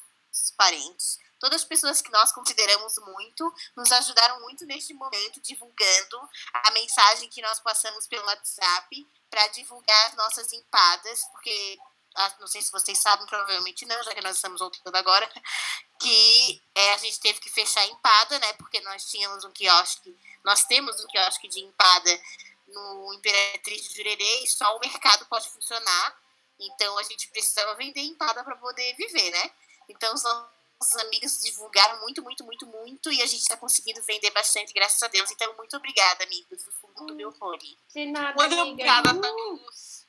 parentes. 0.56 1.18
Todas 1.38 1.62
as 1.62 1.68
pessoas 1.68 2.00
que 2.00 2.10
nós 2.12 2.30
consideramos 2.32 2.94
muito, 2.98 3.52
nos 3.76 3.90
ajudaram 3.90 4.40
muito 4.42 4.64
neste 4.64 4.94
momento, 4.94 5.40
divulgando 5.40 6.20
a 6.52 6.70
mensagem 6.70 7.28
que 7.28 7.42
nós 7.42 7.58
passamos 7.60 8.06
pelo 8.06 8.24
WhatsApp 8.26 9.08
para 9.28 9.48
divulgar 9.48 10.06
as 10.06 10.14
nossas 10.14 10.52
empadas, 10.52 11.24
porque 11.32 11.78
ah, 12.14 12.34
não 12.38 12.46
sei 12.46 12.60
se 12.60 12.70
vocês 12.70 12.98
sabem, 12.98 13.26
provavelmente 13.26 13.86
não, 13.86 14.02
já 14.02 14.14
que 14.14 14.20
nós 14.20 14.36
estamos 14.36 14.60
voltando 14.60 14.94
agora, 14.94 15.28
que 16.00 16.62
é, 16.74 16.92
a 16.94 16.98
gente 16.98 17.18
teve 17.20 17.40
que 17.40 17.50
fechar 17.50 17.80
a 17.80 17.86
empada, 17.86 18.38
né? 18.38 18.52
Porque 18.54 18.80
nós 18.80 19.04
tínhamos 19.06 19.44
um 19.44 19.50
quiosque, 19.50 20.16
nós 20.44 20.64
temos 20.64 21.02
um 21.02 21.06
quiosque 21.08 21.48
de 21.48 21.60
empada 21.60 22.22
no 22.68 23.14
Imperatriz 23.14 23.88
de 23.88 23.96
Jurerê 23.96 24.44
e 24.44 24.48
só 24.48 24.76
o 24.76 24.80
mercado 24.80 25.26
pode 25.26 25.48
funcionar. 25.48 26.20
Então 26.58 26.98
a 26.98 27.02
gente 27.02 27.28
precisava 27.28 27.74
vender 27.74 28.02
empada 28.02 28.44
para 28.44 28.56
poder 28.56 28.94
viver, 28.94 29.30
né? 29.30 29.50
Então 29.88 30.12
os 30.14 30.22
nossos 30.22 30.96
amigos 31.04 31.40
divulgaram 31.42 32.00
muito, 32.00 32.22
muito, 32.22 32.44
muito, 32.44 32.66
muito 32.66 33.12
e 33.12 33.22
a 33.22 33.26
gente 33.26 33.40
está 33.40 33.56
conseguindo 33.56 34.02
vender 34.02 34.30
bastante, 34.30 34.72
graças 34.72 35.02
a 35.02 35.08
Deus. 35.08 35.30
Então, 35.30 35.54
muito 35.56 35.76
obrigada, 35.76 36.24
amigos, 36.24 36.62
do 36.64 36.72
fundo 36.72 37.06
do 37.06 37.14
meu 37.14 37.32
fone. 37.32 37.78
De 37.94 38.06
nada, 38.06 38.34
Muito 38.34 38.52
amiga. 38.54 38.72
obrigada, 38.72 39.10
amigos. 39.10 40.06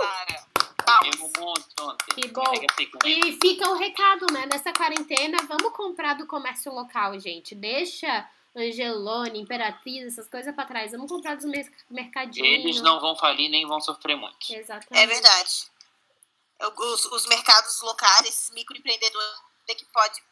nada. 0.00 0.48
Palmas. 0.84 1.20
Um 1.20 1.40
monte 1.40 1.74
ontem. 1.80 2.14
Que 2.14 2.28
bom. 2.28 2.52
E 3.04 3.38
fica 3.40 3.68
o 3.68 3.74
recado, 3.74 4.26
né? 4.32 4.46
Nessa 4.50 4.72
quarentena, 4.72 5.38
vamos 5.46 5.72
comprar 5.76 6.14
do 6.14 6.26
comércio 6.26 6.72
local, 6.72 7.18
gente. 7.20 7.54
Deixa 7.54 8.28
Angelone, 8.56 9.40
Imperatriz, 9.40 10.04
essas 10.06 10.28
coisas 10.28 10.54
pra 10.54 10.64
trás. 10.64 10.92
Vamos 10.92 11.10
comprar 11.10 11.36
dos 11.36 11.44
mer 11.44 11.70
mercadinhos. 11.90 12.48
Eles 12.48 12.80
não 12.80 13.00
vão 13.00 13.14
falir 13.14 13.50
nem 13.50 13.66
vão 13.66 13.80
sofrer 13.80 14.16
muito. 14.16 14.50
Exatamente. 14.50 15.02
É 15.02 15.06
verdade. 15.06 15.66
Os, 16.60 17.04
os 17.06 17.26
mercados 17.26 17.80
locais, 17.82 18.26
esses 18.26 18.50
microempreendedores 18.50 19.38
que 19.76 19.84
pode 19.86 20.22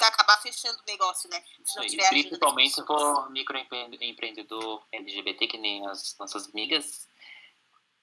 acabar 0.00 0.40
fechando 0.40 0.78
o 0.78 0.86
negócio, 0.86 1.28
né? 1.30 1.42
Se 1.64 1.76
não 1.76 1.84
E 1.84 1.88
tiver 1.88 2.06
ajuda 2.06 2.20
principalmente 2.22 2.74
se 2.74 2.84
for 2.84 3.30
microempreendedor 3.30 4.82
LGBT, 4.92 5.46
que 5.46 5.58
nem 5.58 5.86
as 5.86 6.16
nossas 6.18 6.48
amigas. 6.48 7.08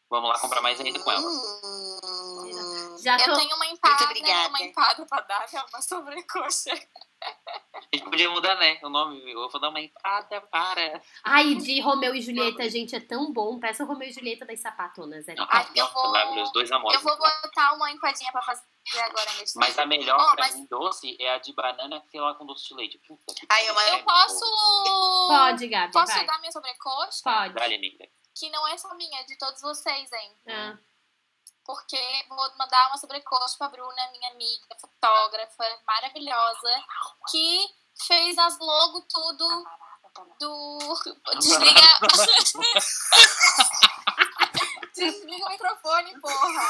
Vamos 0.10 0.30
lá 0.30 0.40
comprar 0.40 0.62
mais 0.62 0.80
ainda 0.82 1.00
com 1.00 1.12
elas. 1.12 1.24
Hum, 1.24 2.98
Já 3.04 3.16
Eu 3.18 3.26
tô... 3.26 3.36
tenho 3.38 3.56
uma 3.56 3.66
empada, 3.68 4.06
uma 4.50 4.62
empada 4.62 5.06
pra 5.06 5.22
dar, 5.22 5.46
que 5.48 5.56
é 5.56 5.62
uma 5.64 5.82
sobrecoxa. 5.82 6.72
A 7.22 7.96
gente 7.96 8.06
podia 8.10 8.30
mudar, 8.30 8.56
né? 8.56 8.80
O 8.82 8.90
nome. 8.90 9.22
Eu 9.32 9.48
vou 9.50 9.62
dar 9.62 9.70
uma 9.70 9.80
empada 9.80 10.42
para. 10.42 11.02
Ai, 11.24 11.54
de 11.56 11.80
Romeu 11.82 12.16
e 12.16 12.22
Julieta, 12.22 12.68
gente, 12.70 12.96
é 12.96 13.00
tão 13.00 13.32
bom. 13.32 13.60
Peça 13.60 13.84
o 13.84 13.88
Romeu 13.88 14.08
e 14.10 14.12
Julieta 14.12 14.46
das 14.46 14.60
sapatonas. 14.62 15.28
É 15.28 15.36
Ai, 15.38 15.68
eu 15.76 15.88
vou- 15.92 16.12
maravilhoso, 16.12 16.52
dois 16.54 16.72
amores. 16.72 16.98
Eu 17.00 17.04
vou 17.08 17.18
botar 17.18 17.74
uma 17.76 17.92
empadinha 17.92 18.32
pra 18.32 18.42
fazer 18.42 18.64
agora 19.04 19.32
mesmo. 19.34 19.60
Mas 19.62 19.78
a 19.78 19.86
melhor 19.86 20.18
Oh, 20.20 20.36
pra 20.36 20.46
mas- 20.46 20.56
mim 20.56 20.66
doce 20.70 21.16
é 21.20 21.34
a 21.36 21.38
de 21.40 21.54
banana 21.54 22.02
que 22.02 22.10
sei 22.10 22.20
lá 22.22 22.34
com 22.36 22.46
doce 22.46 22.68
de 22.70 22.74
leite. 22.74 23.00
Puta 23.08 23.34
Ai, 23.50 23.70
eu-. 23.70 23.80
Eu 23.80 24.04
posso. 24.04 24.46
Pode, 25.28 25.68
Gabi, 25.68 25.94
Posso 25.94 26.14
vai. 26.14 26.26
dar 26.26 26.40
minha 26.40 26.52
sobrecoxa? 26.52 27.22
Pode. 27.24 27.54
Dá-lhe, 27.54 27.76
amiga. 27.76 28.08
Que 28.36 28.50
não 28.50 28.68
é 28.68 28.78
só 28.78 28.94
minha, 28.96 29.20
é 29.20 29.24
de 29.24 29.38
todos 29.38 29.62
vocês, 29.62 30.12
hein? 30.12 30.38
Ah, 30.48 30.78
Porque 31.66 32.26
vou 32.30 32.58
mandar 32.58 32.88
uma 32.88 32.98
sobrecoxa 32.98 33.58
pra 33.58 33.68
Bruna, 33.70 34.12
minha 34.12 34.32
amiga, 34.32 34.66
fotógrafa 34.80 35.80
maravilhosa, 35.86 36.84
que 37.30 37.76
fez 38.08 38.38
as 38.38 38.58
logo 38.60 39.02
tudo 39.02 39.66
do. 40.40 40.80
Desliga. 41.38 42.00
Desliga 44.96 45.46
o 45.46 45.50
microfone, 45.50 46.20
porra! 46.20 46.64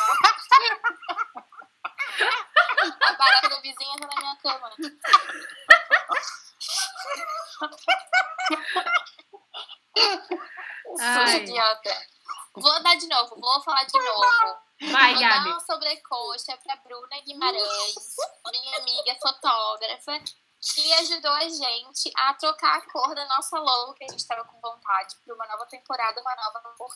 A 3.01 3.13
barata 3.13 3.49
da 3.49 3.59
vizinha 3.61 3.97
tá 3.99 4.07
na 4.07 4.15
minha 4.21 4.35
cama. 4.37 4.71
Ai. 10.99 11.27
Sou 11.31 11.37
idiota. 11.41 12.07
Vou 12.55 12.83
dar 12.83 12.95
de 12.95 13.07
novo, 13.07 13.35
vou 13.39 13.61
falar 13.61 13.83
de 13.85 13.97
novo. 13.99 14.57
Vai, 14.91 15.13
Vou 15.13 15.21
dar 15.21 15.29
Gabi. 15.29 15.49
uma 15.49 15.59
sobrecoxa 15.59 16.57
pra 16.63 16.75
Bruna 16.77 17.19
Guimarães, 17.25 18.15
minha 18.51 18.77
amiga 18.77 19.15
fotógrafa, 19.21 20.19
que 20.61 20.93
ajudou 20.93 21.31
a 21.31 21.47
gente 21.47 22.11
a 22.17 22.33
trocar 22.33 22.77
a 22.77 22.81
cor 22.91 23.13
da 23.13 23.25
nossa 23.27 23.59
logo, 23.59 23.93
que 23.93 24.05
a 24.05 24.07
gente 24.07 24.19
estava 24.19 24.43
com 24.45 24.59
vontade, 24.61 25.15
para 25.25 25.35
uma 25.35 25.45
nova 25.47 25.65
temporada, 25.67 26.19
uma 26.21 26.35
nova 26.35 26.59
cor. 26.77 26.95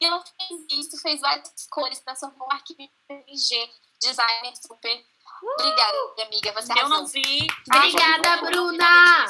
E 0.00 0.04
ela 0.06 0.22
fez 0.22 0.64
isso, 0.86 0.96
fez 1.00 1.20
várias 1.20 1.66
cores, 1.70 1.98
transformou 2.00 2.46
o 2.48 2.52
arquivo 2.52 2.88
PNG, 3.08 3.70
designer 4.00 4.54
super 4.56 5.04
Obrigada, 5.58 5.98
amiga. 6.22 6.52
Você 6.52 6.72
Eu 6.72 6.76
arrasou. 6.78 6.96
não 6.98 7.06
vi. 7.06 7.46
Obrigada, 7.68 8.32
Ah, 8.32 8.36
Bruna! 8.38 9.26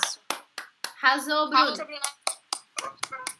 Arrasou, 1.03 1.49
Bruna. 1.49 1.73
pra 1.75 1.85
Bruna. 1.85 3.34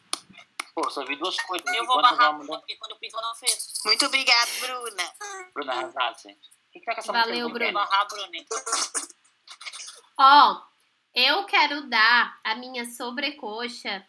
Pô, 0.75 0.89
só 0.89 1.05
vi 1.05 1.15
duas 1.15 1.39
coisas. 1.41 1.73
Eu 1.73 1.85
vou 1.85 2.01
barrar, 2.01 2.31
vamos- 2.33 2.47
porque 2.47 2.75
quando 2.75 2.91
o 2.91 2.99
Pivô 2.99 3.21
não 3.21 3.33
fez. 3.35 3.73
Muito 3.85 4.05
obrigada, 4.07 4.51
Bruna. 4.59 5.13
Bruna 5.53 5.71
arrasasse. 5.73 6.27
O 6.27 6.71
que, 6.73 6.79
que 6.81 6.85
tá 6.85 6.93
com 6.95 6.99
essa 6.99 7.13
Valeu, 7.13 7.49
Bruna. 7.49 7.71
barrar, 7.71 8.05
Bruna. 8.07 8.27
Ó, 10.17 10.61
eu 11.13 11.45
quero 11.45 11.87
dar 11.89 12.37
a 12.43 12.55
minha 12.55 12.85
sobrecoxa 12.85 14.05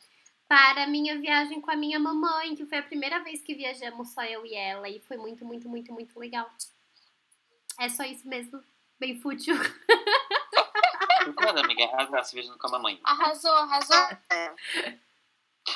para 0.49 0.85
a 0.85 0.87
minha 0.89 1.19
viagem 1.21 1.61
com 1.61 1.71
a 1.71 1.77
minha 1.77 1.99
mamãe, 2.01 2.55
que 2.57 2.67
foi 2.67 2.79
a 2.79 2.83
primeira 2.83 3.21
vez 3.21 3.43
que 3.43 3.55
viajamos 3.55 4.13
só 4.13 4.23
eu 4.25 4.45
e 4.45 4.55
ela, 4.55 4.89
e 4.89 5.01
foi 5.01 5.17
muito, 5.17 5.45
muito, 5.45 5.69
muito, 5.69 5.93
muito 5.93 6.19
legal. 6.19 6.49
É 7.79 7.89
só 7.89 8.03
isso 8.05 8.27
mesmo, 8.29 8.61
bem 8.99 9.21
fútil. 9.21 9.55
Obrigada, 11.29 11.61
amiga. 11.61 11.85
Arrasasse 11.87 12.35
viajando 12.35 12.59
com 12.59 12.67
a 12.69 12.71
mamãe. 12.71 13.01
Arrasou, 13.05 13.53
arrasou. 13.53 13.97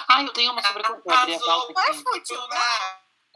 Ah, 0.08 0.22
eu 0.22 0.32
tenho 0.32 0.52
uma 0.52 0.62
sobrecoxa. 0.62 1.00
Eu 1.06 1.14
abri 1.14 1.34
a 1.34 1.40
pauta 1.40 1.72
Vai, 1.72 1.90
aqui. 1.90 2.02
fútil, 2.02 2.48
né? 2.48 2.56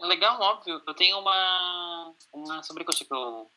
É 0.01 0.07
legal, 0.07 0.41
óbvio. 0.41 0.83
Eu 0.87 0.95
tenho 0.95 1.19
uma, 1.19 2.15
uma 2.33 2.63
sobrecoxa 2.63 3.05
que 3.05 3.13
eu 3.15 3.51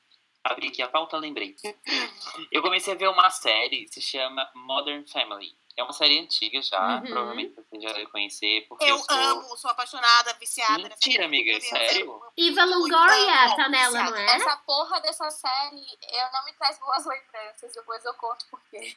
abri 0.43 0.67
aqui 0.69 0.81
a 0.81 0.87
pauta, 0.87 1.17
lembrei. 1.17 1.55
Eu 2.51 2.61
comecei 2.61 2.93
a 2.93 2.97
ver 2.97 3.09
uma 3.09 3.29
série, 3.29 3.87
se 3.89 3.99
chama 4.01 4.49
Modern 4.55 5.05
Family. 5.07 5.55
É 5.75 5.83
uma 5.83 5.93
série 5.93 6.19
antiga 6.19 6.59
já, 6.61 6.95
Uhum. 6.95 7.01
provavelmente 7.01 7.53
você 7.55 7.79
já 7.79 7.93
deve 7.93 8.07
conhecer, 8.07 8.65
porque 8.67 8.83
Eu 8.85 8.89
eu, 8.95 8.97
sou... 8.97 9.15
amo, 9.15 9.57
sou 9.57 9.69
apaixonada, 9.69 10.33
viciada 10.35 10.77
nessa 10.83 10.95
Mentira, 11.05 11.25
amiga, 11.25 11.51
Deus, 11.51 11.65
sério? 11.69 12.21
Iva 12.35 12.65
Longoria 12.65 13.55
tá 13.55 13.69
nela, 13.69 14.03
não 14.09 14.15
é? 14.17 14.35
Essa 14.37 14.57
porra 14.57 14.99
dessa 15.01 15.29
série 15.29 15.85
eu 16.09 16.31
não 16.33 16.45
me 16.45 16.53
traz 16.53 16.79
boas 16.79 17.05
lembranças. 17.05 17.73
Depois 17.75 18.03
eu 18.05 18.13
conto 18.15 18.45
por 18.49 18.59
quê. 18.71 18.95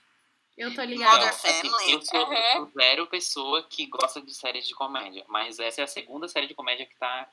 Eu 0.60 0.70
tô 0.74 0.82
Modern 0.82 0.90
ligada. 0.92 1.28
assim, 1.30 1.48
Family. 1.70 1.92
eu, 1.92 2.02
sou, 2.02 2.26
Uhum. 2.26 2.32
eu 2.34 2.52
sou 2.52 2.70
zero 2.72 3.06
pessoa 3.06 3.62
que 3.62 3.86
gosta 3.86 4.20
de 4.20 4.34
séries 4.34 4.66
de 4.68 4.74
comédia, 4.74 5.24
mas 5.28 5.58
essa 5.58 5.80
é 5.80 5.84
a 5.84 5.88
segunda 5.88 6.28
série 6.28 6.46
de 6.46 6.54
comédia 6.54 6.84
que 6.86 6.94
tá... 6.96 7.28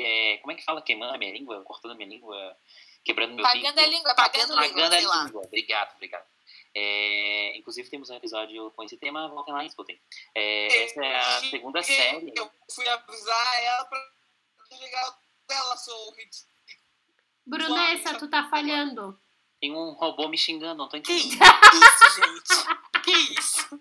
é- 0.00 0.38
como 0.38 0.52
é 0.52 0.54
que 0.54 0.64
fala? 0.64 0.80
Queimando 0.82 1.14
a 1.14 1.18
minha 1.18 1.32
língua? 1.32 1.62
Cortando 1.62 1.92
a 1.92 1.94
minha 1.94 2.08
língua? 2.08 2.56
Quebrando 3.04 3.34
meu 3.34 3.44
Pagando 3.44 3.62
bico? 3.74 3.80
a 3.80 3.86
língua, 3.86 4.14
Pagando 4.14 4.54
pagando 4.54 4.58
a 4.58 4.66
língua. 4.66 4.82
Pagando 4.90 4.94
a 4.94 5.08
lá. 5.16 5.24
língua. 5.24 5.42
Obrigado, 5.44 5.94
obrigado. 5.94 6.26
É, 6.74 7.56
inclusive 7.56 7.88
temos 7.88 8.10
um 8.10 8.14
episódio 8.16 8.70
com 8.72 8.82
esse 8.82 8.96
tema, 8.98 9.28
voltem 9.28 9.54
lá 9.54 9.62
e 9.64 9.66
escutem. 9.66 9.98
É, 10.34 10.84
essa 10.84 11.04
é 11.04 11.16
a 11.16 11.40
segunda 11.40 11.82
série. 11.82 12.32
Eu 12.36 12.50
fui 12.74 12.86
avisar 12.88 13.62
ela 13.64 13.84
pra 13.86 13.98
desligar 14.70 15.08
o 15.10 15.14
dela, 15.48 15.76
sou. 15.76 16.14
Brunessa, 17.46 18.18
tu 18.18 18.28
tá 18.28 18.48
falhando. 18.48 19.18
Tem 19.60 19.72
um 19.74 19.92
robô 19.92 20.28
me 20.28 20.36
xingando, 20.36 20.76
não 20.76 20.88
tô 20.88 21.00
Que 21.00 21.12
entendendo. 21.12 21.42
isso, 21.72 22.14
gente? 22.20 22.76
Que 23.06 23.12
isso? 23.38 23.80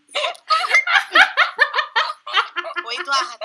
Ô, 2.85 2.91
Eduardo, 2.91 3.39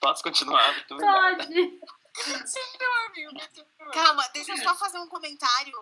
Posso 0.00 0.22
continuar? 0.22 0.72
Muito 0.72 0.96
Pode. 0.96 1.80
calma, 3.92 4.28
deixa 4.28 4.52
eu 4.52 4.58
só 4.58 4.74
fazer 4.76 4.98
um 4.98 5.08
comentário 5.08 5.72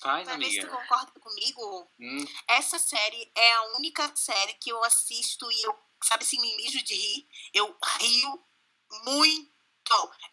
Faz, 0.00 0.24
pra 0.28 0.36
ver 0.36 0.50
se 0.50 0.60
tu 0.60 0.66
amiga. 0.66 0.76
concorda 0.82 1.12
comigo. 1.20 1.90
Hum, 1.98 2.24
Essa 2.48 2.78
série 2.78 3.30
é 3.34 3.52
a 3.54 3.62
única 3.78 4.10
série 4.14 4.54
que 4.54 4.70
eu 4.70 4.82
assisto 4.84 5.50
e 5.50 5.62
eu, 5.62 5.76
sabe 6.04 6.24
assim, 6.24 6.40
me 6.40 6.56
mijo 6.56 6.82
de 6.82 6.94
rir. 6.94 7.28
Eu 7.54 7.74
rio 7.98 8.44
muito. 9.04 9.55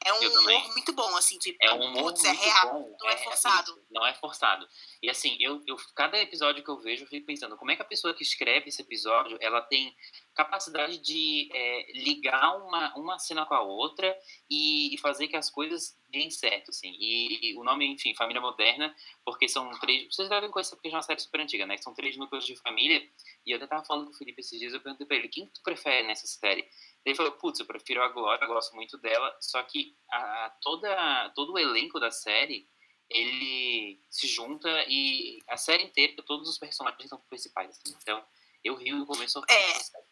É 0.06 0.14
um 0.14 0.39
humor 0.39 0.74
muito 0.74 0.93
bom, 0.93 1.16
assim, 1.16 1.38
tipo, 1.38 1.58
é 1.62 1.74
um 1.74 1.82
humor 1.82 2.12
putz, 2.12 2.24
é 2.24 2.34
muito 2.34 2.43
real. 2.43 2.74
bom. 2.74 2.97
não 2.99 3.10
é 3.10 3.18
forçado. 3.18 3.72
isso, 3.72 3.86
não 3.91 4.06
é 4.06 4.14
forçado. 4.14 4.68
E 5.01 5.10
assim, 5.10 5.38
eu, 5.39 5.62
eu, 5.68 5.76
cada 5.95 6.20
episódio 6.20 6.64
que 6.64 6.70
eu 6.70 6.80
vejo, 6.80 7.04
eu 7.04 7.08
fico 7.08 7.26
pensando, 7.26 7.56
como 7.58 7.72
é 7.72 7.76
que 7.76 7.82
a 7.82 7.86
pessoa 7.86 8.14
que 8.14 8.24
escreve 8.24 8.70
esse 8.70 8.82
episódio, 8.82 9.38
ela 9.39 9.62
tem 9.62 9.95
capacidade 10.34 10.97
de 10.97 11.49
é, 11.54 11.91
ligar 11.93 12.58
uma, 12.58 12.93
uma 12.95 13.20
cena 13.20 13.45
com 13.45 13.54
a 13.54 13.62
outra 13.62 14.18
e, 14.49 14.93
e 14.93 14.97
fazer 14.97 15.28
que 15.28 15.36
as 15.36 15.49
coisas 15.49 15.95
deem 16.10 16.30
certo, 16.30 16.70
assim. 16.70 16.95
E, 16.99 17.51
e 17.51 17.58
o 17.58 17.64
nome, 17.64 17.86
enfim, 17.86 18.16
Família 18.16 18.41
Moderna, 18.41 18.95
porque 19.26 19.47
são 19.47 19.70
três... 19.80 20.14
Vocês 20.14 20.30
devem 20.30 20.51
conhecer 20.51 20.76
porque 20.76 20.89
é 20.89 20.91
uma 20.91 21.01
série 21.01 21.20
super 21.20 21.41
antiga, 21.41 21.66
né? 21.66 21.78
São 21.78 21.93
três 21.93 22.16
núcleos 22.18 22.45
de 22.45 22.56
família. 22.56 23.01
E 23.45 23.51
eu 23.51 23.58
até 23.58 23.68
tava 23.68 23.84
falando 23.84 24.06
com 24.06 24.12
o 24.14 24.18
Felipe 24.18 24.41
esses 24.41 24.60
dias, 24.60 24.74
eu 24.74 24.82
perguntei 24.82 25.08
pra 25.08 25.18
ele, 25.18 25.28
quem 25.28 25.47
tu 25.47 25.62
prefere 25.64 26.06
nessa 26.06 26.28
série? 26.28 26.68
Ele 27.06 27.16
falou, 27.16 27.34
putz, 27.34 27.60
eu 27.60 27.66
prefiro 27.66 28.01
a 28.01 28.08
Glória, 28.10 28.45
eu 28.45 28.47
gosto 28.47 28.74
muito 28.76 28.97
dela, 28.97 29.36
só 29.41 29.62
que 29.64 29.97
a, 30.10 30.56
toda, 30.62 31.30
todo 31.36 31.54
o 31.54 31.60
elenco 31.60 31.99
da 31.99 32.10
série, 32.10 32.68
ele 33.10 34.01
se 34.10 34.28
junta 34.28 34.70
e 34.88 35.39
a 35.49 35.58
série 35.58 35.84
inteira, 35.84 36.24
todos 36.24 36.47
os 36.47 36.58
personagens 36.58 37.10
são 37.10 37.20
principais, 37.30 37.70
assim. 37.70 37.95
Então, 38.01 38.24
eu 38.64 38.76
rio 38.76 38.97
no 38.97 39.06
começo 39.06 39.41
É. 39.49 40.04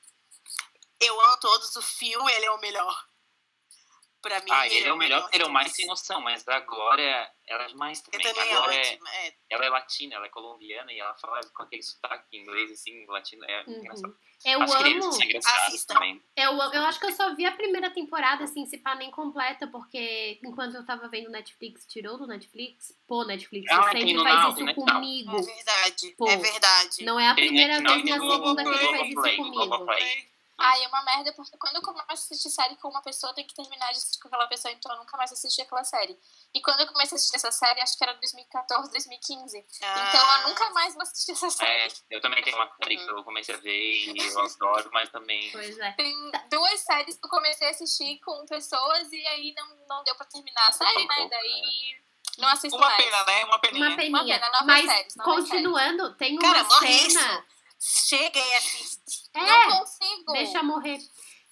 Eu 0.99 1.19
amo 1.21 1.37
todos, 1.39 1.75
o 1.75 1.81
Phil, 1.81 2.29
ele 2.29 2.45
é 2.45 2.51
o 2.51 2.59
melhor. 2.59 3.11
Pra 4.22 4.39
mim, 4.39 4.51
Ah, 4.51 4.67
ele 4.67 4.88
é 4.88 4.93
o 4.93 4.97
melhor 4.97 5.28
ele 5.34 5.41
é 5.41 5.45
o 5.45 5.47
de 5.47 5.53
mais 5.53 5.65
todos. 5.67 5.76
sem 5.78 5.88
noção, 5.88 6.22
mas 6.22 6.43
da 6.43 6.59
Glória, 6.59 7.28
ela 7.47 7.63
é 7.63 7.74
mais 7.74 8.01
também. 8.01 8.22
também 8.22 8.43
A 8.43 8.45
é 8.45 8.49
Glória 8.55 8.76
é. 8.76 8.99
É. 9.28 9.34
ela 9.49 9.65
é 9.65 9.69
latina, 9.69 10.15
ela 10.15 10.26
é 10.28 10.30
colombiana 10.30 10.93
e 10.93 10.99
ela 10.99 11.15
fala 11.15 11.39
com 11.55 11.63
aquele 11.63 11.82
sotaque 11.82 12.38
inglês, 12.38 12.69
assim, 12.72 13.03
latino, 13.07 13.43
é 13.45 13.63
Uhum. 13.65 13.74
engraçado. 13.80 14.15
Eu 14.45 14.59
crianças 14.65 15.15
amo. 15.15 15.24
engraçadas 15.24 15.67
Assista. 15.67 15.93
também. 15.95 16.22
Eu, 16.36 16.51
eu 16.53 16.86
acho 16.86 16.99
que 16.99 17.05
eu 17.07 17.11
só 17.11 17.34
vi 17.36 17.45
a 17.45 17.51
primeira 17.51 17.89
temporada, 17.91 18.43
assim, 18.43 18.65
se 18.67 18.78
pá, 18.78 18.93
nem 18.95 19.09
completa, 19.11 19.67
porque 19.67 20.39
enquanto 20.43 20.76
eu 20.76 20.86
tava 20.86 21.07
vendo 21.07 21.30
Netflix, 21.32 21.86
tirou 21.88 22.17
do 22.17 22.28
Netflix? 22.28 22.93
Pô, 23.07 23.24
Netflix, 23.24 23.72
Ah, 23.72 23.84
você 23.84 23.91
sempre 23.99 24.22
faz 24.24 24.49
isso 24.53 24.59
no 24.59 24.65
Now. 24.65 24.76
comigo. 24.76 25.36
É 25.38 25.41
verdade. 25.41 26.15
Pô, 26.17 26.28
é 26.30 26.38
verdade. 26.38 27.03
Não 27.03 27.19
é 27.19 27.28
a 27.28 27.36
Tem 27.36 27.45
primeira 27.47 27.82
vez 27.82 28.03
nem 28.03 28.13
a 28.13 28.19
segunda 28.19 28.63
que 28.63 28.69
ele 28.69 28.97
faz 28.97 29.09
isso 29.09 29.36
comigo. 29.43 29.86
Ai, 30.62 30.84
é 30.84 30.88
uma 30.88 31.01
merda, 31.03 31.34
porque 31.34 31.57
quando 31.57 31.76
eu 31.78 31.82
começo 31.82 32.05
a 32.09 32.14
assistir 32.14 32.49
série 32.49 32.76
com 32.78 32.88
uma 32.89 33.01
pessoa, 33.01 33.32
eu 33.32 33.36
tenho 33.36 33.47
que 33.47 33.53
terminar 33.55 33.91
de 33.91 33.97
assistir 33.97 34.20
com 34.20 34.28
aquela 34.28 34.47
pessoa, 34.47 34.72
então 34.72 34.91
eu 34.91 34.97
nunca 34.99 35.18
mais 35.18 35.32
assisti 35.32 35.62
aquela 35.62 35.84
série. 35.84 36.18
E 36.53 36.62
quando 36.62 36.82
eu 36.82 36.88
comecei 36.88 37.16
a 37.16 37.18
assistir 37.18 37.36
essa 37.38 37.51
série, 37.51 37.82
acho 37.82 37.97
que 37.97 38.03
era 38.03 38.14
2014, 38.14 38.91
2015. 38.91 39.57
Então 39.57 39.86
Ah, 39.88 40.41
eu 40.43 40.49
nunca 40.49 40.70
mais 40.72 40.93
vou 40.93 41.03
assistir 41.03 41.32
essa 41.32 41.47
É, 41.47 41.49
série. 41.49 41.93
eu 42.09 42.22
também 42.22 42.43
tenho 42.43 42.55
uma 42.57 42.70
série 42.82 42.97
que 42.97 43.09
eu 43.09 43.24
comecei 43.24 43.55
a 43.55 43.57
ver 43.57 43.72
e 44.14 44.18
eu 44.18 44.39
adoro, 44.41 44.89
mas 44.93 45.09
também. 45.09 45.51
Pois 45.51 45.78
é. 45.80 45.91
Tem 45.93 46.14
duas 46.49 46.80
séries 46.82 47.18
que 47.18 47.26
eu 47.26 47.30
comecei 47.30 47.68
a 47.68 47.72
assistir 47.72 48.20
com 48.20 48.45
pessoas 48.45 49.12
e 49.12 49.28
aí 49.28 49.53
não, 49.55 49.76
não 49.88 50.03
deu 50.03 50.16
pra 50.16 50.26
terminar 50.26 50.68
a 50.68 50.72
série, 50.72 51.07
né? 51.07 51.28
Daí 51.30 52.01
não 52.38 52.47
assisto 52.49 52.78
Uma 52.78 52.88
mais. 52.88 53.03
pena, 53.03 53.24
né? 53.26 53.45
Uma 53.45 53.59
peninha. 53.59 53.88
Uma 53.88 53.95
peninha. 53.97 54.39
pena, 54.39 54.49
novas 54.51 54.66
Mas, 54.68 54.86
séries, 54.86 55.14
continuando, 55.16 56.16
tem 56.16 56.34
uma 56.38 56.41
Cara, 56.53 56.64
morre 56.64 57.09
cena... 57.09 57.45
Chega 57.84 58.39
e 58.39 58.53
assiste. 58.53 59.20
É, 59.34 59.39
Não 59.67 59.79
consigo. 59.79 60.32
deixa 60.34 60.63
morrer. 60.63 60.97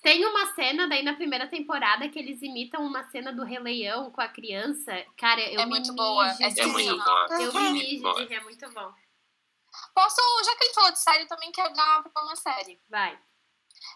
Tem 0.01 0.25
uma 0.25 0.53
cena 0.53 0.88
daí 0.88 1.03
na 1.03 1.13
primeira 1.15 1.47
temporada 1.47 2.07
que 2.07 2.17
eles 2.19 2.41
imitam 2.41 2.82
uma 2.86 3.03
cena 3.09 3.34
do 3.34 3.43
Rei 3.43 3.59
Leão 3.59 4.11
com 4.11 4.21
a 4.21 4.30
criança. 4.30 4.91
Cara, 5.17 5.41
eu 5.41 5.59
É 5.59 5.65
me 5.65 5.71
muito 5.71 5.93
boa, 5.93 6.30
de 6.30 6.43
é 6.43 6.47
É 6.47 6.65
muito 6.65 6.97
boa. 7.03 7.27
Eu 7.32 7.53
me 7.53 7.59
Muito 7.61 7.71
mijo 7.73 8.01
boa. 8.03 8.15
de 8.15 8.25
rir, 8.25 8.36
é 8.36 8.39
muito 8.41 8.69
bom. 8.71 8.93
Posso, 9.93 10.21
já 10.45 10.55
que 10.55 10.63
ele 10.63 10.73
falou 10.73 10.91
de 10.91 10.99
série, 10.99 11.23
eu 11.23 11.27
também 11.27 11.51
quero 11.51 11.73
dar 11.73 12.01
pra 12.03 12.23
uma 12.23 12.36
série. 12.36 12.82
Vai. 12.89 13.19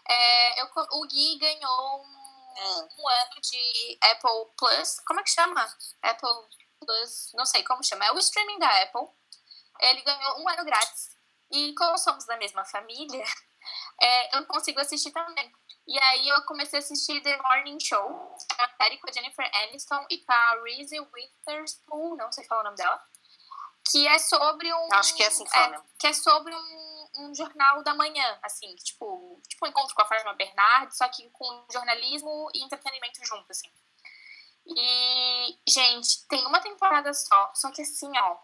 É, 0.08 0.60
eu, 0.62 0.68
o 0.92 1.06
Gui 1.06 1.38
ganhou 1.38 2.02
um, 2.02 2.88
um 2.98 3.08
ano 3.08 3.40
de 3.42 3.98
Apple 4.02 4.52
Plus. 4.58 5.00
Como 5.06 5.20
é 5.20 5.22
que 5.22 5.30
chama? 5.30 5.66
Apple 6.02 6.28
Plus, 6.80 7.32
não 7.34 7.46
sei 7.46 7.62
como 7.64 7.82
chama. 7.82 8.04
É 8.04 8.12
o 8.12 8.18
streaming 8.18 8.58
da 8.58 8.82
Apple. 8.82 9.08
Ele 9.80 10.02
ganhou 10.02 10.40
um 10.42 10.48
ano 10.48 10.64
grátis. 10.64 11.16
E 11.50 11.74
como 11.74 11.96
somos 11.98 12.24
da 12.26 12.36
mesma 12.36 12.64
família, 12.64 13.24
é, 14.00 14.36
eu 14.36 14.46
consigo 14.46 14.80
assistir 14.80 15.10
também. 15.12 15.52
E 15.86 15.98
aí 15.98 16.28
eu 16.28 16.42
comecei 16.42 16.78
a 16.78 16.82
assistir 16.82 17.20
The 17.22 17.36
Morning 17.42 17.78
Show, 17.78 18.36
é 18.58 18.62
uma 18.62 18.76
série 18.76 18.96
com 18.98 19.08
a 19.08 19.12
Jennifer 19.12 19.50
Aniston 19.54 20.06
e 20.10 20.18
com 20.18 20.32
a 20.32 20.62
Reese 20.62 20.98
Witherspoon, 20.98 22.16
não 22.16 22.32
sei 22.32 22.44
falar 22.44 22.62
o 22.62 22.64
nome 22.64 22.76
dela. 22.76 23.02
Que 23.90 24.08
é 24.08 24.18
sobre 24.18 24.72
um. 24.72 24.88
Acho 24.92 25.14
que 25.14 25.22
é 25.22 25.26
assim 25.26 25.44
que 25.44 25.50
fala 25.50 25.68
mesmo. 25.68 25.86
que 25.98 26.06
é 26.06 26.12
sobre 26.14 26.54
um, 26.54 27.08
um 27.18 27.34
jornal 27.34 27.82
da 27.82 27.94
manhã, 27.94 28.38
assim, 28.42 28.74
tipo, 28.76 29.38
tipo 29.46 29.66
um 29.66 29.68
encontro 29.68 29.94
com 29.94 30.00
a 30.00 30.06
Fátima 30.06 30.32
Bernardes, 30.32 30.96
só 30.96 31.06
que 31.08 31.28
com 31.30 31.66
jornalismo 31.70 32.50
e 32.54 32.64
entretenimento 32.64 33.22
junto, 33.26 33.44
assim. 33.50 33.70
E, 34.66 35.58
gente, 35.68 36.26
tem 36.28 36.46
uma 36.46 36.60
temporada 36.60 37.12
só, 37.12 37.52
só 37.54 37.70
que 37.70 37.82
assim, 37.82 38.10
ó, 38.16 38.38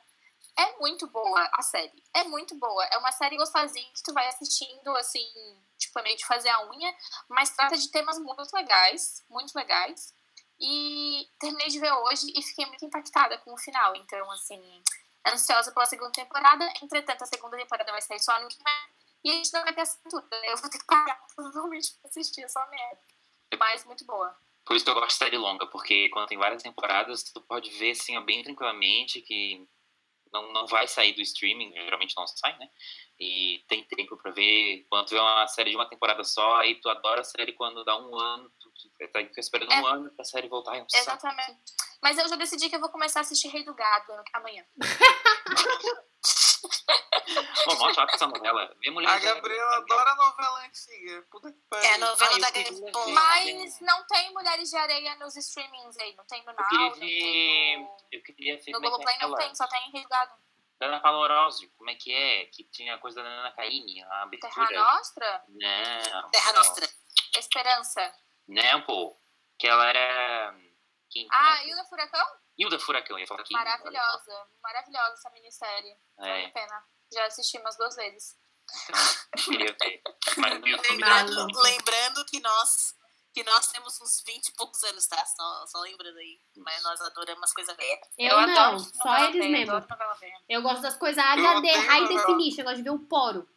é 0.57 0.78
muito 0.78 1.07
boa 1.07 1.51
a 1.53 1.62
série. 1.62 2.03
É 2.14 2.24
muito 2.24 2.55
boa. 2.57 2.84
É 2.86 2.98
uma 2.98 3.12
série 3.12 3.36
gostosinha 3.36 3.90
que 3.94 4.03
tu 4.03 4.12
vai 4.12 4.26
assistindo, 4.28 4.94
assim, 4.96 5.26
tipo, 5.78 5.98
é 5.98 6.03
meio 6.03 6.16
de 6.16 6.26
fazer 6.26 6.48
a 6.48 6.68
unha, 6.70 6.94
mas 7.28 7.51
trata 7.51 7.76
de 7.76 7.90
temas 7.90 8.18
muito 8.18 8.53
legais, 8.55 9.24
muito 9.28 9.55
legais. 9.55 10.14
E 10.61 11.26
terminei 11.38 11.68
de 11.68 11.80
ver 11.80 11.92
hoje 11.92 12.32
e 12.36 12.42
fiquei 12.42 12.66
muito 12.66 12.84
impactada 12.84 13.38
com 13.38 13.55
o 13.55 13.59
final. 13.59 13.96
Então, 13.96 14.30
assim, 14.30 14.82
ansiosa 15.26 15.72
pela 15.72 15.86
segunda 15.86 16.12
temporada. 16.12 16.70
Entretanto, 16.82 17.22
a 17.22 17.26
segunda 17.26 17.57
temporada 17.57 17.90
vai 17.90 18.03
sair 18.03 18.20
só 18.20 18.32
ano 18.32 18.48
que. 18.48 18.59
E 19.24 19.30
a 19.30 19.34
gente 19.34 19.53
não 19.53 19.62
vai 19.62 19.74
ter 19.74 19.82
assinatura. 19.82 20.26
né? 20.30 20.53
Eu 20.53 20.57
vou 20.57 20.70
ter 20.70 20.78
que 20.78 20.86
pagar 20.86 21.18
provavelmente 21.34 21.92
pra 21.94 22.09
assistir 22.09 22.42
essa 22.42 22.64
merda. 22.66 23.01
Mas 23.59 23.84
muito 23.84 24.05
boa. 24.05 24.36
Por 24.64 24.76
isso 24.76 24.84
que 24.84 24.90
eu 24.90 24.94
gosto 24.94 25.09
de 25.09 25.14
série 25.14 25.36
longa, 25.36 25.66
porque 25.66 26.09
quando 26.11 26.28
tem 26.28 26.38
várias 26.38 26.62
temporadas, 26.62 27.24
tu 27.24 27.40
pode 27.40 27.70
ver 27.70 27.90
assim, 27.92 28.18
bem 28.24 28.42
tranquilamente 28.42 29.20
que 29.20 29.66
não, 30.33 30.53
não 30.53 30.66
vai 30.66 30.87
sair 30.87 31.12
do 31.12 31.20
streaming, 31.22 31.72
geralmente 31.72 32.14
não 32.16 32.26
sai, 32.26 32.57
né? 32.59 32.68
E 33.18 33.62
tem 33.68 33.85
tempo 33.85 34.16
pra 34.16 34.31
ver. 34.33 34.87
Quando 34.91 35.07
tu 35.07 35.11
vê 35.11 35.18
uma 35.20 35.47
série 35.49 35.70
de 35.70 35.76
uma 35.76 35.89
temporada 35.89 36.24
só, 36.24 36.57
aí 36.57 36.74
tu 36.81 36.89
adora 36.89 37.20
a 37.20 37.24
série 37.24 37.53
quando 37.53 37.85
dá 37.85 37.97
um 37.99 38.18
ano, 38.18 38.51
tu 38.61 38.70
tá 39.12 39.20
esperando 39.39 39.72
É. 39.72 39.81
um 39.81 39.87
ano 39.87 40.11
pra 40.14 40.24
série 40.24 40.49
voltar 40.49 40.76
e 40.78 40.83
um 40.83 40.89
saco. 40.89 41.03
Exatamente. 41.03 41.61
Mas 42.03 42.18
eu 42.18 42.26
já 42.28 42.37
decidi 42.37 42.70
que 42.70 42.76
eu 42.76 42.81
vou 42.81 42.89
começar 42.89 43.20
a 43.20 43.22
assistir 43.22 43.49
Rei 43.49 43.64
do 43.64 43.74
Gado 43.74 44.12
amanhã. 44.33 44.64
Pô, 47.64 47.74
mó 47.76 47.92
chata 47.92 48.14
essa 48.14 48.26
novela. 48.26 48.74
Vê 48.82 48.90
mulher. 48.90 49.11
A 49.11 49.18
Gabriela 49.18 49.76
adora 49.76 50.14
novela 50.14 50.64
antiga. 50.66 51.22
Puta 51.30 51.52
que 51.52 51.58
pariu. 51.68 51.84
É 51.90 51.94
a 51.94 51.98
novela 51.98 52.30
Ah, 52.30 52.34
eu 52.36 52.40
da 52.40 52.52
queria 52.52 52.70
Gabriela. 52.72 53.06
Mas 53.12 53.80
não 53.80 54.04
tem 54.06 54.32
Mulheres 54.32 54.70
de 54.70 54.76
Areia 54.76 55.14
nos 55.16 55.36
streamings 55.36 55.96
aí. 55.98 56.14
Não 56.16 56.24
tem 56.26 56.42
no 56.44 56.50
Eu 56.52 56.56
Now, 56.56 56.68
queria 56.68 56.88
não 56.88 56.94
ver. 56.94 57.00
tem 57.00 57.78
no... 57.82 57.96
Eu 58.12 58.22
queria 58.22 58.56
ver 58.56 58.70
No 58.72 58.78
é 58.78 58.80
que 58.80 58.86
é 58.86 58.88
Globoplay 58.90 59.18
não 59.20 59.34
tem, 59.34 59.54
só 59.54 59.66
tem 59.68 59.90
Rei 59.92 60.02
do 60.02 60.08
Gado. 60.08 60.32
Da 60.78 60.86
Ana 60.86 61.00
Paula 61.00 61.18
Orozio, 61.18 61.70
como 61.76 61.90
é 61.90 61.94
que 61.94 62.11
é? 62.12 62.46
Que 62.46 62.64
tinha 62.64 62.94
a 62.94 62.98
coisa 62.98 63.22
da 63.22 63.28
Ana 63.28 63.52
Caymmi, 63.52 64.02
a 64.02 64.22
abertura. 64.22 64.66
Terra 64.66 64.94
Nostra? 64.94 65.44
Não. 65.48 66.30
Terra. 66.30 66.52
Nostra. 66.54 66.88
Esperança. 67.36 68.14
Não, 68.48 68.80
pô. 68.82 69.14
Que 69.58 69.66
ela 69.66 69.86
era. 69.86 70.54
Quem, 71.11 71.28
Ah, 71.30 71.56
né? 71.56 71.66
Hilda 71.68 71.84
Furacão? 71.84 72.26
Hilda 72.61 72.78
Furacão, 72.78 73.18
ia 73.18 73.26
falar 73.26 73.40
aqui. 73.40 73.54
Maravilhosa. 73.54 74.46
Maravilhosa 74.62 75.14
essa 75.14 75.30
minissérie. 75.30 75.96
Vale 76.16 76.30
a 76.30 76.38
É, 76.38 76.48
pena. 76.50 76.84
Já 77.12 77.24
assisti 77.26 77.58
umas 77.58 77.76
duas 77.76 77.96
vezes. 77.96 78.36
então. 79.48 79.88
Mas 80.36 80.61
Lembrando, 80.90 81.46
lembrando 81.62 82.24
que 82.26 82.40
nós 82.40 82.94
que 83.32 83.44
nós 83.44 83.68
temos 83.68 84.00
uns 84.00 84.22
20 84.26 84.48
e 84.48 84.52
poucos 84.54 84.82
anos, 84.82 85.06
tá? 85.06 85.24
Só, 85.24 85.66
só 85.68 85.78
lembrando 85.82 86.18
aí. 86.18 86.40
Mas 86.56 86.82
nós 86.82 87.00
adoramos 87.00 87.44
as 87.44 87.52
coisas 87.54 87.76
velhas. 87.76 88.08
Eu, 88.18 88.40
não, 88.40 88.61
adoro 88.61 88.80
só 88.80 89.18
eles 89.18 89.36
velha, 89.36 89.48
mesmo. 89.50 89.80
velha. 90.18 90.40
Eu 90.48 90.62
gosto 90.62 90.82
das 90.82 90.96
coisas 90.96 91.22
Eu 91.24 91.30
HD, 91.48 91.70
High 91.70 92.00
novela. 92.00 92.20
Definition. 92.26 92.61
Eu 92.61 92.64
gosto 92.64 92.76
de 92.78 92.82
ver 92.82 92.90
o 92.90 92.98
poro. 92.98 93.48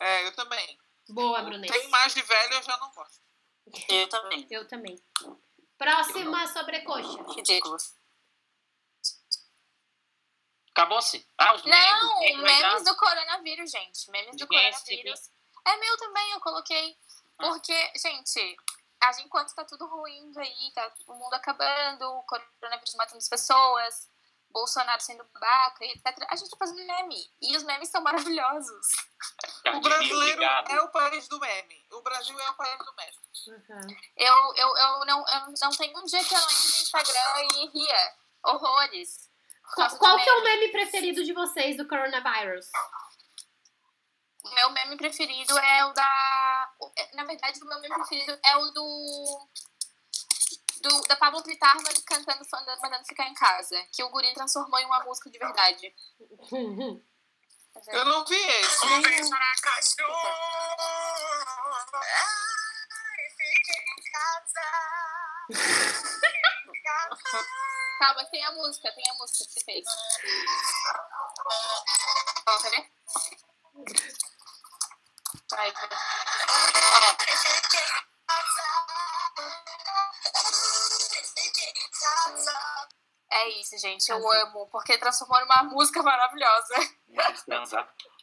É, 0.00 0.26
eu 0.26 0.34
também. 0.34 0.78
Boa, 1.10 1.42
Brunete. 1.42 1.70
Tem 1.72 1.88
mais 1.90 2.14
de 2.14 2.22
velho, 2.22 2.54
eu 2.54 2.62
já 2.62 2.76
não 2.78 2.90
gosto. 2.92 3.20
Eu 3.88 4.08
também. 4.08 4.46
Eu 4.50 4.66
também. 4.66 4.98
Próxima 5.76 6.46
sobrecoxa. 6.48 7.18
Ridículo. 10.70 10.74
Acabou-se. 10.74 11.26
Ah, 11.38 11.54
os 11.54 11.64
memes. 11.64 12.02
Não, 12.02 12.42
memes 12.42 12.84
do 12.84 12.96
coronavírus, 12.96 13.70
gente. 13.70 14.10
Memes 14.10 14.36
do 14.36 14.44
esse 14.44 14.46
coronavírus. 14.46 15.30
É 15.66 15.76
meu 15.76 15.96
também, 15.98 16.32
eu 16.32 16.40
coloquei. 16.40 16.96
Ah. 17.38 17.48
Porque, 17.48 17.92
gente, 17.96 18.56
a 19.02 19.12
gente, 19.12 19.26
enquanto 19.26 19.54
tá 19.54 19.64
tudo 19.64 19.86
ruim 19.86 20.32
aí, 20.36 20.72
tá 20.74 20.92
o 21.06 21.14
mundo 21.14 21.34
acabando, 21.34 22.02
o 22.02 22.22
coronavírus 22.22 22.94
matando 22.94 23.18
as 23.18 23.28
pessoas, 23.28 24.08
Bolsonaro 24.50 25.00
sendo 25.00 25.24
babaca, 25.24 25.84
e 25.84 25.92
etc. 25.92 26.26
A 26.28 26.36
gente 26.36 26.50
tá 26.50 26.56
fazendo 26.56 26.86
meme. 26.86 27.30
E 27.40 27.56
os 27.56 27.62
memes 27.62 27.88
são 27.88 28.02
maravilhosos. 28.02 28.86
O 29.66 29.82
Cardi 29.82 29.82
B, 29.82 29.88
brasileiro 29.88 30.42
é 30.42 30.80
o 30.80 30.88
país 30.88 31.28
do 31.28 31.38
meme. 31.38 31.86
O 31.92 32.00
Brasil 32.00 32.40
é 32.40 32.50
o 32.50 32.54
país 32.54 32.78
do 32.78 32.94
meme. 32.94 33.18
Uhum. 33.48 33.96
Eu, 34.16 34.54
eu, 34.56 34.76
eu, 34.76 35.04
não, 35.04 35.24
eu 35.28 35.54
não 35.60 35.70
tenho 35.70 35.98
um 35.98 36.04
dia 36.04 36.24
que 36.24 36.34
eu 36.34 36.40
não 36.40 36.48
entre 36.48 36.72
no 36.72 36.82
Instagram 36.82 37.42
e 37.54 37.66
ria. 37.68 38.14
Horrores. 38.42 39.29
Qual, 39.74 39.98
qual 39.98 40.18
que 40.18 40.28
é 40.28 40.32
o 40.34 40.42
meme. 40.42 40.68
preferido 40.68 41.24
de 41.24 41.32
vocês 41.32 41.76
do 41.76 41.86
coronavírus? 41.86 42.66
O 44.44 44.54
meu 44.54 44.70
meme 44.70 44.96
preferido 44.96 45.56
é 45.58 45.84
o 45.84 45.92
da. 45.92 46.72
é, 46.96 47.16
Na 47.16 47.24
verdade, 47.24 47.60
o 47.62 47.66
meu 47.66 47.80
meme 47.80 47.94
preferido 47.94 48.38
é 48.44 48.56
o 48.56 48.70
do. 48.70 49.48
do 50.82 51.00
da 51.08 51.16
Pablo 51.16 51.42
Vittar 51.42 51.76
cantando 52.06 52.44
mandando 52.52 53.06
ficar 53.06 53.26
em 53.26 53.34
casa. 53.34 53.86
Que 53.92 54.02
o 54.02 54.10
Guri 54.10 54.32
transformou 54.34 54.78
em 54.80 54.86
uma 54.86 55.04
música 55.04 55.30
de 55.30 55.38
verdade. 55.38 55.94
Eu 57.88 58.04
não 58.04 58.24
vi 58.24 58.34
esse. 58.34 58.86
Calma, 68.00 68.24
tem 68.30 68.42
a 68.42 68.52
música, 68.52 68.90
tem 68.92 69.04
a 69.10 69.14
música 69.14 69.44
que 69.44 69.52
você 69.52 69.60
fez. 69.64 69.86
Ó, 72.48 72.58
quer 72.62 72.70
ver? 72.70 72.90
Vai, 75.50 75.70
vai. 75.72 75.88
É 83.32 83.48
isso, 83.60 83.78
gente. 83.78 84.08
Eu 84.10 84.30
amo, 84.32 84.66
porque 84.70 84.98
transformou 84.98 85.40
numa 85.40 85.62
música 85.64 86.02
maravilhosa. 86.02 86.74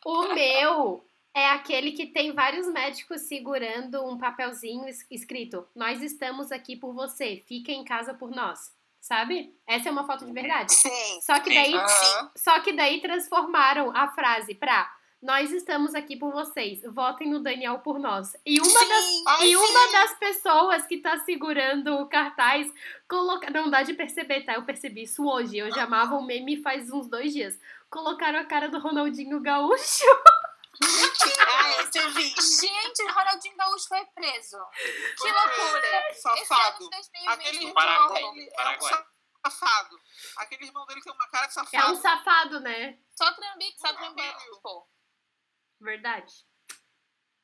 O 0.06 0.34
meu 0.34 1.06
é 1.34 1.50
aquele 1.52 1.92
que 1.94 2.08
tem 2.08 2.34
vários 2.34 2.68
médicos 2.68 3.22
segurando 3.22 4.06
um 4.06 4.18
papelzinho 4.18 4.88
es- 4.88 5.06
escrito: 5.10 5.68
Nós 5.76 6.02
estamos 6.02 6.52
aqui 6.52 6.76
por 6.76 6.94
você, 6.94 7.44
fica 7.48 7.72
em 7.72 7.86
casa 7.86 8.14
por 8.14 8.32
nós. 8.32 8.76
Sabe? 9.02 9.54
Essa 9.66 9.90
é 9.90 9.92
uma 9.92 10.06
foto 10.06 10.26
de 10.26 10.34
verdade. 10.34 10.74
Sim. 10.74 11.22
Só 11.22 11.40
que 11.40 11.50
Sim. 11.50 11.56
daí, 11.56 11.74
Aham. 11.76 12.32
só 12.36 12.60
que 12.60 12.74
daí 12.74 13.00
transformaram 13.02 13.96
a 13.96 14.08
frase 14.10 14.54
pra 14.56 14.92
Nós 15.22 15.52
estamos 15.52 15.96
aqui 15.96 16.16
por 16.16 16.32
vocês, 16.32 16.82
votem 16.94 17.28
no 17.30 17.42
Daniel 17.42 17.80
por 17.80 17.98
nós. 18.00 18.36
E 18.46 18.60
uma 18.60 18.86
das 18.86 19.06
Sim. 19.06 19.24
Ai, 19.28 19.48
E 19.48 19.50
sim. 19.50 19.56
uma 19.56 19.92
das 19.92 20.14
pessoas 20.20 20.86
que 20.86 20.98
tá 21.00 21.18
segurando 21.20 21.96
o 21.96 22.06
cartaz 22.08 22.72
coloca... 23.10 23.50
Não 23.50 23.68
dá 23.70 23.82
de 23.82 23.96
perceber, 23.96 24.42
tá? 24.42 24.54
Eu 24.54 24.64
percebi 24.64 25.04
isso 25.04 25.26
hoje. 25.28 25.58
Eu 25.58 25.72
já 25.74 25.84
amava 25.86 26.16
o 26.16 26.24
meme 26.24 26.62
faz 26.62 26.92
uns 26.92 27.08
dois 27.10 27.34
dias. 27.34 27.60
Colocaram 27.90 28.38
a 28.40 28.46
cara 28.46 28.68
do 28.70 28.78
Ronaldinho 28.80 29.40
Gaúcho. 29.40 30.06
Ah, 31.40 31.82
esse 31.82 31.98
eu 31.98 32.10
vi. 32.12 32.30
Gente, 32.30 33.04
o 33.04 33.14
Ronaldinho 33.14 33.56
Gaúcho 33.58 33.88
foi 33.88 34.06
preso. 34.08 34.58
Que 35.18 35.32
loucura. 35.32 36.14
Safado. 36.14 36.80
de 36.80 36.90
2020 36.90 37.28
Aquele 37.30 37.74
Paraguai. 37.74 38.22
é 38.22 38.26
um 38.26 38.50
Paraguai. 38.56 39.06
safado. 39.46 40.02
Aquele 40.38 40.66
irmão 40.66 40.86
dele 40.86 41.02
tem 41.02 41.14
uma 41.14 41.28
cara 41.30 41.48
de 41.48 41.58
É 41.58 41.62
um 41.62 41.66
safado. 41.66 42.02
safado, 42.02 42.60
né? 42.62 43.00
Só 43.16 43.32
trambique, 43.34 43.80
só 43.80 43.94
trambique, 43.94 44.46
pô. 44.62 44.88
Verdade. 45.80 46.34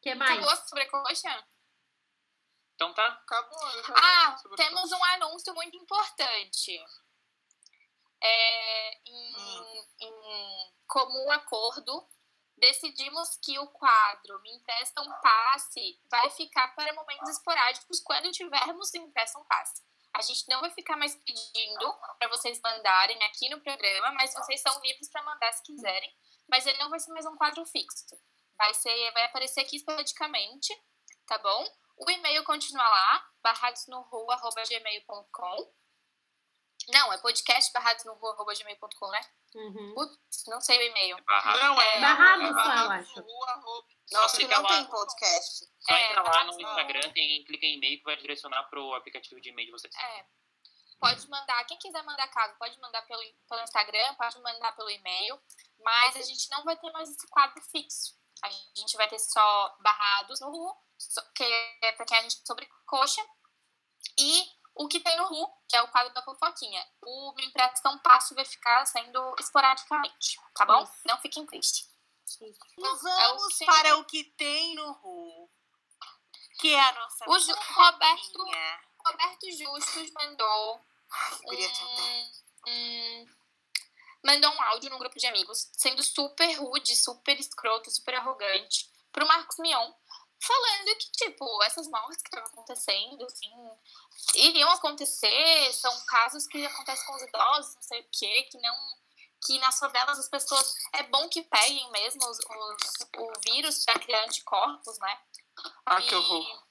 que 0.02 0.14
mais? 0.16 0.32
Acabou 0.32 0.50
a 0.52 0.56
sobrecoxa? 0.58 1.48
Então 2.76 2.94
tá. 2.94 3.06
Acabou. 3.08 3.60
Ah, 3.96 4.38
sobre 4.38 4.58
temos 4.58 4.92
um 4.92 5.04
anúncio 5.06 5.54
muito 5.54 5.78
importante. 5.78 6.78
É, 8.22 8.94
em, 9.06 9.36
Hum. 9.36 9.86
em 10.00 10.74
comum 10.88 11.32
acordo, 11.32 12.08
decidimos 12.58 13.38
que 13.42 13.58
o 13.60 13.68
quadro 13.68 14.42
Me 14.42 14.56
Empresta 14.56 15.02
um 15.02 15.12
Passe 15.22 16.00
vai 16.10 16.30
ficar 16.30 16.74
para 16.76 16.94
momentos 16.94 17.30
esporádicos 17.30 18.00
quando 18.02 18.32
tivermos 18.32 18.92
Me 18.94 19.00
Empresta 19.00 19.40
um 19.40 19.46
Passe. 19.46 19.82
A 20.14 20.22
gente 20.22 20.48
não 20.48 20.62
vai 20.62 20.70
ficar 20.70 20.96
mais 20.96 21.16
pedindo 21.16 21.92
para 22.20 22.30
vocês 22.30 22.62
mandarem 22.62 23.22
aqui 23.24 23.50
no 23.50 23.60
programa, 23.62 24.12
mas 24.12 24.32
vocês 24.34 24.62
são 24.62 24.80
livres 24.82 25.10
para 25.10 25.24
mandar 25.24 25.52
se 25.54 25.64
quiserem. 25.64 26.16
Mas 26.48 26.68
ele 26.68 26.78
não 26.78 26.90
vai 26.90 27.00
ser 27.00 27.12
mais 27.12 27.26
um 27.26 27.36
quadro 27.36 27.66
fixo. 27.66 28.06
Vai, 28.56 28.72
ser, 28.76 29.12
vai 29.12 29.24
aparecer 29.24 29.62
aqui 29.62 29.78
esporadicamente, 29.78 30.72
tá 31.26 31.40
bom? 31.40 31.66
O 31.98 32.08
e-mail 32.10 32.44
continua 32.44 32.88
lá, 32.88 33.28
barradosnorua.gmail.com. 33.42 35.74
Não, 36.90 37.14
é 37.14 37.18
podcast 37.18 37.74
barradosnorua.gmail.com, 37.74 39.10
né? 39.10 39.22
Uhum. 39.56 39.94
Putz, 39.96 40.44
não 40.48 40.60
sei 40.62 40.78
o 40.78 40.82
e-mail. 40.82 41.24
Barra. 41.26 41.58
Não, 41.58 41.82
é. 41.82 42.00
Barrado 42.00 42.42
é 42.44 42.48
só, 42.48 42.54
barrado 42.54 42.86
eu 42.86 42.92
acho. 43.00 43.22
rua, 43.22 43.86
Nossa, 44.12 44.38
Fica 44.38 44.56
não 44.56 44.64
lá. 44.64 44.70
tem 44.70 44.86
podcast. 44.86 45.66
Só 45.80 45.94
É, 45.94 46.04
entra 46.10 46.22
lá 46.24 46.30
Barrados 46.30 46.56
no. 46.58 46.62
Instagram, 46.62 47.12
tem, 47.14 47.44
clica 47.46 47.66
em 47.66 47.78
e-mail 47.78 47.98
que 48.00 48.04
vai 48.04 48.18
direcionar 48.18 48.64
pro 48.70 48.94
aplicativo 48.96 49.40
de 49.42 49.50
e-mail 49.50 49.68
de 49.68 49.72
vocês. 49.72 49.94
É. 49.96 50.26
Pode 51.00 51.30
mandar, 51.30 51.64
quem 51.66 51.78
quiser 51.80 52.02
mandar 52.04 52.28
caso, 52.30 52.56
pode 52.58 52.80
mandar 52.80 53.02
pelo, 53.02 53.22
pelo 53.50 53.62
Instagram, 53.62 54.16
pode 54.16 54.40
mandar 54.42 54.72
pelo 54.74 54.90
e-mail, 54.90 55.38
mas 55.80 56.16
a 56.16 56.22
gente 56.22 56.50
não 56.50 56.64
vai 56.64 56.78
ter 56.78 56.90
mais 56.92 57.10
esse 57.10 57.28
quadro 57.30 57.62
fixo. 57.72 58.14
A 58.42 58.50
gente 58.50 58.96
vai 58.96 59.08
ter 59.10 59.20
só 59.20 59.76
barrados 59.82 60.40
no 60.40 60.50
RU, 60.50 60.76
só- 60.98 61.22
que 61.36 61.44
é 61.44 61.92
pra 61.92 62.06
quem 62.06 62.18
a 62.18 62.22
gente 62.22 62.42
sobre 62.48 62.66
coxa, 62.86 63.22
e 64.18 64.46
o 64.76 64.88
que 64.88 65.00
tem 65.00 65.16
no 65.18 65.26
RU, 65.26 65.48
que 65.68 65.76
é 65.76 65.82
o 65.82 65.88
quadro 65.90 66.14
da 66.14 66.22
fofoquinha. 66.24 66.86
O 67.02 67.34
Me 67.36 67.46
Empresta 67.46 67.90
um 67.90 67.98
Passo 68.00 68.34
vai 68.36 68.46
ficar 68.46 68.86
sendo 68.86 69.36
esporadicamente, 69.40 70.40
tá 70.56 70.66
bom? 70.66 70.84
Isso. 70.84 70.94
Não 71.06 71.18
fiquem 71.20 71.46
tristes. 71.46 71.90
Vamos 72.78 73.06
É 73.06 73.28
o 73.30 73.66
para 73.66 73.98
o 73.98 74.06
que 74.06 74.24
tem 74.24 74.76
no 74.76 74.92
Ru. 74.94 75.50
Que 76.60 76.74
é 76.74 76.80
a 76.80 76.92
nossa 76.94 77.30
O 77.30 77.40
Ju- 77.40 77.54
Roberto. 77.74 78.40
Roberto 79.06 79.52
Justus 79.52 80.12
mandou 80.14 80.82
um, 81.46 82.32
um- 82.68 83.28
mandou 84.24 84.52
um 84.52 84.62
áudio 84.64 84.90
num 84.90 84.98
grupo 85.00 85.18
de 85.20 85.28
amigos, 85.28 85.70
sendo 85.74 86.02
super 86.02 86.54
rude, 86.60 86.96
super 86.96 87.38
escroto, 87.40 87.92
super 87.92 88.16
arrogante, 88.16 88.90
pro 89.12 89.28
Marcos 89.28 89.58
Mion, 89.60 89.92
falando 90.46 90.98
que, 90.98 91.12
tipo, 91.12 91.64
essas 91.64 91.88
mortes 91.88 92.22
que 92.22 92.28
estavam 92.28 92.50
acontecendo, 92.50 93.26
assim, 93.26 93.52
iriam 94.36 94.70
acontecer, 94.72 95.74
são 95.74 96.06
casos 96.06 96.46
que 96.48 96.66
acontecem 96.66 97.06
com 97.06 97.16
os 97.16 97.22
idosos, 97.22 97.76
não 97.76 97.82
sei 97.82 98.02
o 98.02 98.08
quê, 98.12 98.44
que 98.52 98.58
não. 98.60 98.76
Que 99.46 99.60
nas 99.60 99.78
favelas 99.78 100.20
as 100.20 100.30
pessoas. 100.30 100.74
É 100.94 101.04
bom 101.04 101.28
que 101.28 101.44
peguem 101.44 101.92
mesmo 101.92 102.26
os, 102.30 102.38
os, 102.40 103.08
o 103.18 103.34
vírus 103.46 103.84
para 103.84 104.00
criar 104.00 104.24
anticorpos, 104.24 104.98
né? 105.00 105.20
Ah, 105.86 106.02
que 106.02 106.16
horror. 106.16 106.64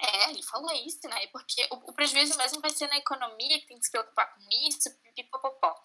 É, 0.00 0.30
ele 0.30 0.42
falou 0.42 0.72
isso, 0.72 1.06
né? 1.08 1.26
Porque 1.28 1.68
o, 1.70 1.90
o, 1.90 1.92
prejuízo 1.92 2.36
mesmo 2.36 2.60
vai 2.60 2.70
ser 2.70 2.88
na 2.88 2.96
economia, 2.96 3.60
que 3.60 3.66
tem 3.66 3.78
que 3.78 3.84
se 3.84 3.92
preocupar 3.92 4.34
com 4.34 4.40
isso, 4.68 4.90
pipopopó. 5.14 5.80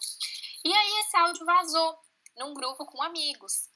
E 0.64 0.74
aí 0.74 1.00
esse 1.02 1.18
áudio 1.18 1.46
vazou 1.46 2.00
num 2.38 2.54
grupo 2.54 2.86
com 2.86 3.04
amigos. 3.04 3.70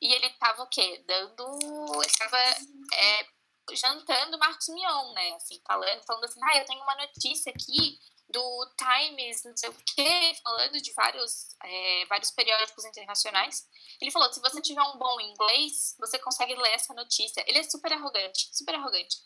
E 0.00 0.12
ele 0.12 0.30
tava 0.30 0.62
o 0.62 0.68
quê? 0.68 1.04
Dando. 1.06 1.58
Ele 2.02 2.12
tava 2.18 2.38
é, 2.38 3.26
jantando 3.72 4.38
Marcos 4.38 4.68
Mion, 4.68 5.12
né? 5.12 5.34
Assim, 5.34 5.60
falando, 5.66 6.04
falando 6.04 6.24
assim, 6.24 6.40
ah, 6.44 6.58
eu 6.58 6.64
tenho 6.64 6.82
uma 6.82 6.96
notícia 6.96 7.52
aqui 7.52 7.98
do 8.28 8.74
Times, 8.76 9.44
não 9.44 9.56
sei 9.56 9.70
o 9.70 9.76
quê, 9.94 10.36
falando 10.42 10.80
de 10.80 10.92
vários, 10.92 11.56
é, 11.62 12.06
vários 12.06 12.30
periódicos 12.32 12.84
internacionais. 12.84 13.68
Ele 14.00 14.10
falou: 14.10 14.32
se 14.32 14.40
você 14.40 14.60
tiver 14.60 14.82
um 14.82 14.98
bom 14.98 15.20
inglês, 15.20 15.94
você 15.98 16.18
consegue 16.18 16.54
ler 16.54 16.72
essa 16.72 16.92
notícia. 16.94 17.44
Ele 17.46 17.58
é 17.58 17.62
super 17.62 17.92
arrogante, 17.92 18.48
super 18.52 18.74
arrogante 18.74 19.16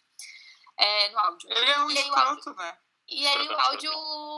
é, 0.79 1.09
no 1.11 1.19
áudio. 1.19 1.51
Ele 1.51 1.71
é 1.71 1.81
um 1.81 1.91
escroto, 1.91 2.55
né? 2.55 2.79
E 3.09 3.27
aí 3.27 3.49
o 3.49 3.59
áudio 3.59 3.93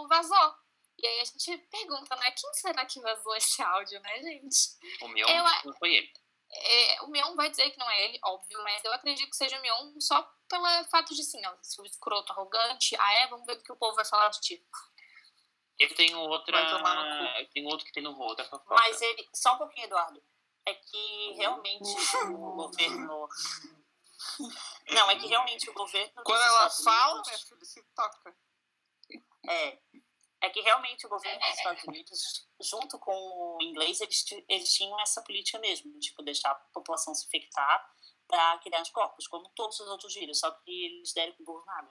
vazou. 0.08 0.54
E 0.98 1.06
aí 1.06 1.20
a 1.20 1.24
gente 1.24 1.58
pergunta, 1.70 2.14
né? 2.16 2.30
Quem 2.30 2.54
será 2.54 2.86
que 2.86 3.00
vazou 3.00 3.34
esse 3.36 3.60
áudio, 3.62 4.00
né, 4.00 4.22
gente? 4.22 4.78
O 5.02 5.08
meu 5.08 5.28
eu, 5.28 5.44
não 5.64 5.74
foi 5.74 5.94
ele. 5.94 6.12
É, 6.54 7.02
o 7.02 7.08
Mion 7.08 7.34
vai 7.34 7.50
dizer 7.50 7.70
que 7.70 7.78
não 7.78 7.90
é 7.90 8.04
ele, 8.04 8.20
óbvio, 8.24 8.62
mas 8.62 8.84
eu 8.84 8.92
acredito 8.92 9.30
que 9.30 9.36
seja 9.36 9.58
o 9.58 9.62
Mion 9.62 10.00
só 10.00 10.22
pelo 10.48 10.66
fato 10.84 11.14
de, 11.14 11.22
assim, 11.22 11.40
ó, 11.46 11.52
o 11.52 11.86
escroto 11.86 12.32
arrogante, 12.32 12.94
ah 12.98 13.12
é, 13.14 13.26
vamos 13.28 13.46
ver 13.46 13.56
o 13.56 13.62
que 13.62 13.72
o 13.72 13.76
povo 13.76 13.96
vai 13.96 14.04
falar 14.04 14.28
de 14.28 14.40
ti. 14.40 14.66
Ele 15.78 15.94
tem 15.94 16.14
outra. 16.14 16.58
Tem 17.52 17.66
outro 17.66 17.86
que 17.86 17.92
tem 17.92 18.02
no 18.02 18.16
outra 18.20 18.44
fofoca. 18.44 18.74
Mas 18.74 19.00
ele. 19.00 19.28
Só 19.34 19.54
um 19.54 19.58
pouquinho, 19.58 19.86
Eduardo. 19.86 20.22
É 20.64 20.74
que 20.74 21.32
realmente 21.32 21.90
o 22.26 22.52
governo 22.54 23.28
não, 24.90 25.10
é 25.10 25.16
que 25.16 25.26
realmente 25.26 25.68
o 25.68 25.74
governo. 25.74 26.22
Quando 26.24 26.42
ela 26.42 26.70
fala, 26.70 27.22
minha 27.26 27.38
filha 27.38 27.64
se 27.64 27.82
toca. 27.94 28.36
É. 29.48 29.78
É 30.42 30.50
que 30.50 30.60
realmente 30.60 31.06
o 31.06 31.08
governo 31.08 31.38
dos 31.38 31.56
Estados 31.56 31.84
Unidos, 31.84 32.48
junto 32.60 32.98
com 32.98 33.12
o 33.12 33.58
inglês, 33.62 34.00
eles, 34.00 34.24
eles 34.48 34.72
tinham 34.74 35.00
essa 35.00 35.22
política 35.22 35.58
mesmo, 35.60 35.96
tipo, 36.00 36.22
deixar 36.22 36.50
a 36.50 36.54
população 36.74 37.14
se 37.14 37.26
infectar 37.26 37.88
para 38.26 38.58
criar 38.58 38.80
anticorpos, 38.80 39.28
como 39.28 39.48
todos 39.54 39.78
os 39.78 39.88
outros 39.88 40.14
vírus, 40.14 40.40
só 40.40 40.50
que 40.50 40.86
eles 40.86 41.12
deram 41.12 41.32
com 41.34 41.44
burro 41.44 41.64
na 41.64 41.88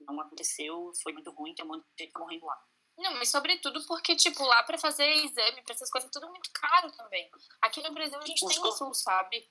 Não 0.00 0.20
aconteceu, 0.20 0.92
foi 1.02 1.12
muito 1.12 1.32
ruim, 1.32 1.54
tem 1.54 1.64
um 1.64 1.68
monte 1.68 1.84
de 1.96 2.04
gente 2.04 2.16
morrendo 2.16 2.46
lá. 2.46 2.62
Não, 2.98 3.14
mas 3.14 3.30
sobretudo 3.30 3.84
porque, 3.86 4.14
tipo, 4.14 4.44
lá 4.44 4.62
para 4.62 4.78
fazer 4.78 5.06
exame, 5.06 5.62
para 5.62 5.74
essas 5.74 5.90
coisas, 5.90 6.08
é 6.08 6.12
tudo 6.12 6.28
muito 6.28 6.50
caro 6.52 6.92
também. 6.92 7.28
Aqui 7.62 7.82
no 7.82 7.92
Brasil 7.92 8.18
a 8.18 8.26
gente 8.26 8.44
Os 8.44 8.54
tem 8.54 8.62
o 8.62 8.70
SUS, 8.70 9.02
sabe? 9.02 9.50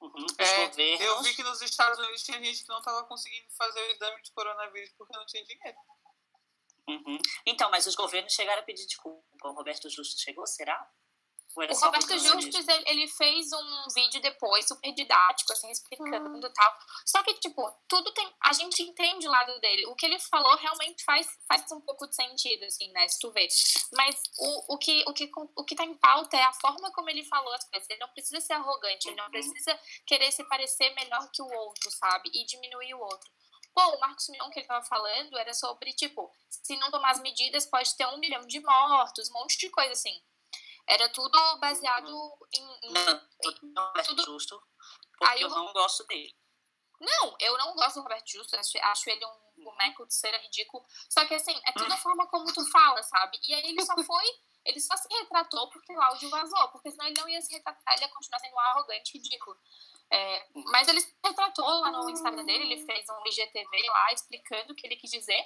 Uhum. 0.00 0.26
É. 0.38 1.06
Eu 1.06 1.22
vi 1.22 1.34
que 1.36 1.44
nos 1.44 1.60
Estados 1.62 1.98
Unidos 1.98 2.22
tinha 2.24 2.42
gente 2.42 2.62
que 2.62 2.68
não 2.68 2.78
estava 2.78 3.04
conseguindo 3.04 3.48
fazer 3.52 3.80
o 3.80 3.92
exame 3.92 4.22
de 4.22 4.32
coronavírus 4.32 4.92
porque 4.98 5.16
não 5.16 5.24
tinha 5.26 5.44
dinheiro. 5.44 5.78
Uhum. 6.88 7.18
Então, 7.46 7.70
mas 7.70 7.86
os 7.86 7.94
governos 7.94 8.32
chegaram 8.32 8.62
a 8.62 8.64
pedir 8.64 8.86
desculpa. 8.86 9.22
O 9.44 9.52
Roberto 9.52 9.88
Justo 9.88 10.20
chegou, 10.20 10.46
será? 10.46 10.88
O 11.54 11.84
Roberto 11.84 12.18
Justus, 12.18 12.66
ele, 12.66 12.84
ele, 12.86 13.08
fez 13.08 13.52
um 13.52 13.86
vídeo 13.94 14.22
depois, 14.22 14.66
super 14.66 14.90
didático, 14.92 15.52
assim, 15.52 15.70
explicando 15.70 16.46
e 16.46 16.52
tal. 16.52 16.78
Só 17.04 17.22
que, 17.22 17.34
tipo, 17.34 17.70
tudo 17.86 18.10
tem. 18.12 18.32
A 18.40 18.54
gente 18.54 18.82
entende 18.82 19.28
o 19.28 19.30
lado 19.30 19.60
dele. 19.60 19.84
O 19.86 19.94
que 19.94 20.06
ele 20.06 20.18
falou 20.18 20.56
realmente 20.56 21.04
faz, 21.04 21.28
faz 21.46 21.70
um 21.72 21.80
pouco 21.82 22.06
de 22.06 22.16
sentido, 22.16 22.64
assim, 22.64 22.90
né? 22.92 23.06
Se 23.06 23.18
tu 23.20 23.30
vê. 23.32 23.46
Mas 23.92 24.22
o, 24.38 24.74
o, 24.74 24.78
que, 24.78 25.04
o, 25.06 25.12
que, 25.12 25.30
o 25.54 25.64
que 25.64 25.74
tá 25.74 25.84
em 25.84 25.94
pauta 25.94 26.38
é 26.38 26.42
a 26.42 26.54
forma 26.54 26.90
como 26.92 27.10
ele 27.10 27.24
falou 27.24 27.52
as 27.52 27.68
coisas. 27.68 27.88
Ele 27.90 28.00
não 28.00 28.08
precisa 28.08 28.40
ser 28.40 28.54
arrogante, 28.54 29.08
ele 29.08 29.16
não 29.16 29.26
uhum. 29.26 29.30
precisa 29.30 29.78
querer 30.06 30.32
se 30.32 30.44
parecer 30.44 30.94
melhor 30.94 31.30
que 31.30 31.42
o 31.42 31.52
outro, 31.52 31.90
sabe? 31.90 32.30
E 32.32 32.46
diminuir 32.46 32.94
o 32.94 33.00
outro. 33.00 33.30
Pô, 33.74 33.80
o 33.96 34.00
Marcos 34.00 34.28
Mion 34.28 34.50
que 34.50 34.60
ele 34.60 34.66
tava 34.66 34.84
falando 34.84 35.38
era 35.38 35.54
sobre, 35.54 35.92
tipo, 35.92 36.30
se 36.48 36.76
não 36.76 36.90
tomar 36.90 37.12
as 37.12 37.20
medidas, 37.20 37.66
pode 37.66 37.94
ter 37.96 38.06
um 38.06 38.18
milhão 38.18 38.46
de 38.46 38.60
mortos, 38.60 39.30
um 39.30 39.34
monte 39.34 39.58
de 39.58 39.70
coisa 39.70 39.92
assim. 39.92 40.22
Era 40.86 41.08
tudo 41.08 41.38
baseado 41.58 42.08
em. 42.52 42.88
em 42.88 42.92
não, 42.92 43.20
não 43.62 43.92
é 43.96 44.02
tudo... 44.02 44.24
justo. 44.24 44.62
Porque 45.12 45.24
Aí 45.24 45.40
eu, 45.40 45.48
eu 45.48 45.54
não 45.54 45.72
gosto 45.72 46.04
dele. 46.06 46.34
Não, 47.00 47.36
eu 47.40 47.58
não 47.58 47.74
gosto 47.74 47.96
do 47.96 48.02
Roberto 48.02 48.30
Justo, 48.30 48.54
acho, 48.54 48.78
acho 48.78 49.10
ele 49.10 49.24
um 49.26 49.64
boneco 49.64 50.06
de 50.06 50.14
cera 50.14 50.38
ridículo. 50.38 50.84
Só 51.10 51.24
que 51.26 51.34
assim, 51.34 51.60
é 51.66 51.72
tudo 51.72 51.92
a 51.92 51.96
forma 51.96 52.28
como 52.28 52.52
tu 52.52 52.64
fala, 52.70 53.02
sabe? 53.02 53.40
E 53.42 53.54
aí 53.54 53.70
ele 53.70 53.84
só 53.84 53.96
foi, 54.04 54.24
ele 54.64 54.80
só 54.80 54.96
se 54.96 55.08
retratou 55.12 55.68
porque 55.70 55.92
o 55.92 56.00
áudio 56.00 56.30
vazou, 56.30 56.68
porque 56.68 56.92
senão 56.92 57.06
ele 57.06 57.20
não 57.20 57.28
ia 57.28 57.42
se 57.42 57.52
retratar, 57.52 57.94
ele 57.94 58.04
ia 58.04 58.08
continuar 58.08 58.38
sendo 58.38 58.54
um 58.54 58.60
arrogante 58.60 59.18
ridículo. 59.18 59.58
É, 60.14 60.46
mas 60.66 60.86
ele 60.88 61.00
se 61.00 61.16
retratou 61.24 61.64
lá 61.64 61.90
no 61.90 62.10
Instagram 62.10 62.44
dele, 62.44 62.70
ele 62.70 62.84
fez 62.84 63.08
um 63.08 63.26
IGTV 63.26 63.88
lá 63.88 64.12
explicando 64.12 64.72
o 64.72 64.76
que 64.76 64.86
ele 64.86 64.96
quis 64.96 65.10
dizer. 65.10 65.42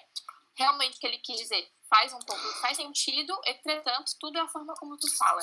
Realmente 0.57 0.97
o 0.97 1.01
que 1.01 1.07
ele 1.07 1.19
quis 1.19 1.37
dizer 1.37 1.71
faz 1.89 2.13
um 2.13 2.19
pouco, 2.19 2.43
faz 2.61 2.77
sentido, 2.77 3.39
entretanto, 3.45 4.13
tudo 4.19 4.39
é 4.39 4.41
a 4.41 4.49
forma 4.49 4.75
como 4.75 4.97
tu 4.97 5.07
fala. 5.17 5.41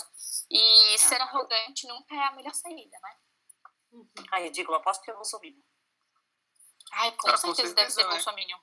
E 0.50 0.94
é. 0.94 0.98
ser 0.98 1.22
arrogante 1.22 1.88
nunca 1.88 2.14
é 2.14 2.20
a 2.20 2.32
melhor 2.32 2.54
saída, 2.54 2.98
né? 3.02 3.16
Uhum. 3.94 4.10
Ai, 4.32 4.44
ridículo, 4.44 4.78
aposto 4.78 5.04
que 5.04 5.12
é 5.12 5.14
bolsominion. 5.14 5.62
Ai, 6.92 7.12
com, 7.14 7.30
ah, 7.30 7.38
certeza, 7.38 7.48
com 7.48 7.56
certeza 7.56 7.76
deve 7.76 7.92
ser 7.92 8.08
bolsominion. 8.08 8.60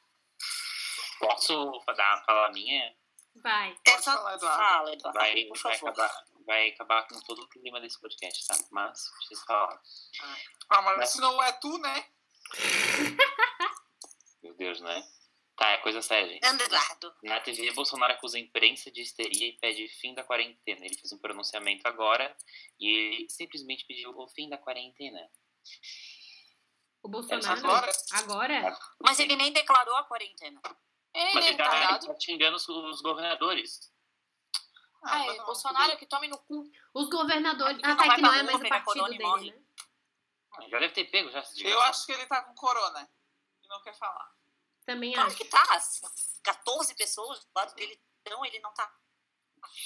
Posso 1.18 1.82
dar 1.96 2.24
a 2.26 2.50
minha? 2.52 2.96
Vai. 3.36 3.74
Pode 3.84 4.02
falar, 4.02 4.34
Eduardo. 4.34 4.58
Fala, 4.58 4.92
Eduardo. 4.92 5.18
Vai, 5.18 5.48
vai, 5.62 5.76
acabar, 5.76 6.26
vai 6.51 6.70
acabar 6.70 7.07
com 7.07 7.20
todo 7.20 7.42
o 7.42 7.48
clima 7.48 7.80
desse 7.80 8.01
podcast, 8.01 8.44
tá? 8.44 8.59
Mas, 8.72 9.09
preciso 9.18 9.44
falar. 9.46 9.80
Ah, 10.68 10.82
mas, 10.82 10.96
mas... 10.96 11.09
se 11.11 11.20
não 11.20 11.40
é 11.40 11.53
tu, 11.53 11.78
né? 11.78 12.07
Meu 14.42 14.53
Deus, 14.57 14.80
né? 14.80 15.09
Tá, 15.57 15.70
é 15.70 15.78
coisa 15.78 16.03
séria, 16.03 16.28
gente. 16.28 16.44
Eduardo. 16.44 17.14
Na 17.22 17.38
TV, 17.38 17.70
Bolsonaro 17.72 18.14
acusa 18.14 18.36
a 18.36 18.40
imprensa 18.40 18.90
de 18.90 19.01
histeria 19.01 19.46
e 19.46 19.59
pede 19.59 19.86
fim 20.01 20.12
da 20.12 20.24
quarentena. 20.24 20.84
Ele 20.84 20.96
fez 20.96 21.12
um 21.12 21.18
pronunciamento 21.18 21.86
agora 21.86 22.36
e 22.80 22.88
ele 22.88 23.30
simplesmente 23.30 23.84
pediu 23.86 24.11
o 24.18 24.28
fim 24.28 24.48
da 24.48 24.59
quarentena. 24.59 25.30
O 27.01 27.09
Bolsonaro? 27.09 27.61
Agora? 27.61 27.92
agora? 28.12 28.78
Mas 29.01 29.20
ele 29.20 29.36
nem 29.36 29.53
declarou 29.53 29.94
a 29.94 30.05
quarentena. 30.05 30.61
Ele 31.14 31.34
Mas 31.34 31.46
ele 31.46 31.57
tá, 31.57 31.98
tá 31.98 32.20
xingando 32.20 32.57
os, 32.57 32.68
os 32.68 33.01
governadores. 33.03 33.89
Ah, 35.03 35.26
é, 35.26 35.44
Bolsonaro 35.44 35.96
que 35.96 36.07
tome 36.07 36.28
no 36.28 36.38
cu. 36.38 36.70
Os 36.92 37.09
governadores. 37.09 37.80
Ah, 37.82 37.96
tá, 37.96 38.14
que 38.14 38.20
não 38.20 38.34
é 38.34 38.42
mais 38.42 38.61
o 38.61 38.68
partido 38.68 39.09
dele, 39.09 39.51
né? 39.51 39.62
Já 40.68 40.78
deve 40.78 40.92
ter 40.92 41.05
pego, 41.05 41.30
já. 41.30 41.42
Eu 41.59 41.80
acho 41.82 42.07
que 42.07 42.12
ele 42.12 42.26
tá 42.26 42.42
com 42.42 42.55
corona. 42.55 43.09
E 43.62 43.68
não 43.68 43.82
quer 43.82 43.94
falar. 43.94 44.30
Também 44.84 45.12
claro 45.12 45.28
acho. 45.28 45.36
que 45.36 45.44
tá. 45.44 45.80
14 46.42 46.94
pessoas 46.94 47.40
do 47.40 47.51
lado 47.55 47.74
dele, 47.74 48.01
então 48.20 48.44
ele 48.44 48.59
não 48.61 48.72
tá. 48.74 48.92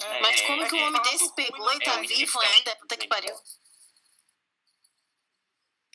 É, 0.00 0.20
Mas 0.20 0.40
como 0.42 0.62
é, 0.62 0.68
que 0.68 0.74
um 0.76 0.86
homem 0.86 1.02
desse 1.02 1.34
pegou 1.34 1.72
e 1.72 1.78
tá 1.80 1.96
vivo 1.98 2.40
ainda? 2.40 2.76
Puta 2.76 2.96
que 2.96 3.08
pariu. 3.08 3.36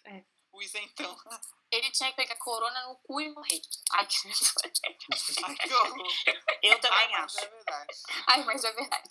É. 0.05 0.23
O 0.51 0.61
isentão. 0.61 1.17
Ele 1.71 1.91
tinha 1.91 2.09
que 2.09 2.15
pegar 2.15 2.35
corona 2.37 2.87
no 2.87 2.95
cu 2.97 3.21
e 3.21 3.29
morrer. 3.29 3.61
Ai, 3.91 4.07
que, 4.07 4.15
Ai, 5.43 5.55
que 5.55 5.73
horror. 5.73 6.07
Eu 6.63 6.79
também 6.79 7.15
Ai, 7.15 7.23
acho. 7.23 7.35
Mas 7.35 7.43
é 7.43 7.49
verdade. 7.49 7.97
Ai, 8.27 8.43
mas 8.43 8.63
é 8.63 8.71
verdade. 8.73 9.09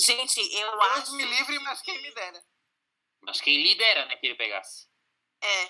Gente, 0.00 0.40
eu 0.40 0.70
Deus 0.70 0.82
acho. 0.82 1.12
me 1.12 1.24
livre, 1.24 1.58
mas 1.58 1.82
quem 1.82 2.00
me 2.00 2.10
dera. 2.12 2.44
Mas 3.20 3.40
quem 3.40 3.62
lidera, 3.62 4.06
né, 4.06 4.16
que 4.16 4.26
ele 4.26 4.36
pegasse. 4.36 4.88
É. 5.42 5.64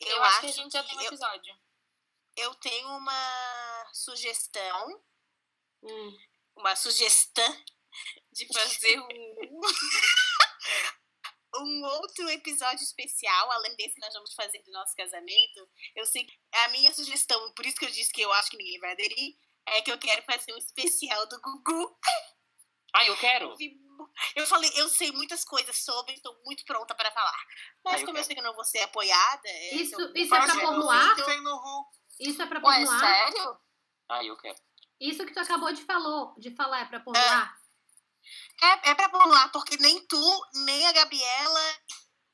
Eu, 0.00 0.16
eu 0.16 0.24
acho 0.24 0.40
que 0.40 0.46
a 0.46 0.52
gente 0.52 0.72
já 0.72 0.84
tem 0.84 0.98
um 0.98 1.02
episódio. 1.02 1.58
Eu, 2.36 2.44
eu 2.44 2.54
tenho 2.56 2.88
uma 2.88 3.90
sugestão. 3.92 5.02
Hum. 5.82 6.18
Uma 6.56 6.76
sugestão 6.76 7.64
de 8.32 8.46
fazer 8.52 8.98
um. 9.00 9.60
um 11.56 11.84
outro 11.84 12.28
episódio 12.30 12.82
especial, 12.82 13.50
além 13.52 13.74
desse 13.76 13.94
que 13.94 14.00
nós 14.00 14.12
vamos 14.12 14.34
fazer 14.34 14.62
do 14.62 14.70
nosso 14.72 14.94
casamento. 14.94 15.68
Eu 15.94 16.06
sei 16.06 16.24
que 16.24 16.38
a 16.52 16.68
minha 16.68 16.92
sugestão, 16.94 17.52
por 17.54 17.64
isso 17.66 17.76
que 17.76 17.84
eu 17.86 17.90
disse 17.90 18.12
que 18.12 18.20
eu 18.20 18.32
acho 18.34 18.50
que 18.50 18.56
ninguém 18.56 18.78
vai 18.78 18.92
aderir, 18.92 19.36
é 19.66 19.82
que 19.82 19.90
eu 19.90 19.98
quero 19.98 20.22
fazer 20.22 20.52
um 20.52 20.58
especial 20.58 21.26
do 21.28 21.40
Gugu. 21.40 21.98
Ah, 22.94 23.04
eu 23.06 23.16
quero! 23.16 23.54
Eu 24.36 24.46
falei, 24.46 24.70
eu 24.76 24.88
sei 24.88 25.10
muitas 25.10 25.44
coisas 25.44 25.76
sobre, 25.84 26.14
estou 26.14 26.32
muito 26.44 26.64
pronta 26.64 26.94
para 26.94 27.10
falar. 27.10 27.36
Mas 27.84 28.04
como 28.04 28.16
eu 28.16 28.22
sei 28.22 28.36
que 28.36 28.40
não 28.42 28.54
vou 28.54 28.64
ser 28.64 28.78
apoiada. 28.80 29.48
É, 29.48 29.74
Isso, 29.74 30.00
isso 30.14 30.34
é 30.34 30.40
pra 30.40 30.54
pôr 30.54 30.72
no 30.78 30.88
ar? 30.88 31.16
Isso 32.20 32.40
é 32.40 32.46
pra 32.46 32.60
pôr 32.60 32.78
no 32.78 32.90
ar? 32.90 33.00
sério? 33.00 33.58
Ah, 34.08 34.24
eu 34.24 34.36
quero. 34.36 34.56
Isso 35.00 35.26
que 35.26 35.32
tu 35.32 35.40
acabou 35.40 35.72
de, 35.72 35.82
falou, 35.82 36.32
de 36.38 36.50
falar 36.52 36.82
é 36.82 36.84
pra 36.84 37.00
pôr 37.00 37.12
no 37.12 37.18
ar? 37.18 37.57
É, 38.60 38.90
é 38.90 38.94
pra 38.94 39.08
pular, 39.08 39.50
porque 39.50 39.76
nem 39.76 40.06
tu, 40.06 40.46
nem 40.64 40.86
a 40.86 40.92
Gabriela 40.92 41.78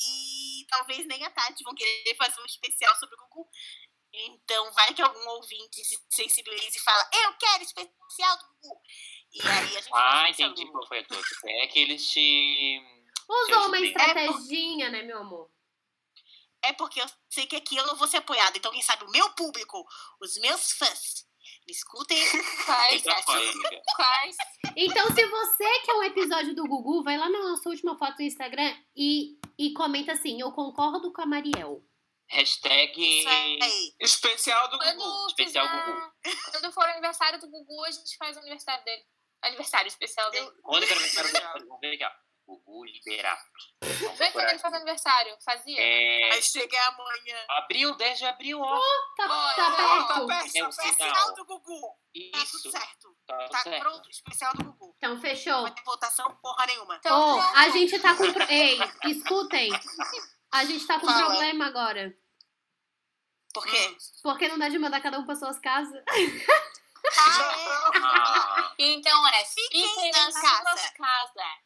e 0.00 0.66
talvez 0.68 1.06
nem 1.06 1.24
a 1.24 1.30
Tati 1.30 1.62
vão 1.64 1.74
querer 1.74 2.16
fazer 2.16 2.40
um 2.40 2.46
especial 2.46 2.94
sobre 2.96 3.14
o 3.16 3.28
Gugu. 3.28 3.48
Então 4.12 4.72
vai 4.72 4.94
que 4.94 5.02
algum 5.02 5.28
ouvinte 5.30 5.84
se 5.84 5.98
sensibilize 6.08 6.76
e 6.76 6.82
fala, 6.82 7.08
eu 7.12 7.34
quero 7.34 7.64
especial 7.64 8.38
do 8.38 8.44
Gugu. 8.62 8.80
E 9.32 9.42
aí 9.42 9.76
a 9.76 9.80
gente 9.80 9.90
Ah, 9.92 10.30
entendi 10.30 10.66
qual 10.70 10.86
foi 10.86 11.00
a 11.00 11.04
tua. 11.04 11.20
É 11.46 11.66
que 11.66 11.80
eles 11.80 12.08
te. 12.08 12.80
Usou 13.28 13.66
uma 13.66 13.80
estratégia, 13.80 14.90
né, 14.90 15.02
meu 15.02 15.18
amor? 15.18 15.50
É 16.62 16.72
porque 16.72 17.00
eu 17.00 17.06
sei 17.28 17.46
que 17.46 17.56
aqui 17.56 17.76
eu 17.76 17.86
não 17.86 17.96
vou 17.96 18.06
ser 18.06 18.18
apoiada. 18.18 18.56
Então, 18.56 18.72
quem 18.72 18.80
sabe, 18.80 19.04
o 19.04 19.10
meu 19.10 19.28
público, 19.34 19.84
os 20.20 20.36
meus 20.38 20.72
fãs, 20.72 21.26
escutem. 21.68 22.18
Quais? 22.66 23.02
Quais? 23.96 24.36
Então, 24.76 25.06
se 25.14 25.26
você 25.26 25.80
quer 25.80 25.92
um 25.94 26.02
episódio 26.02 26.54
do 26.54 26.66
Gugu, 26.66 27.02
vai 27.02 27.16
lá 27.16 27.28
na 27.28 27.38
nossa 27.40 27.68
última 27.68 27.96
foto 27.98 28.18
no 28.18 28.24
Instagram 28.24 28.74
e, 28.96 29.38
e 29.58 29.72
comenta 29.72 30.12
assim: 30.12 30.40
Eu 30.40 30.52
concordo 30.52 31.12
com 31.12 31.22
a 31.22 31.26
Mariel. 31.26 31.82
Hashtag. 32.28 33.94
Especial 34.00 34.68
do 34.68 34.78
Gugu. 34.78 34.84
Quando, 34.96 35.28
Especial 35.28 35.66
fizer- 35.68 36.50
quando 36.50 36.72
for 36.72 36.84
o 36.84 36.90
aniversário 36.90 37.38
do 37.40 37.48
Gugu, 37.50 37.84
a 37.84 37.90
gente 37.90 38.16
faz 38.16 38.36
o 38.36 38.40
aniversário 38.40 38.84
dele. 38.84 39.02
Aniversário 39.42 39.88
especial 39.88 40.30
dele. 40.30 40.50
Quando 40.62 40.86
que 40.86 40.92
era 40.92 41.00
o 41.00 41.04
aniversário 41.04 41.60
do- 41.62 41.68
Vamos 41.68 41.80
ver 41.80 41.94
aqui, 41.94 42.04
ó. 42.04 42.10
Gugu 42.46 42.84
Liberato. 42.84 43.42
Vê 44.16 44.30
quando 44.30 44.48
ele 44.50 44.58
faz 44.58 44.74
aniversário. 44.74 45.36
Fazia? 45.44 45.80
É, 45.80 46.30
Aí 46.32 46.42
chega 46.42 46.80
amanhã. 46.88 47.44
abril, 47.50 47.94
10 47.96 48.18
de 48.18 48.24
abril, 48.26 48.60
ó. 48.60 48.80
Tá, 49.16 49.24
Olha, 49.24 49.54
tá 49.56 49.68
ó, 49.68 49.76
perto. 49.76 50.08
Tá 50.08 50.26
perto, 50.26 50.56
É 50.56 50.62
o 50.64 50.68
é 50.68 50.72
sinal 50.72 50.92
sinal. 50.94 51.34
do 51.34 51.44
Gugu. 51.46 51.80
Tá 51.80 52.38
Isso. 52.38 52.52
tudo 52.62 52.70
certo. 52.70 53.16
Tá, 53.26 53.48
Tá 53.48 53.58
certo. 53.62 53.80
pronto, 53.82 54.10
especial 54.10 54.52
do 54.54 54.64
Gugu. 54.64 54.94
Então, 54.98 55.20
fechou. 55.20 55.52
Não 55.54 55.62
vai 55.62 55.74
ter 55.74 55.82
votação 55.84 56.36
porra 56.42 56.66
nenhuma. 56.66 56.96
Então, 56.96 57.38
pronto. 57.38 57.56
a 57.56 57.68
gente 57.70 57.98
tá 57.98 58.14
com. 58.14 58.32
pro- 58.32 58.50
Ei, 58.50 58.78
escutem. 59.04 59.70
A 60.52 60.64
gente 60.64 60.86
tá 60.86 61.00
com 61.00 61.06
Fala. 61.06 61.26
problema 61.26 61.66
agora. 61.66 62.14
Por 63.52 63.64
quê? 63.66 63.96
Porque 64.22 64.48
não 64.48 64.58
dá 64.58 64.68
de 64.68 64.78
mandar 64.78 65.00
cada 65.00 65.18
um 65.18 65.24
pra 65.24 65.34
suas 65.36 65.58
casas. 65.60 66.02
Ah, 67.18 67.90
Ah, 68.02 68.74
Então 68.78 69.28
é, 69.28 69.44
Fiquem 69.44 69.88
fiquem 69.88 70.08
em 70.08 70.12
nas 70.12 70.34
casa. 70.34 70.70
suas 70.70 70.90
casas. 70.90 71.36
é. 71.36 71.64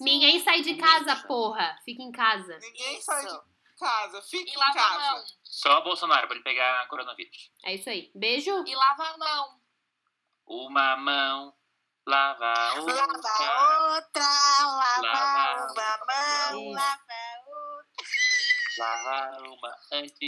Isso. 0.00 0.04
Ninguém 0.04 0.40
sai 0.40 0.62
de 0.62 0.74
casa, 0.76 1.16
porra. 1.26 1.76
Fica 1.84 2.02
em 2.02 2.10
casa. 2.10 2.58
Ninguém 2.58 2.94
Isso. 2.96 3.04
sai 3.04 3.22
de 3.26 3.38
casa. 3.78 4.22
Fica 4.22 4.50
E 4.50 4.54
em 4.54 4.72
casa. 4.72 4.98
mão. 5.12 5.24
só 5.44 5.78
o 5.78 5.82
Bolsonaro 5.84 6.26
pra 6.26 6.34
ele 6.36 6.44
pegar 6.44 6.86
coronavírus. 6.88 7.50
É 7.64 7.74
isso 7.74 7.88
aí. 7.90 8.10
Beijo. 8.14 8.64
E 8.66 8.74
lava 8.74 9.04
a 9.04 9.18
mão. 9.18 9.60
Uma 10.46 10.96
mão, 10.96 11.54
lava 12.06 12.52
a 12.52 12.74
outra. 12.74 12.94
Lava 12.94 13.94
outra, 13.94 14.22
lava 14.22 15.02
Lava 15.02 15.72
uma 15.72 15.98
mão, 16.06 16.62
Isso. 16.62 16.72
lava 16.74 17.00
outra. 17.46 18.06
Lava 18.78 19.42
uma 19.48 19.76
antes 19.92 20.18